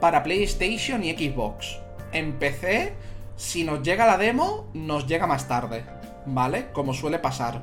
[0.00, 1.78] para PlayStation y Xbox.
[2.12, 2.94] En PC,
[3.36, 5.84] si nos llega la demo, nos llega más tarde,
[6.26, 6.72] ¿vale?
[6.72, 7.62] Como suele pasar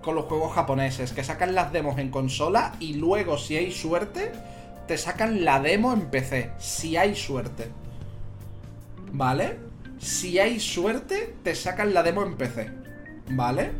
[0.00, 4.32] con los juegos japoneses, que sacan las demos en consola y luego, si hay suerte,
[4.86, 7.68] te sacan la demo en PC, si hay suerte.
[9.12, 9.58] ¿Vale?
[9.98, 12.70] Si hay suerte, te sacan la demo en PC.
[13.30, 13.70] ¿Vale?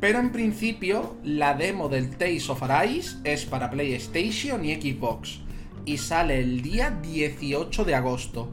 [0.00, 5.43] Pero en principio, la demo del Tales of Arise es para PlayStation y Xbox.
[5.84, 8.48] Y sale el día 18 de agosto.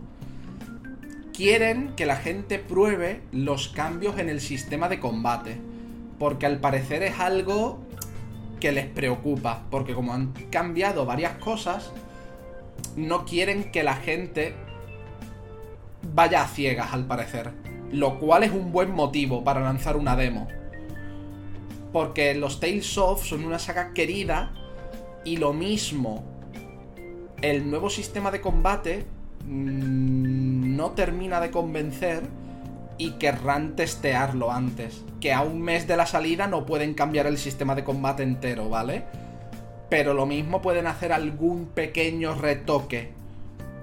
[1.34, 5.58] Quieren que la gente pruebe los cambios en el sistema de combate.
[6.20, 7.80] Porque al parecer es algo
[8.60, 9.64] que les preocupa.
[9.72, 11.92] Porque como han cambiado varias cosas,
[12.96, 14.54] no quieren que la gente
[16.14, 17.52] vaya a ciegas, al parecer.
[17.92, 20.48] Lo cual es un buen motivo para lanzar una demo.
[21.92, 24.54] Porque los Tales of son una saga querida
[25.26, 26.24] y lo mismo.
[27.42, 29.06] El nuevo sistema de combate
[29.46, 32.24] mmm, no termina de convencer
[33.00, 35.04] y querrán testearlo antes.
[35.20, 38.70] Que a un mes de la salida no pueden cambiar el sistema de combate entero,
[38.70, 39.06] ¿vale?
[39.90, 43.12] Pero lo mismo pueden hacer algún pequeño retoque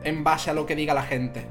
[0.05, 1.45] en base a lo que diga la gente.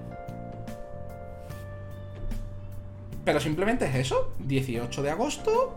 [3.26, 4.34] Pero simplemente es eso.
[4.40, 5.76] 18 de agosto,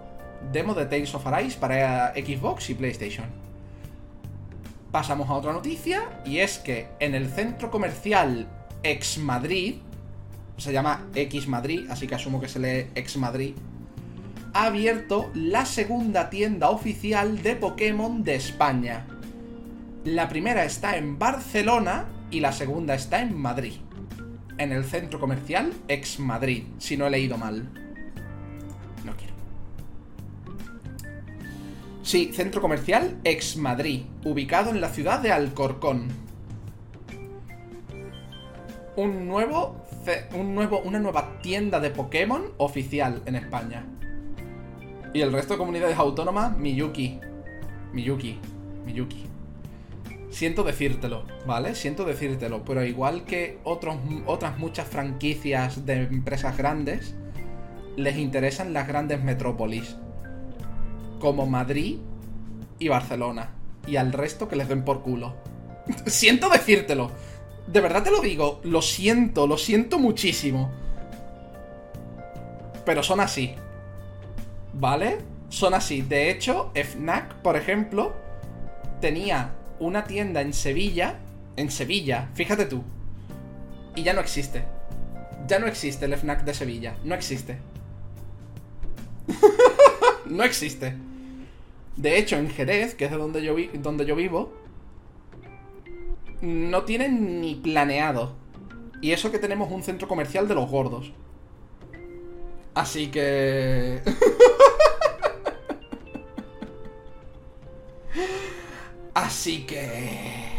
[0.53, 3.50] demo de Tales of Arise para Xbox y PlayStation.
[4.93, 8.49] Pasamos a otra noticia y es que en el centro comercial
[8.83, 9.77] Ex Madrid,
[10.57, 13.55] se llama X Madrid, así que asumo que se lee Ex Madrid,
[14.53, 19.07] ha abierto la segunda tienda oficial de Pokémon de España.
[20.05, 23.75] La primera está en Barcelona y la segunda está en Madrid.
[24.59, 27.80] En el centro comercial Ex Madrid, si no he leído mal.
[32.03, 36.09] Sí, centro comercial Ex Madrid, ubicado en la ciudad de Alcorcón.
[38.97, 39.77] Un nuevo,
[40.35, 43.85] un nuevo, una nueva tienda de Pokémon oficial en España.
[45.13, 47.21] Y el resto de comunidades autónomas, Miyuki.
[47.93, 48.39] Miyuki.
[48.87, 49.27] Miyuki.
[50.31, 51.75] Siento decírtelo, ¿vale?
[51.75, 53.97] Siento decírtelo, pero igual que otros,
[54.27, 57.15] otras muchas franquicias de empresas grandes,
[57.97, 59.97] les interesan las grandes metrópolis,
[61.21, 61.99] como Madrid
[62.81, 63.51] y Barcelona,
[63.87, 65.35] y al resto que les den por culo.
[66.07, 67.13] siento decírtelo,
[67.67, 70.71] de verdad te lo digo, lo siento, lo siento muchísimo.
[72.85, 73.55] Pero son así.
[74.73, 75.19] ¿Vale?
[75.49, 76.03] Son así.
[76.03, 78.15] De hecho, FNAC, por ejemplo,
[79.01, 81.19] tenía una tienda en Sevilla.
[81.57, 82.83] En Sevilla, fíjate tú.
[83.95, 84.65] Y ya no existe.
[85.47, 86.97] Ya no existe el FNAC de Sevilla.
[87.05, 87.59] No existe.
[90.27, 90.95] no existe.
[91.97, 94.53] De hecho, en Jerez, que es de donde yo, vi donde yo vivo,
[96.41, 98.35] no tienen ni planeado.
[99.01, 101.13] Y eso que tenemos un centro comercial de los gordos.
[102.75, 104.03] Así que...
[109.15, 110.51] Así que...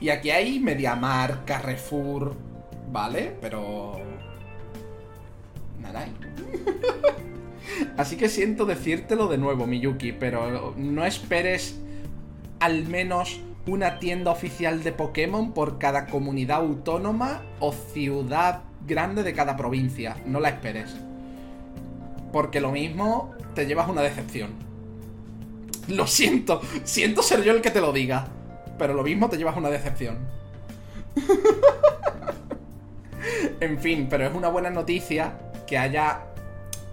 [0.00, 2.34] Y aquí hay Mediamar, Carrefour,
[2.92, 3.36] ¿vale?
[3.40, 4.15] Pero...
[7.96, 11.78] Así que siento decírtelo de nuevo, Miyuki, pero no esperes
[12.60, 19.34] al menos una tienda oficial de Pokémon por cada comunidad autónoma o ciudad grande de
[19.34, 20.16] cada provincia.
[20.24, 20.94] No la esperes.
[22.32, 24.50] Porque lo mismo te llevas una decepción.
[25.88, 28.28] Lo siento, siento ser yo el que te lo diga.
[28.78, 30.18] Pero lo mismo te llevas una decepción.
[33.60, 36.22] en fin, pero es una buena noticia que haya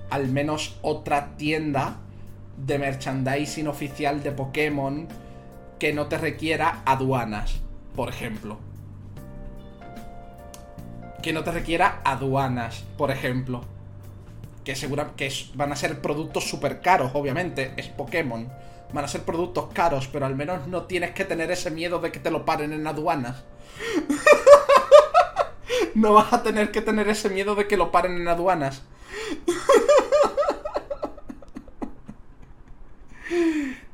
[0.10, 1.98] al menos otra tienda
[2.58, 5.08] de merchandising oficial de Pokémon
[5.80, 7.56] que no te requiera aduanas,
[7.96, 8.58] por ejemplo.
[11.22, 13.64] Que no te requiera aduanas, por ejemplo.
[14.64, 17.74] Que segura que van a ser productos súper caros, obviamente.
[17.76, 18.50] Es Pokémon.
[18.94, 22.12] Van a ser productos caros, pero al menos no tienes que tener ese miedo de
[22.12, 23.44] que te lo paren en aduanas.
[25.96, 28.84] no vas a tener que tener ese miedo de que lo paren en aduanas.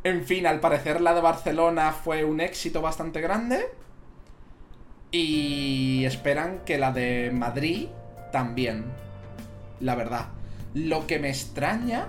[0.03, 3.67] En fin, al parecer la de Barcelona fue un éxito bastante grande.
[5.11, 7.87] Y esperan que la de Madrid
[8.31, 8.85] también.
[9.79, 10.27] La verdad.
[10.73, 12.07] Lo que me extraña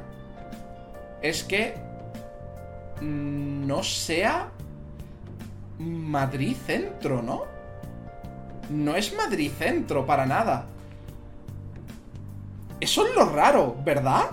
[1.23, 1.74] es que
[3.01, 4.51] no sea
[5.78, 7.49] Madrid Centro, ¿no?
[8.70, 10.66] No es Madrid Centro para nada.
[12.80, 14.30] Eso es lo raro, ¿verdad?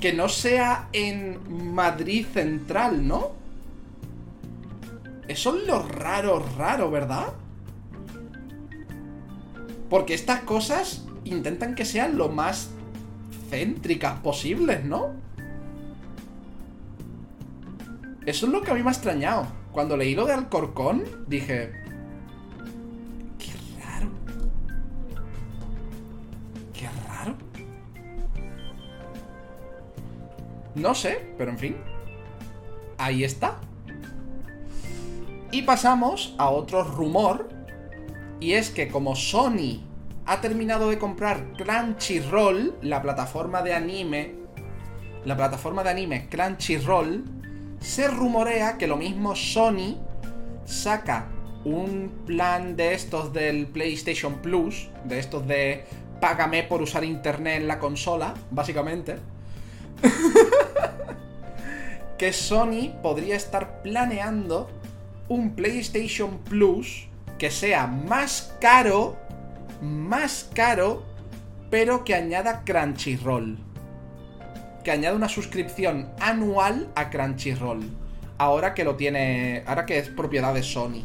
[0.00, 3.32] Que no sea en Madrid Central, ¿no?
[5.28, 7.28] Eso es lo raro, raro, ¿verdad?
[9.88, 12.70] Porque estas cosas intentan que sean lo más
[13.50, 15.10] céntricas posibles, ¿no?
[18.24, 19.46] Eso es lo que a mí me ha extrañado.
[19.72, 21.81] Cuando leí lo de Alcorcón, dije...
[30.74, 31.76] No sé, pero en fin.
[32.98, 33.58] Ahí está.
[35.50, 37.48] Y pasamos a otro rumor.
[38.40, 39.80] Y es que como Sony
[40.26, 44.34] ha terminado de comprar Crunchyroll, la plataforma de anime.
[45.24, 47.24] La plataforma de anime Crunchyroll
[47.80, 49.96] se rumorea que lo mismo Sony
[50.64, 51.28] saca
[51.64, 55.84] un plan de estos del PlayStation Plus, de estos de
[56.20, 59.18] págame por usar internet en la consola, básicamente.
[62.18, 64.70] que Sony podría estar planeando
[65.28, 67.08] un PlayStation Plus
[67.38, 69.16] que sea más caro,
[69.80, 71.04] más caro,
[71.70, 73.58] pero que añada Crunchyroll
[74.82, 77.82] que añade una suscripción anual a Crunchyroll.
[78.38, 79.62] Ahora que lo tiene.
[79.66, 81.02] Ahora que es propiedad de Sony.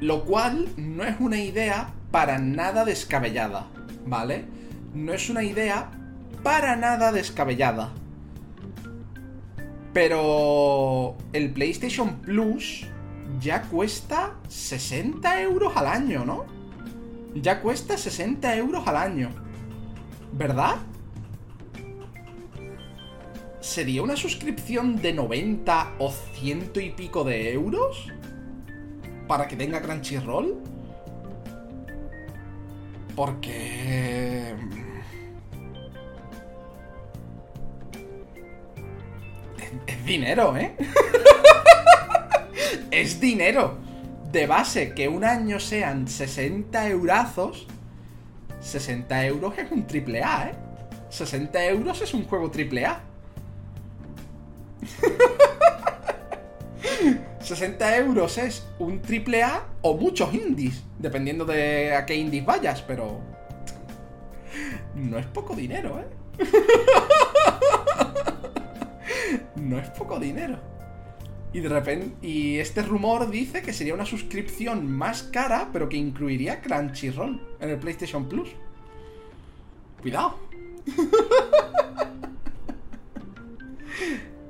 [0.00, 3.66] Lo cual no es una idea para nada descabellada.
[4.06, 4.44] ¿Vale?
[4.94, 5.90] No es una idea
[6.42, 7.90] para nada descabellada.
[9.92, 12.86] Pero el PlayStation Plus
[13.40, 16.46] ya cuesta 60 euros al año, ¿no?
[17.34, 19.30] Ya cuesta 60 euros al año.
[20.32, 20.76] ¿Verdad?
[23.60, 28.06] ¿Sería una suscripción de 90 o ciento y pico de euros?
[29.26, 30.56] ¿Para que tenga Crunchyroll?
[33.14, 34.54] Porque...
[39.86, 40.74] Es, dinero, ¿eh?
[42.90, 43.78] es dinero.
[44.32, 47.66] De base, que un año sean 60 eurazos.
[48.60, 50.54] 60 euros es un triple A, ¿eh?
[51.10, 53.00] 60 euros es un juego triple A.
[57.40, 62.82] 60 euros es un triple A o muchos indies, dependiendo de a qué indies vayas,
[62.82, 63.20] pero...
[64.94, 66.06] No es poco dinero, ¿eh?
[69.68, 70.58] no es poco dinero.
[71.52, 72.26] Y de repente.
[72.26, 77.70] Y este rumor dice que sería una suscripción más cara, pero que incluiría Crunchyroll en
[77.70, 78.50] el PlayStation Plus.
[80.02, 80.38] Cuidado.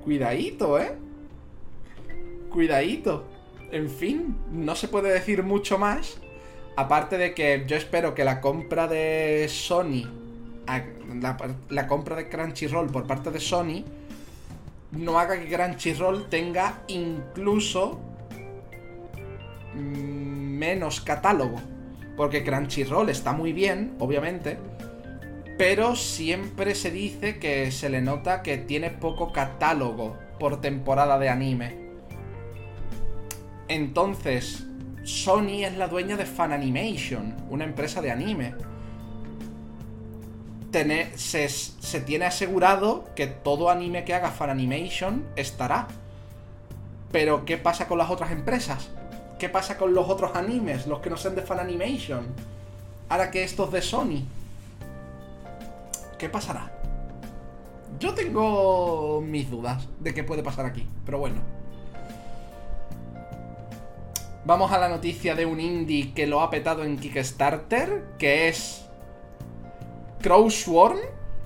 [0.04, 0.96] Cuidadito, ¿eh?
[2.50, 3.24] Cuidadito.
[3.70, 6.18] En fin, no se puede decir mucho más.
[6.76, 10.04] Aparte de que yo espero que la compra de Sony,
[11.68, 13.84] la, compra de Crunchyroll por parte de Sony,
[14.92, 18.00] no haga que Crunchyroll tenga incluso
[19.74, 21.60] menos catálogo.
[22.16, 24.58] Porque Crunchyroll está muy bien, obviamente,
[25.56, 31.28] pero siempre se dice que se le nota que tiene poco catálogo por temporada de
[31.28, 31.88] anime.
[33.68, 34.66] Entonces,
[35.04, 38.54] Sony es la dueña de Fan Animation, una empresa de anime.
[41.16, 45.88] Se, se, tiene asegurado que todo anime que haga Fan Animation estará.
[47.10, 48.90] Pero, ¿qué pasa con las otras empresas?
[49.38, 52.26] ¿Qué pasa con los otros animes, los que no sean de Fan Animation?
[53.08, 54.24] Ahora que estos de Sony.
[56.18, 56.72] ¿Qué pasará?
[57.98, 61.40] Yo tengo mis dudas de qué puede pasar aquí, pero bueno.
[64.44, 68.87] Vamos a la noticia de un indie que lo ha petado en Kickstarter, que es
[70.20, 70.98] Crowsworn,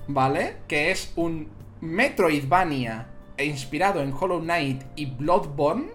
[0.07, 0.57] ¿vale?
[0.67, 1.49] Que es un
[1.81, 5.91] Metroidvania inspirado en Hollow Knight y Bloodborne,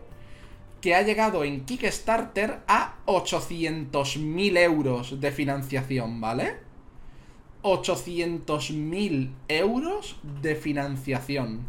[0.81, 6.57] que ha llegado en Kickstarter a 800.000 euros de financiación, ¿vale?
[7.63, 11.67] 800.000 euros de financiación.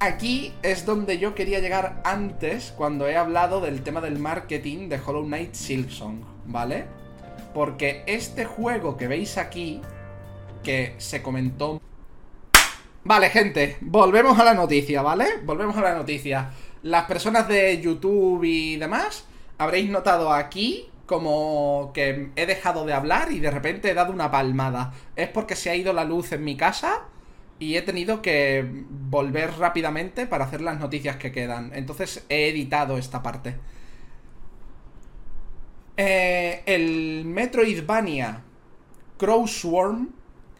[0.00, 5.00] Aquí es donde yo quería llegar antes cuando he hablado del tema del marketing de
[5.04, 6.86] Hollow Knight Silksong, ¿vale?
[7.54, 9.80] Porque este juego que veis aquí
[10.62, 11.80] que se comentó...
[13.04, 15.38] Vale, gente, volvemos a la noticia, ¿vale?
[15.44, 16.50] Volvemos a la noticia.
[16.82, 19.24] Las personas de YouTube y demás,
[19.56, 24.30] habréis notado aquí como que he dejado de hablar y de repente he dado una
[24.30, 24.92] palmada.
[25.16, 27.04] Es porque se ha ido la luz en mi casa
[27.58, 28.64] y he tenido que
[29.08, 31.72] volver rápidamente para hacer las noticias que quedan.
[31.74, 33.56] Entonces he editado esta parte.
[36.00, 38.44] Eh, el Metroidvania
[39.16, 40.10] Crow Swarm,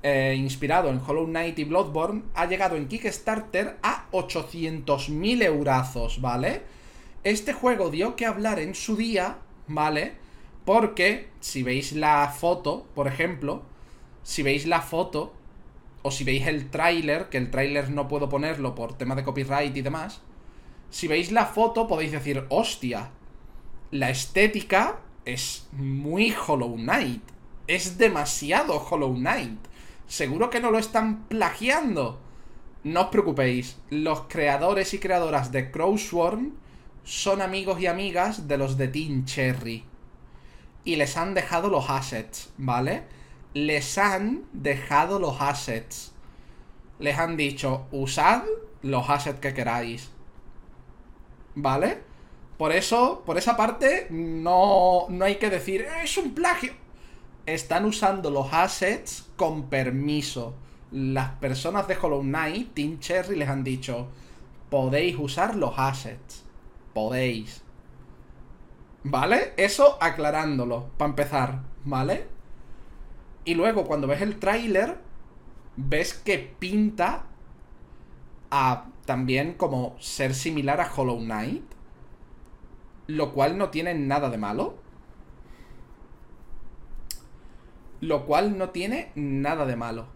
[0.02, 6.62] eh, inspirado en Hollow Knight y Bloodborne, ha llegado en Kickstarter a 800.000 eurazos, ¿vale?
[7.22, 9.38] Este juego dio que hablar en su día,
[9.68, 10.14] ¿vale?
[10.64, 13.62] Porque si veis la foto, por ejemplo,
[14.24, 15.34] si veis la foto,
[16.02, 19.76] o si veis el tráiler, que el tráiler no puedo ponerlo por tema de copyright
[19.76, 20.20] y demás,
[20.90, 23.10] si veis la foto podéis decir, hostia,
[23.92, 24.98] la estética
[25.28, 27.22] es muy Hollow Knight.
[27.66, 29.58] Es demasiado Hollow Knight.
[30.06, 32.18] Seguro que no lo están plagiando.
[32.82, 36.54] No os preocupéis, los creadores y creadoras de Crowsworm
[37.04, 39.84] son amigos y amigas de los de Team Cherry.
[40.84, 43.02] Y les han dejado los assets, ¿vale?
[43.52, 46.12] Les han dejado los assets.
[46.98, 48.44] Les han dicho, usad
[48.80, 50.10] los assets que queráis.
[51.54, 52.07] ¿Vale?
[52.58, 56.72] Por eso, por esa parte, no, no hay que decir, es un plagio.
[57.46, 60.54] Están usando los assets con permiso.
[60.90, 64.08] Las personas de Hollow Knight, Team Cherry, les han dicho,
[64.70, 66.44] podéis usar los assets.
[66.92, 67.62] Podéis.
[69.04, 69.54] ¿Vale?
[69.56, 72.26] Eso aclarándolo, para empezar, ¿vale?
[73.44, 74.98] Y luego cuando ves el tráiler,
[75.76, 77.24] ves que pinta
[78.50, 81.77] a también como ser similar a Hollow Knight.
[83.08, 84.76] Lo cual no tiene nada de malo.
[88.00, 90.06] Lo cual no tiene nada de malo.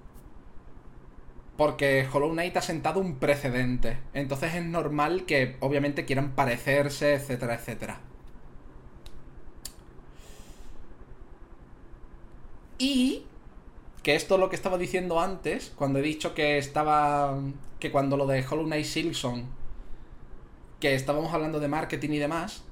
[1.56, 3.98] Porque Hollow Knight ha sentado un precedente.
[4.12, 8.01] Entonces es normal que obviamente quieran parecerse, etcétera, etcétera.
[12.78, 13.24] Y
[14.02, 17.39] que esto es lo que estaba diciendo antes, cuando he dicho que estaba.
[17.81, 19.47] que cuando lo de Hollow Knight Silson,
[20.81, 22.64] que estábamos hablando de marketing y demás,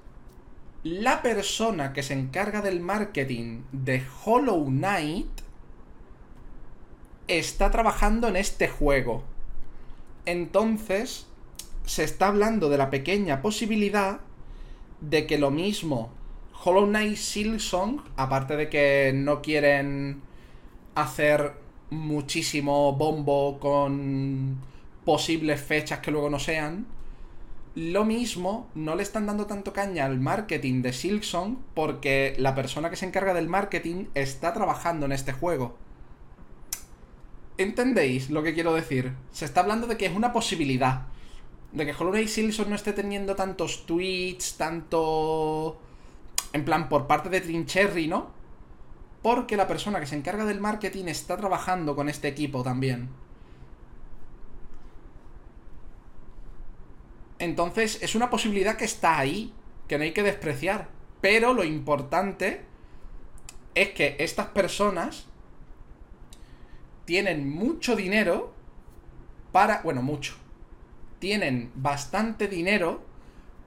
[0.83, 5.29] la persona que se encarga del marketing de Hollow Knight
[7.29, 9.23] está trabajando en este juego.
[10.25, 11.27] Entonces,
[11.85, 14.21] se está hablando de la pequeña posibilidad
[15.01, 16.13] de que lo mismo
[16.65, 20.23] Hollow Knight Silksong, aparte de que no quieren
[20.95, 21.55] hacer
[21.91, 24.59] muchísimo bombo con
[25.05, 26.87] posibles fechas que luego no sean,
[27.75, 32.91] lo mismo, no le están dando tanto caña al marketing de Silksong porque la persona
[32.91, 35.77] que se encarga del marketing está trabajando en este juego.
[37.59, 39.13] ¿Entendéis lo que quiero decir?
[39.31, 41.03] Se está hablando de que es una posibilidad.
[41.73, 45.81] De que Hollow Knight Silksong no esté teniendo tantos tweets, tanto...
[46.53, 48.31] En plan, por parte de Trincherry, ¿no?
[49.23, 53.11] Porque la persona que se encarga del marketing está trabajando con este equipo también.
[57.41, 59.53] Entonces es una posibilidad que está ahí,
[59.89, 60.89] que no hay que despreciar.
[61.21, 62.61] Pero lo importante
[63.75, 65.27] es que estas personas
[67.07, 68.53] tienen mucho dinero
[69.53, 69.81] para...
[69.83, 70.35] Bueno, mucho.
[71.19, 73.03] Tienen bastante dinero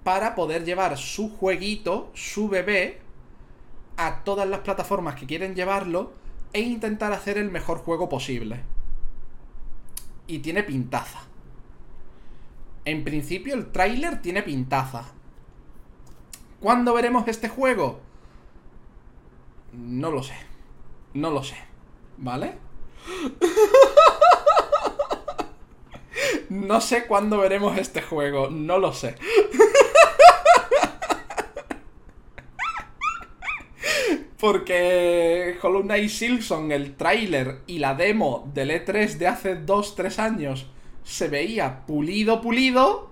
[0.04, 3.02] para poder llevar su jueguito, su bebé,
[3.98, 6.14] a todas las plataformas que quieren llevarlo
[6.52, 8.62] e intentar hacer el mejor juego posible.
[10.28, 11.33] Y tiene pintaza.
[12.86, 15.06] En principio el tráiler tiene pintaza.
[16.60, 18.02] ¿Cuándo veremos este juego?
[19.72, 20.36] No lo sé.
[21.14, 21.56] No lo sé.
[22.18, 22.58] ¿Vale?
[26.50, 28.50] no sé cuándo veremos este juego.
[28.50, 29.16] No lo sé.
[34.40, 40.68] Porque Hollow Knight Silson, el tráiler y la demo del E3 de hace 2-3 años
[41.04, 43.12] se veía pulido, pulido.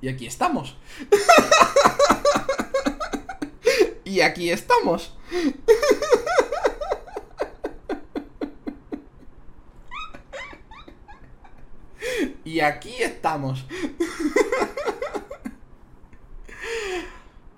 [0.00, 0.76] Y aquí estamos.
[4.04, 5.14] y aquí estamos.
[12.44, 13.64] y aquí estamos.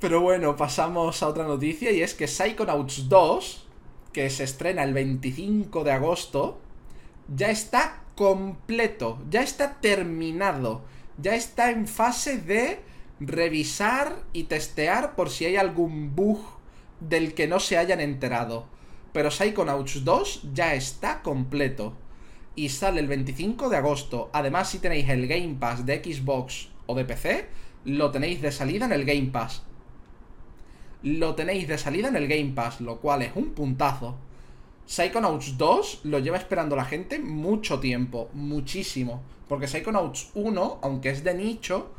[0.01, 3.67] Pero bueno, pasamos a otra noticia y es que Psychonauts 2,
[4.13, 6.59] que se estrena el 25 de agosto,
[7.35, 10.83] ya está completo, ya está terminado,
[11.19, 12.81] ya está en fase de
[13.21, 16.41] revisar y testear por si hay algún bug
[17.01, 18.67] del que no se hayan enterado.
[19.13, 21.95] pero Psychonauts 2 ya está completo.
[22.57, 24.29] Y sale el 25 de agosto.
[24.33, 27.47] Además, si tenéis el Game Pass de Xbox o de PC,
[27.85, 29.63] lo tenéis de salida en el Game Pass.
[31.05, 34.17] Lo tenéis de salida en el Game Pass, lo cual es un puntazo.
[34.87, 39.23] Psychonauts 2 lo lleva esperando la gente mucho tiempo, muchísimo.
[39.49, 41.91] Porque Psychonauts 1, aunque es de nicho,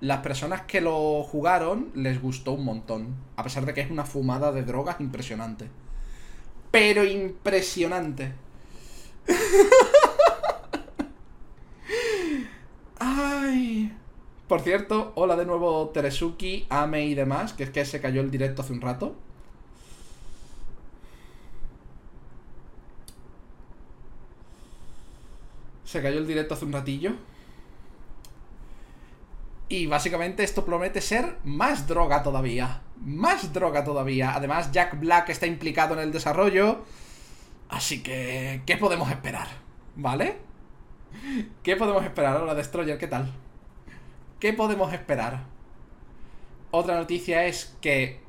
[0.00, 3.14] las personas que lo jugaron les gustó un montón.
[3.36, 5.68] A pesar de que es una fumada de drogas impresionante.
[6.70, 8.32] Pero impresionante.
[12.98, 13.94] Ay.
[14.48, 18.30] Por cierto, hola de nuevo Teresuki, Ame y demás, que es que se cayó el
[18.30, 19.14] directo hace un rato.
[25.90, 27.14] Se cayó el directo hace un ratillo.
[29.68, 32.82] Y básicamente esto promete ser más droga todavía.
[33.00, 34.36] Más droga todavía.
[34.36, 36.84] Además, Jack Black está implicado en el desarrollo.
[37.68, 39.48] Así que, ¿qué podemos esperar?
[39.96, 40.36] ¿Vale?
[41.64, 42.96] ¿Qué podemos esperar ahora, Destroyer?
[42.96, 43.32] ¿Qué tal?
[44.38, 45.42] ¿Qué podemos esperar?
[46.70, 48.20] Otra noticia es que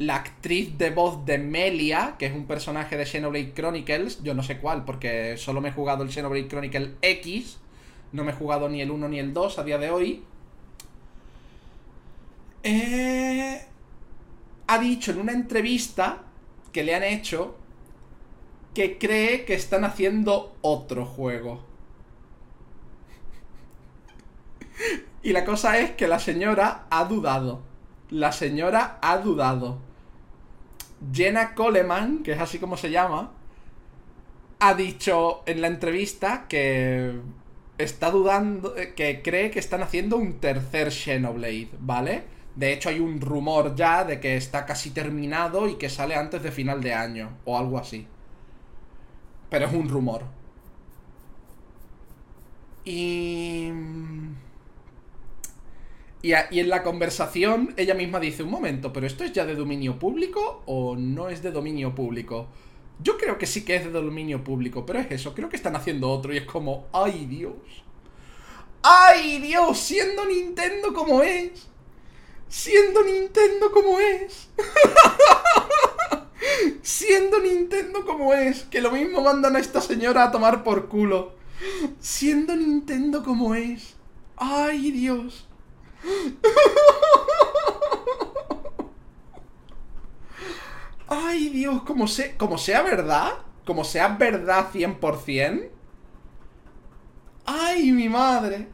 [0.00, 4.42] la actriz de voz de Melia, que es un personaje de Xenoblade Chronicles, yo no
[4.42, 7.58] sé cuál, porque solo me he jugado el Xenoblade Chronicle X,
[8.12, 10.24] no me he jugado ni el 1 ni el 2 a día de hoy,
[12.62, 13.62] eh,
[14.68, 16.22] ha dicho en una entrevista
[16.72, 17.58] que le han hecho
[18.72, 21.62] que cree que están haciendo otro juego.
[25.22, 27.60] Y la cosa es que la señora ha dudado.
[28.08, 29.89] La señora ha dudado.
[31.12, 33.32] Jenna Coleman, que es así como se llama,
[34.60, 37.18] ha dicho en la entrevista que
[37.78, 42.24] está dudando, que cree que están haciendo un tercer Xenoblade, ¿vale?
[42.54, 46.42] De hecho, hay un rumor ya de que está casi terminado y que sale antes
[46.42, 48.06] de final de año, o algo así.
[49.48, 50.24] Pero es un rumor.
[52.84, 53.70] Y...
[56.22, 59.98] Y, en la conversación ella misma dice, un momento, pero esto es ya de dominio
[59.98, 62.48] público o no es de dominio público.
[63.02, 65.76] Yo creo que sí que es de dominio público, pero es eso, creo que están
[65.76, 67.54] haciendo otro y es como, ay Dios.
[68.82, 69.78] ¡Ay Dios!
[69.78, 71.70] Siendo Nintendo como es
[72.50, 74.48] siendo Nintendo como es.
[76.82, 81.32] siendo Nintendo como es, que lo mismo mandan a esta señora a tomar por culo.
[82.00, 83.94] Siendo Nintendo como es.
[84.36, 85.46] Ay, Dios.
[91.08, 92.06] Ay, Dios, como,
[92.38, 93.32] como sea verdad,
[93.66, 95.68] como sea verdad 100%.
[97.46, 98.68] Ay, mi madre.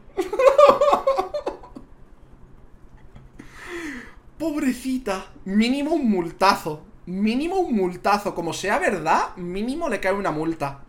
[4.37, 5.31] Pobrecita.
[5.45, 6.83] Mínimo un multazo.
[7.07, 8.35] Mínimo un multazo.
[8.35, 10.81] Como sea verdad, mínimo le cae una multa.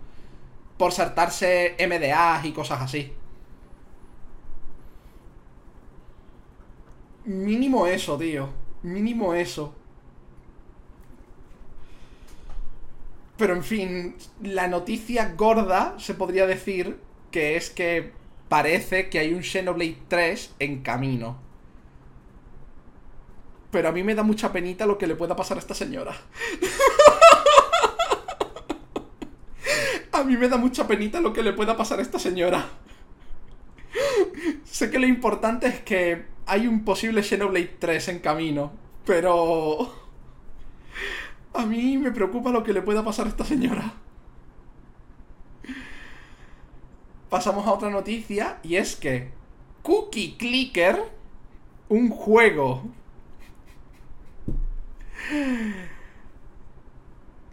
[0.77, 3.13] Por saltarse MDAs y cosas así.
[7.29, 8.49] Mínimo eso, tío.
[8.83, 9.75] Mínimo eso.
[13.37, 16.99] Pero en fin, la noticia gorda se podría decir
[17.31, 18.13] que es que
[18.49, 21.39] parece que hay un Xenoblade 3 en camino.
[23.71, 26.17] Pero a mí me da mucha penita lo que le pueda pasar a esta señora.
[30.13, 32.71] a mí me da mucha penita lo que le pueda pasar a esta señora.
[34.65, 38.73] sé que lo importante es que hay un posible Xenoblade 3 en camino,
[39.05, 39.95] pero...
[41.55, 43.95] A mí me preocupa lo que le pueda pasar a esta señora.
[47.31, 49.31] Pasamos a otra noticia y es que
[49.83, 51.03] Cookie Clicker,
[51.89, 52.85] un juego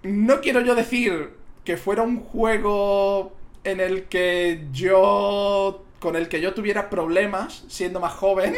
[0.04, 1.32] no quiero yo decir
[1.64, 5.84] que fuera un juego en el que yo.
[6.00, 8.56] con el que yo tuviera problemas siendo más joven.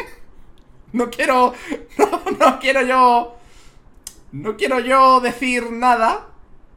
[0.93, 1.53] No quiero.
[2.39, 3.35] No, quiero yo.
[4.31, 6.27] No quiero yo decir nada.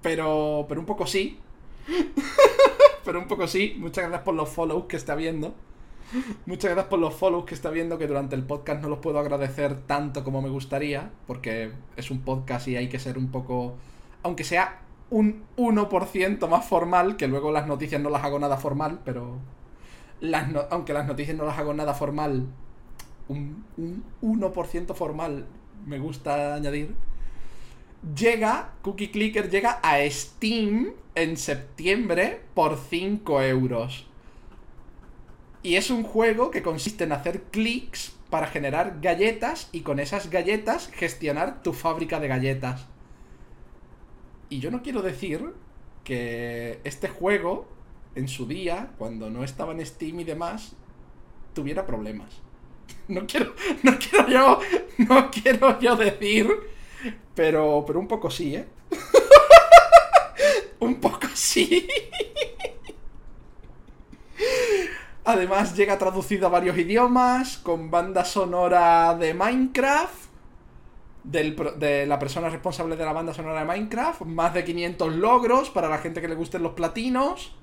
[0.03, 0.67] Pero.
[0.69, 1.39] Pero un poco sí.
[3.05, 3.77] pero un poco sí.
[3.79, 5.55] Muchas gracias por los follows que está viendo.
[6.47, 9.21] Muchas gracias por los follows que está viendo, que durante el podcast no los puedo
[9.21, 13.77] agradecer tanto como me gustaría, porque es un podcast y hay que ser un poco,
[14.25, 14.81] aunque sea
[15.11, 19.39] un 1% más formal, que luego las noticias no las hago nada formal, pero
[20.21, 22.49] las aunque las noticias no las hago nada formal,
[23.29, 25.47] un, un 1% formal
[25.87, 26.95] me gusta añadir.
[28.17, 34.07] Llega, Cookie Clicker llega a Steam en septiembre por 5 euros.
[35.63, 40.31] Y es un juego que consiste en hacer clics para generar galletas y con esas
[40.31, 42.87] galletas gestionar tu fábrica de galletas.
[44.49, 45.53] Y yo no quiero decir
[46.05, 47.69] que este juego,
[48.15, 50.73] en su día, cuando no estaba en Steam y demás,
[51.53, 52.41] tuviera problemas.
[53.11, 54.61] No quiero, no quiero yo,
[54.99, 56.49] no quiero yo decir,
[57.35, 58.69] pero, pero un poco sí, ¿eh?
[60.79, 61.89] un poco sí.
[65.25, 70.31] Además llega traducido a varios idiomas, con banda sonora de Minecraft,
[71.25, 75.89] de la persona responsable de la banda sonora de Minecraft, más de 500 logros para
[75.89, 77.57] la gente que le gusten los platinos.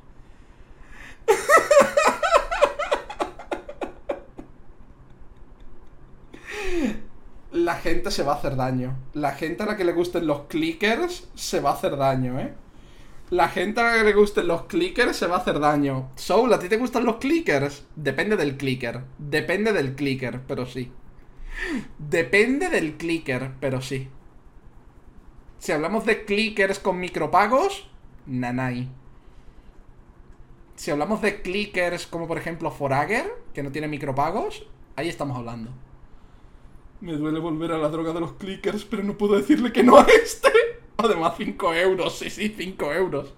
[7.67, 8.95] La gente se va a hacer daño.
[9.13, 12.53] La gente a la que le gusten los clickers se va a hacer daño, ¿eh?
[13.29, 16.09] La gente a la que le gusten los clickers se va a hacer daño.
[16.15, 17.83] Soul, ¿a ti te gustan los clickers?
[17.93, 19.01] Depende del clicker.
[19.17, 20.93] Depende del clicker, pero sí.
[21.97, 24.07] Depende del clicker, pero sí.
[25.59, 27.89] Si hablamos de clickers con micropagos,
[28.27, 28.87] nanay.
[30.77, 34.65] Si hablamos de clickers como por ejemplo Forager, que no tiene micropagos,
[34.95, 35.71] ahí estamos hablando.
[36.99, 39.97] Me duele volver a la droga de los clickers, pero no puedo decirle que no
[39.97, 40.51] a este.
[40.97, 43.33] Además, 5 euros, sí, sí, 5 euros.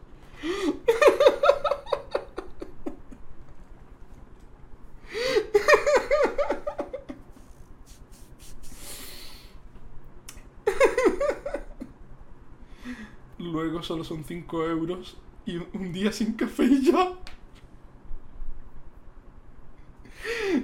[13.37, 17.13] Luego solo son 5 euros y un día sin café y ya.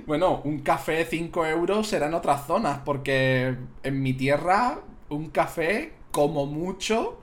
[0.06, 5.94] Bueno, un café 5 euros será en otras zonas, porque en mi tierra un café
[6.12, 7.20] como mucho,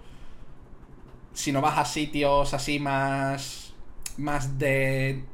[1.33, 3.75] si no vas a sitios así más.
[4.17, 5.25] más de.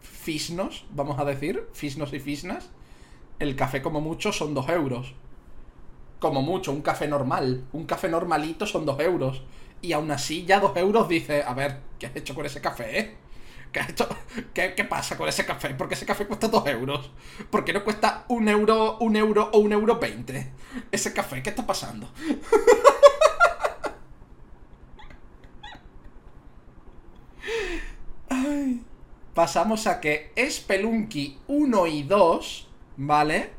[0.00, 2.70] fisnos, vamos a decir, fisnos y fisnas,
[3.38, 5.14] el café como mucho son 2 euros.
[6.20, 7.64] Como mucho, un café normal.
[7.72, 9.42] Un café normalito son 2 euros.
[9.80, 12.98] Y aún así, ya 2 euros dice, a ver, ¿qué has hecho con ese café,
[13.00, 13.16] eh?
[13.72, 14.08] ¿Qué, hecho?
[14.52, 15.70] ¿Qué, ¿Qué, pasa con ese café?
[15.70, 17.10] ¿Por qué ese café cuesta 2 euros?
[17.50, 20.52] ¿Por qué no cuesta un euro, un euro o un euro 20?
[20.90, 22.12] Ese café, ¿qué está pasando?
[29.34, 32.68] pasamos a que Spelunky 1 y 2,
[32.98, 33.50] ¿vale?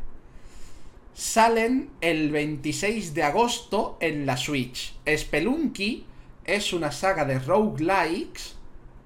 [1.14, 4.96] Salen el 26 de agosto en la Switch.
[5.08, 6.06] Spelunky
[6.44, 8.56] es una saga de roguelikes,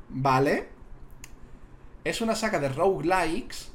[0.09, 0.76] ¿vale?
[2.07, 3.73] Es una saga de roguelikes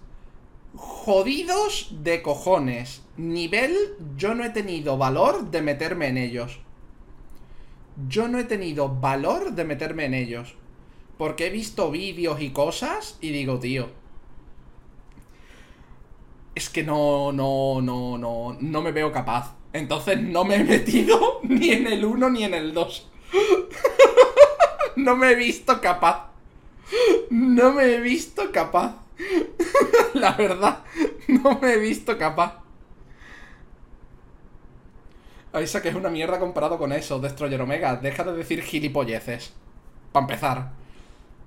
[0.75, 3.03] jodidos de cojones.
[3.19, 3.77] Nivel,
[4.17, 6.59] yo no he tenido valor de meterme en ellos.
[8.09, 10.55] Yo no he tenido valor de meterme en ellos.
[11.19, 13.91] Porque he visto vídeos y cosas y digo, tío.
[16.55, 19.57] Es que no, no, no, no, no me veo capaz.
[19.75, 23.11] Entonces no me he metido ni en el 1 ni en el 2.
[24.97, 26.32] no me he visto capaz.
[27.31, 28.97] No me he visto capaz.
[30.15, 30.85] La verdad,
[31.29, 32.63] no me he visto capaz.
[35.53, 37.97] Aisa que es una mierda comparado con eso, Destroyer Omega.
[37.97, 39.53] Deja de decir gilipolleces.
[40.13, 40.73] Para empezar.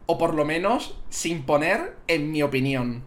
[0.05, 3.03] O por lo menos sin poner en mi opinión.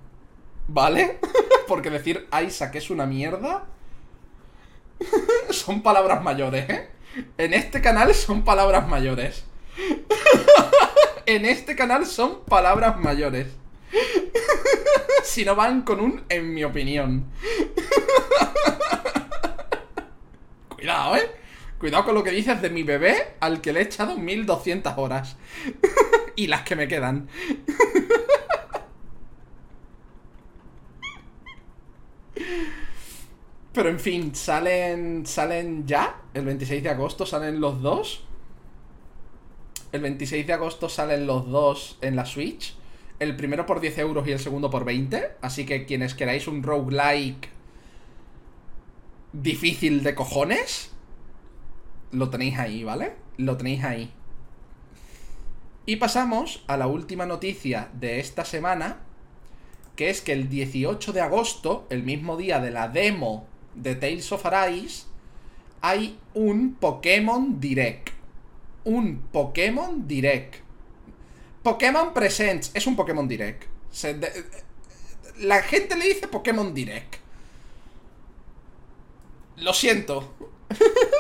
[0.67, 1.21] ¿Vale?
[1.69, 3.67] Porque decir Isaac es una mierda.
[5.51, 6.89] son palabras mayores, ¿eh?
[7.39, 9.45] En este canal son palabras mayores.
[11.29, 13.49] En este canal son palabras mayores.
[15.23, 17.27] si no van con un en mi opinión.
[20.71, 21.31] Cuidado, ¿eh?
[21.79, 25.37] Cuidado con lo que dices de mi bebé al que le he echado 1200 horas.
[26.35, 27.29] y las que me quedan.
[33.75, 35.27] Pero en fin, salen.
[35.27, 36.23] Salen ya.
[36.33, 38.28] El 26 de agosto salen los dos.
[39.91, 42.75] El 26 de agosto salen los dos en la Switch.
[43.19, 45.33] El primero por 10 euros y el segundo por 20.
[45.41, 47.49] Así que quienes queráis un roguelike
[49.33, 50.91] difícil de cojones,
[52.13, 53.13] lo tenéis ahí, ¿vale?
[53.37, 54.11] Lo tenéis ahí.
[55.87, 58.99] Y pasamos a la última noticia de esta semana,
[59.97, 64.31] que es que el 18 de agosto, el mismo día de la demo de Tales
[64.33, 65.07] of Arise,
[65.81, 68.18] hay un Pokémon Direct.
[68.85, 70.57] Un Pokémon Direct.
[71.63, 73.65] Pokémon Presents es un Pokémon Direct.
[75.39, 77.17] la gente le dice Pokémon Direct.
[79.57, 80.35] Lo siento.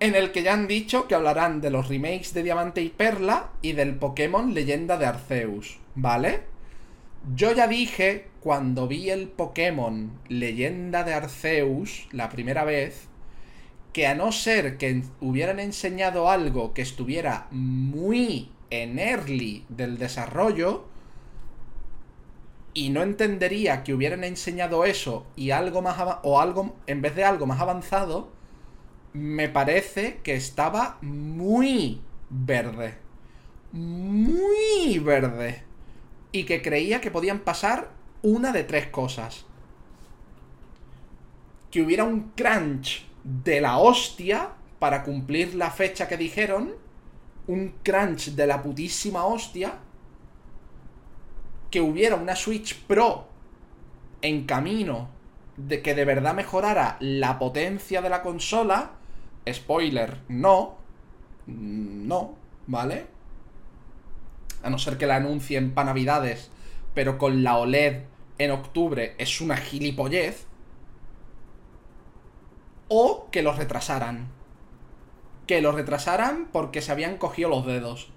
[0.00, 3.50] en el que ya han dicho que hablarán de los remakes de Diamante y Perla
[3.62, 6.42] y del Pokémon Leyenda de Arceus, ¿vale?
[7.34, 13.08] Yo ya dije cuando vi el Pokémon Leyenda de Arceus la primera vez
[13.96, 20.84] que a no ser que hubieran enseñado algo que estuviera muy en early del desarrollo,
[22.74, 27.24] y no entendería que hubieran enseñado eso y algo más o algo en vez de
[27.24, 28.28] algo más avanzado,
[29.14, 32.98] me parece que estaba muy verde.
[33.72, 35.62] Muy verde.
[36.32, 39.46] Y que creía que podían pasar una de tres cosas.
[41.70, 46.74] Que hubiera un crunch de la hostia para cumplir la fecha que dijeron.
[47.48, 49.78] Un crunch de la putísima hostia
[51.70, 53.28] que hubiera una Switch Pro
[54.22, 55.08] en camino
[55.56, 58.92] de que de verdad mejorara la potencia de la consola,
[59.50, 60.76] spoiler, no,
[61.46, 62.34] no,
[62.66, 63.06] ¿vale?
[64.62, 66.50] A no ser que la anuncien para navidades,
[66.94, 68.02] pero con la OLED
[68.38, 70.46] en octubre es una gilipollez.
[72.88, 74.28] O que los retrasaran.
[75.46, 78.10] Que los retrasaran porque se habían cogido los dedos.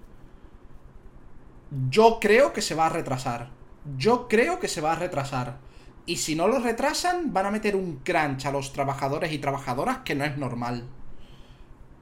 [1.90, 3.50] Yo creo que se va a retrasar.
[3.98, 5.58] Yo creo que se va a retrasar.
[6.06, 10.00] Y si no lo retrasan, van a meter un crunch a los trabajadores y trabajadoras
[10.00, 10.88] que no es normal.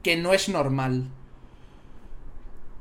[0.02, 1.10] Que no es normal.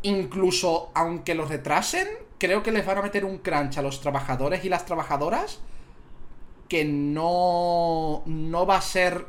[0.04, 2.08] Incluso aunque lo retrasen,
[2.38, 5.60] creo que les van a meter un crunch a los trabajadores y las trabajadoras
[6.70, 9.26] que no no va a ser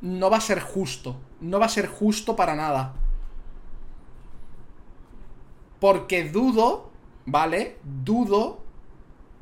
[0.00, 2.94] no va a ser justo, no va a ser justo para nada.
[5.80, 6.90] Porque dudo,
[7.26, 7.78] ¿vale?
[7.82, 8.60] Dudo,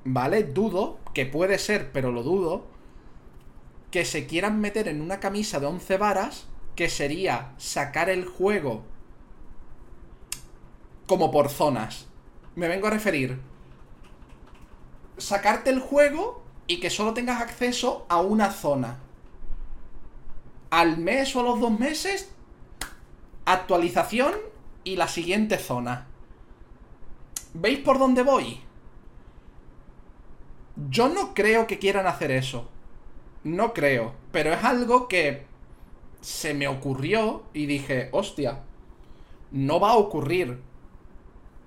[0.04, 0.44] ¿vale?
[0.44, 2.64] Dudo, que puede ser, pero lo dudo,
[3.90, 8.82] que se quieran meter en una camisa de 11 varas, que sería sacar el juego
[11.06, 12.06] como por zonas.
[12.56, 13.40] Me vengo a referir.
[15.16, 18.98] Sacarte el juego y que solo tengas acceso a una zona.
[20.74, 22.32] Al mes o a los dos meses,
[23.44, 24.32] actualización
[24.82, 26.08] y la siguiente zona.
[27.52, 28.58] ¿Veis por dónde voy?
[30.90, 32.68] Yo no creo que quieran hacer eso.
[33.44, 34.14] No creo.
[34.32, 35.46] Pero es algo que
[36.20, 38.62] se me ocurrió y dije, hostia,
[39.52, 40.60] no va a ocurrir.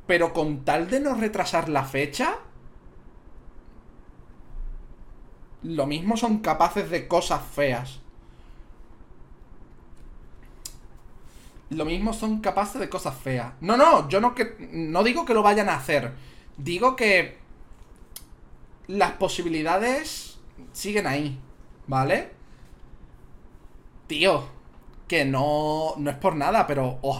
[0.05, 2.39] Pero con tal de no retrasar la fecha,
[5.63, 8.01] lo mismo son capaces de cosas feas.
[11.69, 13.53] Lo mismo son capaces de cosas feas.
[13.61, 16.13] No, no, yo no, que, no digo que lo vayan a hacer.
[16.57, 17.37] Digo que
[18.87, 20.39] las posibilidades
[20.71, 21.39] siguen ahí,
[21.87, 22.31] ¿vale?
[24.07, 24.45] Tío,
[25.07, 27.17] que no, no es por nada, pero os,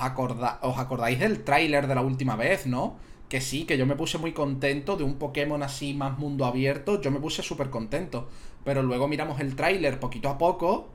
[0.61, 2.95] os acordáis del tráiler de la última vez, ¿no?
[3.30, 7.02] Que sí, que yo me puse muy contento de un Pokémon así más mundo abierto,
[7.02, 8.30] yo me puse súper contento.
[8.64, 10.88] Pero luego miramos el tráiler poquito a poco.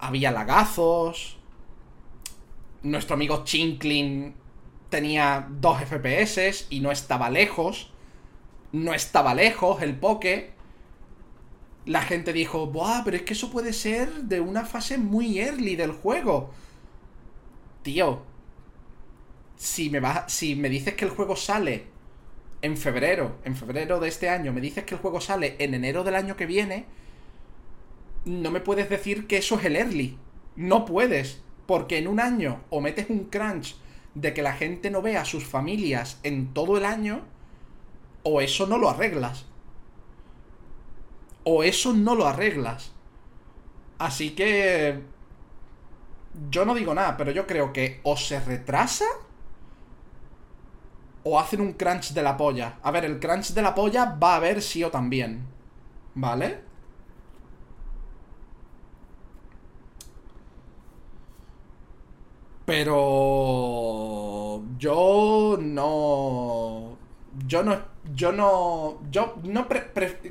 [0.00, 1.39] Había lagazos,
[2.82, 4.34] nuestro amigo Chinklin
[4.88, 7.92] tenía 2 FPS y no estaba lejos.
[8.72, 10.52] No estaba lejos el poke.
[11.86, 15.76] La gente dijo, Buah, pero es que eso puede ser de una fase muy early
[15.76, 16.52] del juego.
[17.82, 18.22] Tío,
[19.56, 21.86] si me, vas, si me dices que el juego sale
[22.62, 26.04] en febrero, en febrero de este año, me dices que el juego sale en enero
[26.04, 26.84] del año que viene,
[28.24, 30.18] no me puedes decir que eso es el early.
[30.56, 31.40] No puedes.
[31.70, 33.76] Porque en un año o metes un crunch
[34.16, 37.20] de que la gente no vea a sus familias en todo el año,
[38.24, 39.46] o eso no lo arreglas.
[41.44, 42.90] O eso no lo arreglas.
[43.98, 45.00] Así que...
[46.50, 49.04] Yo no digo nada, pero yo creo que o se retrasa
[51.22, 52.80] o hacen un crunch de la polla.
[52.82, 55.46] A ver, el crunch de la polla va a haber sí o también.
[56.16, 56.69] ¿Vale?
[62.70, 66.96] Pero yo no
[67.44, 67.80] yo no
[68.14, 69.66] yo no yo no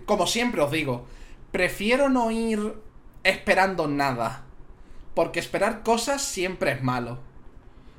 [0.05, 1.05] como siempre os digo,
[1.51, 2.75] prefiero no ir
[3.23, 4.45] esperando nada,
[5.15, 7.19] porque esperar cosas siempre es malo.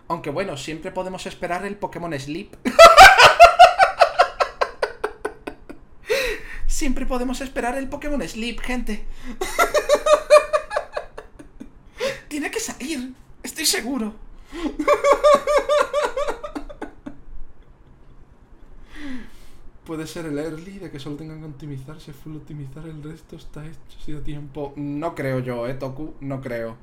[0.09, 2.57] Aunque bueno, siempre podemos esperar el Pokémon Sleep.
[6.67, 9.05] siempre podemos esperar el Pokémon Sleep, gente.
[12.29, 13.13] Tiene que salir,
[13.43, 14.30] estoy seguro.
[19.85, 23.67] Puede ser el early de que solo tengan que optimizarse, full optimizar, el resto está
[23.67, 24.73] hecho, ha sido tiempo.
[24.77, 26.77] No creo yo, eh, Toku, no creo.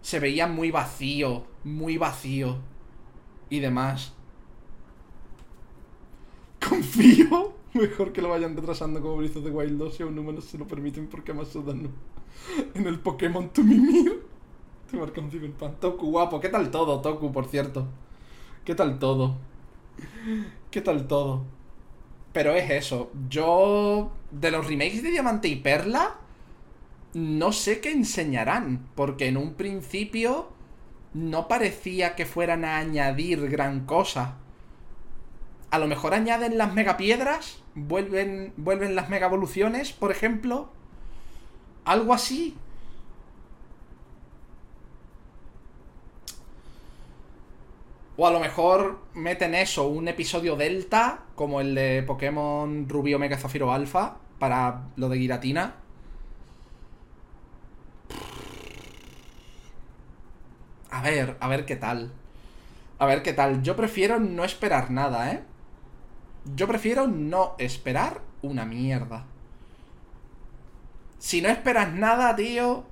[0.00, 2.56] Se veía muy vacío, muy vacío.
[3.50, 4.14] Y demás.
[6.66, 7.54] Confío.
[7.74, 10.66] Mejor que lo vayan retrasando como Breath de Wild 2 si aún no se lo
[10.66, 11.74] permiten porque más no.
[12.74, 14.25] En el Pokémon Tumimir.
[14.90, 15.80] Te marca un Cyberpunk.
[15.80, 16.40] Toku, guapo.
[16.40, 17.86] ¿Qué tal todo, Toku, por cierto?
[18.64, 19.36] ¿Qué tal todo?
[20.70, 21.44] ¿Qué tal todo?
[22.32, 23.10] Pero es eso.
[23.28, 24.12] Yo.
[24.30, 26.16] De los remakes de Diamante y Perla.
[27.14, 28.86] No sé qué enseñarán.
[28.94, 30.48] Porque en un principio.
[31.14, 34.36] No parecía que fueran a añadir gran cosa.
[35.70, 37.62] A lo mejor añaden las megapiedras.
[37.74, 40.68] Vuelven, vuelven las mega evoluciones, por ejemplo.
[41.84, 42.56] Algo así.
[48.18, 53.36] O a lo mejor meten eso, un episodio delta, como el de Pokémon Rubio Mega
[53.36, 55.74] Zafiro Alpha, para lo de Giratina.
[60.90, 62.10] A ver, a ver qué tal.
[62.98, 63.62] A ver qué tal.
[63.62, 65.42] Yo prefiero no esperar nada, ¿eh?
[66.54, 69.26] Yo prefiero no esperar una mierda.
[71.18, 72.84] Si no esperas nada, tío,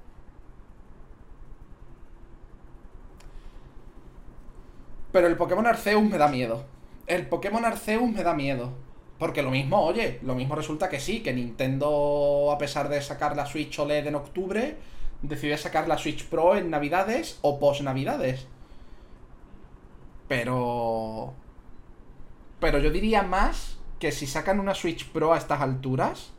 [5.15, 6.65] Pero el Pokémon Arceus me da miedo.
[7.07, 8.73] El Pokémon Arceus me da miedo.
[9.17, 13.37] Porque lo mismo, oye, lo mismo resulta que sí, que Nintendo, a pesar de sacar
[13.37, 14.77] la Switch OLED en octubre,
[15.23, 18.49] decidió sacar la Switch Pro en Navidades o post Navidades.
[20.27, 21.33] Pero...
[22.59, 26.33] Pero yo diría más que si sacan una Switch Pro a estas alturas,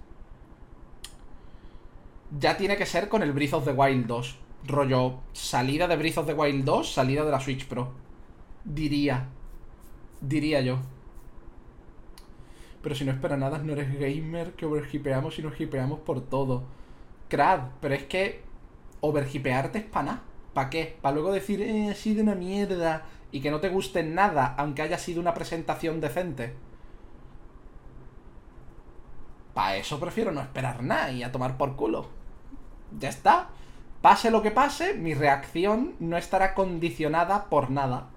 [2.37, 4.35] ya tiene que ser con el Breath of the Wild 2.
[4.67, 8.03] Rollo, salida de Breath of the Wild 2, salida de la Switch Pro.
[8.65, 9.27] Diría.
[10.21, 10.79] Diría yo.
[12.81, 16.63] Pero si no espera nada, no eres gamer, que overhipeamos y nos hipeamos por todo.
[17.29, 18.41] Crad, pero es que
[19.01, 20.21] overhipearte es para nada.
[20.53, 20.97] ¿Para qué?
[21.01, 24.81] Para luego decir, eh, ha sido una mierda y que no te guste nada, aunque
[24.81, 26.55] haya sido una presentación decente.
[29.53, 32.07] Para eso prefiero no esperar nada y a tomar por culo.
[32.99, 33.49] Ya está.
[34.01, 38.09] Pase lo que pase, mi reacción no estará condicionada por nada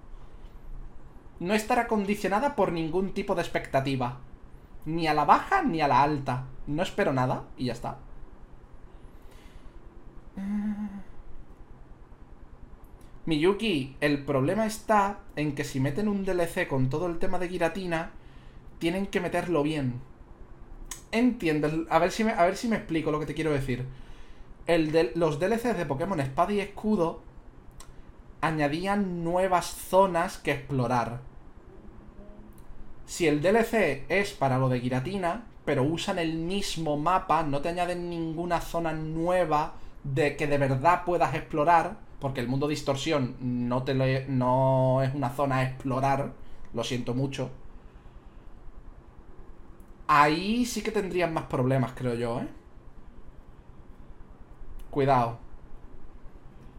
[1.40, 4.18] no estará condicionada por ningún tipo de expectativa.
[4.84, 6.46] Ni a la baja ni a la alta.
[6.66, 7.98] No espero nada y ya está.
[13.26, 17.48] Miyuki, el problema está en que si meten un DLC con todo el tema de
[17.48, 18.12] Giratina,
[18.78, 20.00] tienen que meterlo bien.
[21.12, 23.84] Entiendo, a ver si me, a ver si me explico lo que te quiero decir.
[24.66, 27.22] El de, los DLCs de Pokémon Espada y Escudo
[28.40, 31.20] añadían nuevas zonas que explorar.
[33.08, 37.70] Si el DLC es para lo de Giratina, pero usan el mismo mapa, no te
[37.70, 43.82] añaden ninguna zona nueva de que de verdad puedas explorar, porque el mundo distorsión no,
[43.82, 43.94] te
[44.28, 46.34] no es una zona a explorar,
[46.74, 47.50] lo siento mucho.
[50.06, 52.48] Ahí sí que tendrían más problemas, creo yo, ¿eh?
[54.90, 55.38] Cuidado.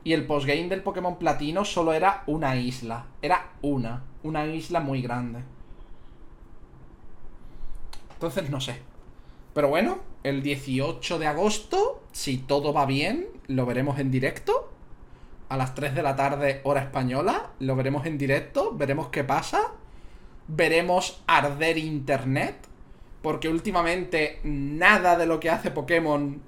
[0.04, 3.08] Y el postgame del Pokémon Platino solo era una isla.
[3.20, 4.04] Era una.
[4.22, 5.44] Una isla muy grande.
[8.20, 8.76] Entonces no sé.
[9.54, 14.74] Pero bueno, el 18 de agosto, si todo va bien, lo veremos en directo.
[15.48, 17.52] A las 3 de la tarde, hora española.
[17.60, 18.76] Lo veremos en directo.
[18.76, 19.62] Veremos qué pasa.
[20.50, 22.58] Veremos arder internet.
[23.22, 26.42] Porque últimamente nada de lo que hace Pokémon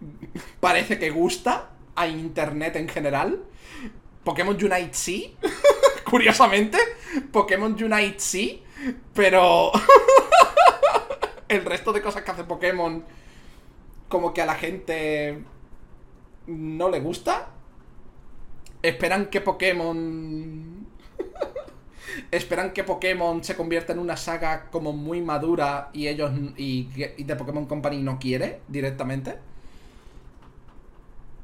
[0.60, 3.44] parece que gusta a Internet en general.
[4.24, 5.36] Pokémon Unite sí,
[6.10, 6.78] curiosamente.
[7.30, 8.62] Pokémon Unite sí,
[9.12, 9.70] pero
[11.54, 13.04] el resto de cosas que hace Pokémon
[14.08, 15.42] como que a la gente
[16.46, 17.48] no le gusta.
[18.82, 20.86] Esperan que Pokémon...
[22.30, 27.24] Esperan que Pokémon se convierta en una saga como muy madura y ellos y, y
[27.24, 29.38] de Pokémon Company no quiere directamente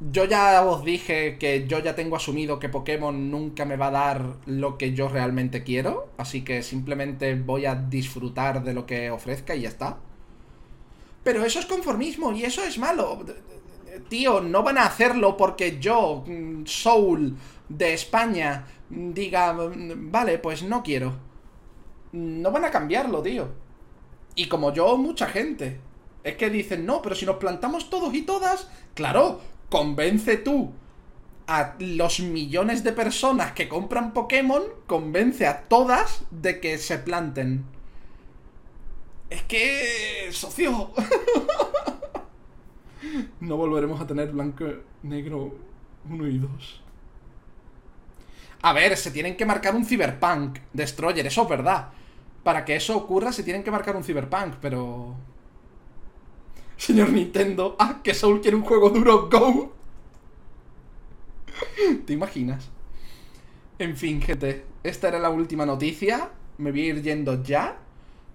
[0.00, 3.90] yo ya os dije que yo ya tengo asumido que Pokémon nunca me va a
[3.90, 9.10] dar lo que yo realmente quiero, así que simplemente voy a disfrutar de lo que
[9.10, 9.98] ofrezca y ya está.
[11.22, 13.24] Pero eso es conformismo y eso es malo.
[14.08, 17.36] Tío, no van a hacerlo porque yo, mm, Soul
[17.68, 21.14] de España, diga, mm, vale, pues no quiero.
[22.12, 23.48] No van a cambiarlo, tío.
[24.34, 25.78] Y como yo, mucha gente.
[26.24, 29.40] Es que dicen, no, pero si nos plantamos todos y todas, claro,
[29.70, 30.72] convence tú
[31.46, 37.64] a los millones de personas que compran Pokémon, convence a todas de que se planten.
[39.30, 40.28] Es que...
[40.32, 40.90] socio.
[43.40, 44.66] no volveremos a tener blanco,
[45.02, 45.56] negro
[46.08, 46.82] 1 y 2.
[48.62, 51.88] A ver, se tienen que marcar un Cyberpunk Destroyer, eso es verdad.
[52.44, 55.16] Para que eso ocurra se tienen que marcar un Cyberpunk, pero...
[56.80, 59.70] Señor Nintendo, ah, que Soul quiere un juego duro, go.
[62.06, 62.70] ¿Te imaginas?
[63.78, 66.30] En fin, gente, esta era la última noticia.
[66.56, 67.76] Me voy a ir yendo ya.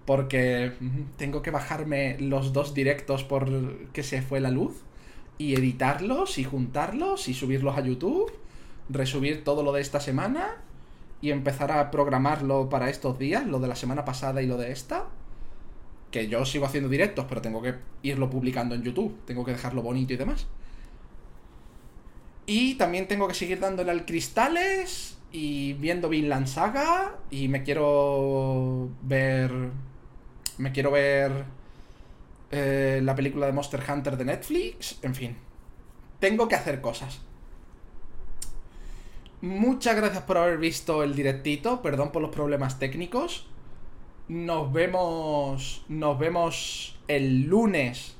[0.04, 0.70] Porque
[1.16, 4.76] tengo que bajarme los dos directos por que se fue la luz.
[5.38, 8.30] Y editarlos y juntarlos y subirlos a YouTube.
[8.88, 10.54] Resubir todo lo de esta semana.
[11.20, 13.44] Y empezar a programarlo para estos días.
[13.44, 15.06] Lo de la semana pasada y lo de esta.
[16.10, 19.16] Que yo sigo haciendo directos, pero tengo que irlo publicando en YouTube.
[19.26, 20.46] Tengo que dejarlo bonito y demás.
[22.46, 28.88] Y también tengo que seguir dándole al cristales y viendo Vinland Saga y me quiero
[29.02, 29.50] ver
[30.58, 31.44] me quiero ver
[32.50, 35.36] eh, la película de Monster Hunter de Netflix, en fin.
[36.18, 37.20] Tengo que hacer cosas.
[39.42, 43.46] Muchas gracias por haber visto el directito, perdón por los problemas técnicos.
[44.28, 48.16] Nos vemos nos vemos el lunes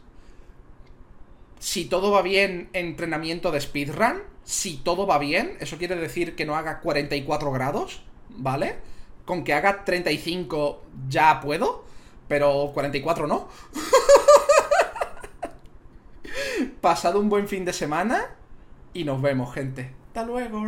[1.58, 4.22] si todo va bien, entrenamiento de speedrun.
[4.44, 8.76] Si todo va bien, eso quiere decir que no haga 44 grados, ¿vale?
[9.24, 11.84] Con que haga 35 ya puedo,
[12.28, 13.48] pero 44 no.
[16.80, 18.36] Pasado un buen fin de semana
[18.94, 19.90] y nos vemos, gente.
[20.08, 20.62] Hasta luego.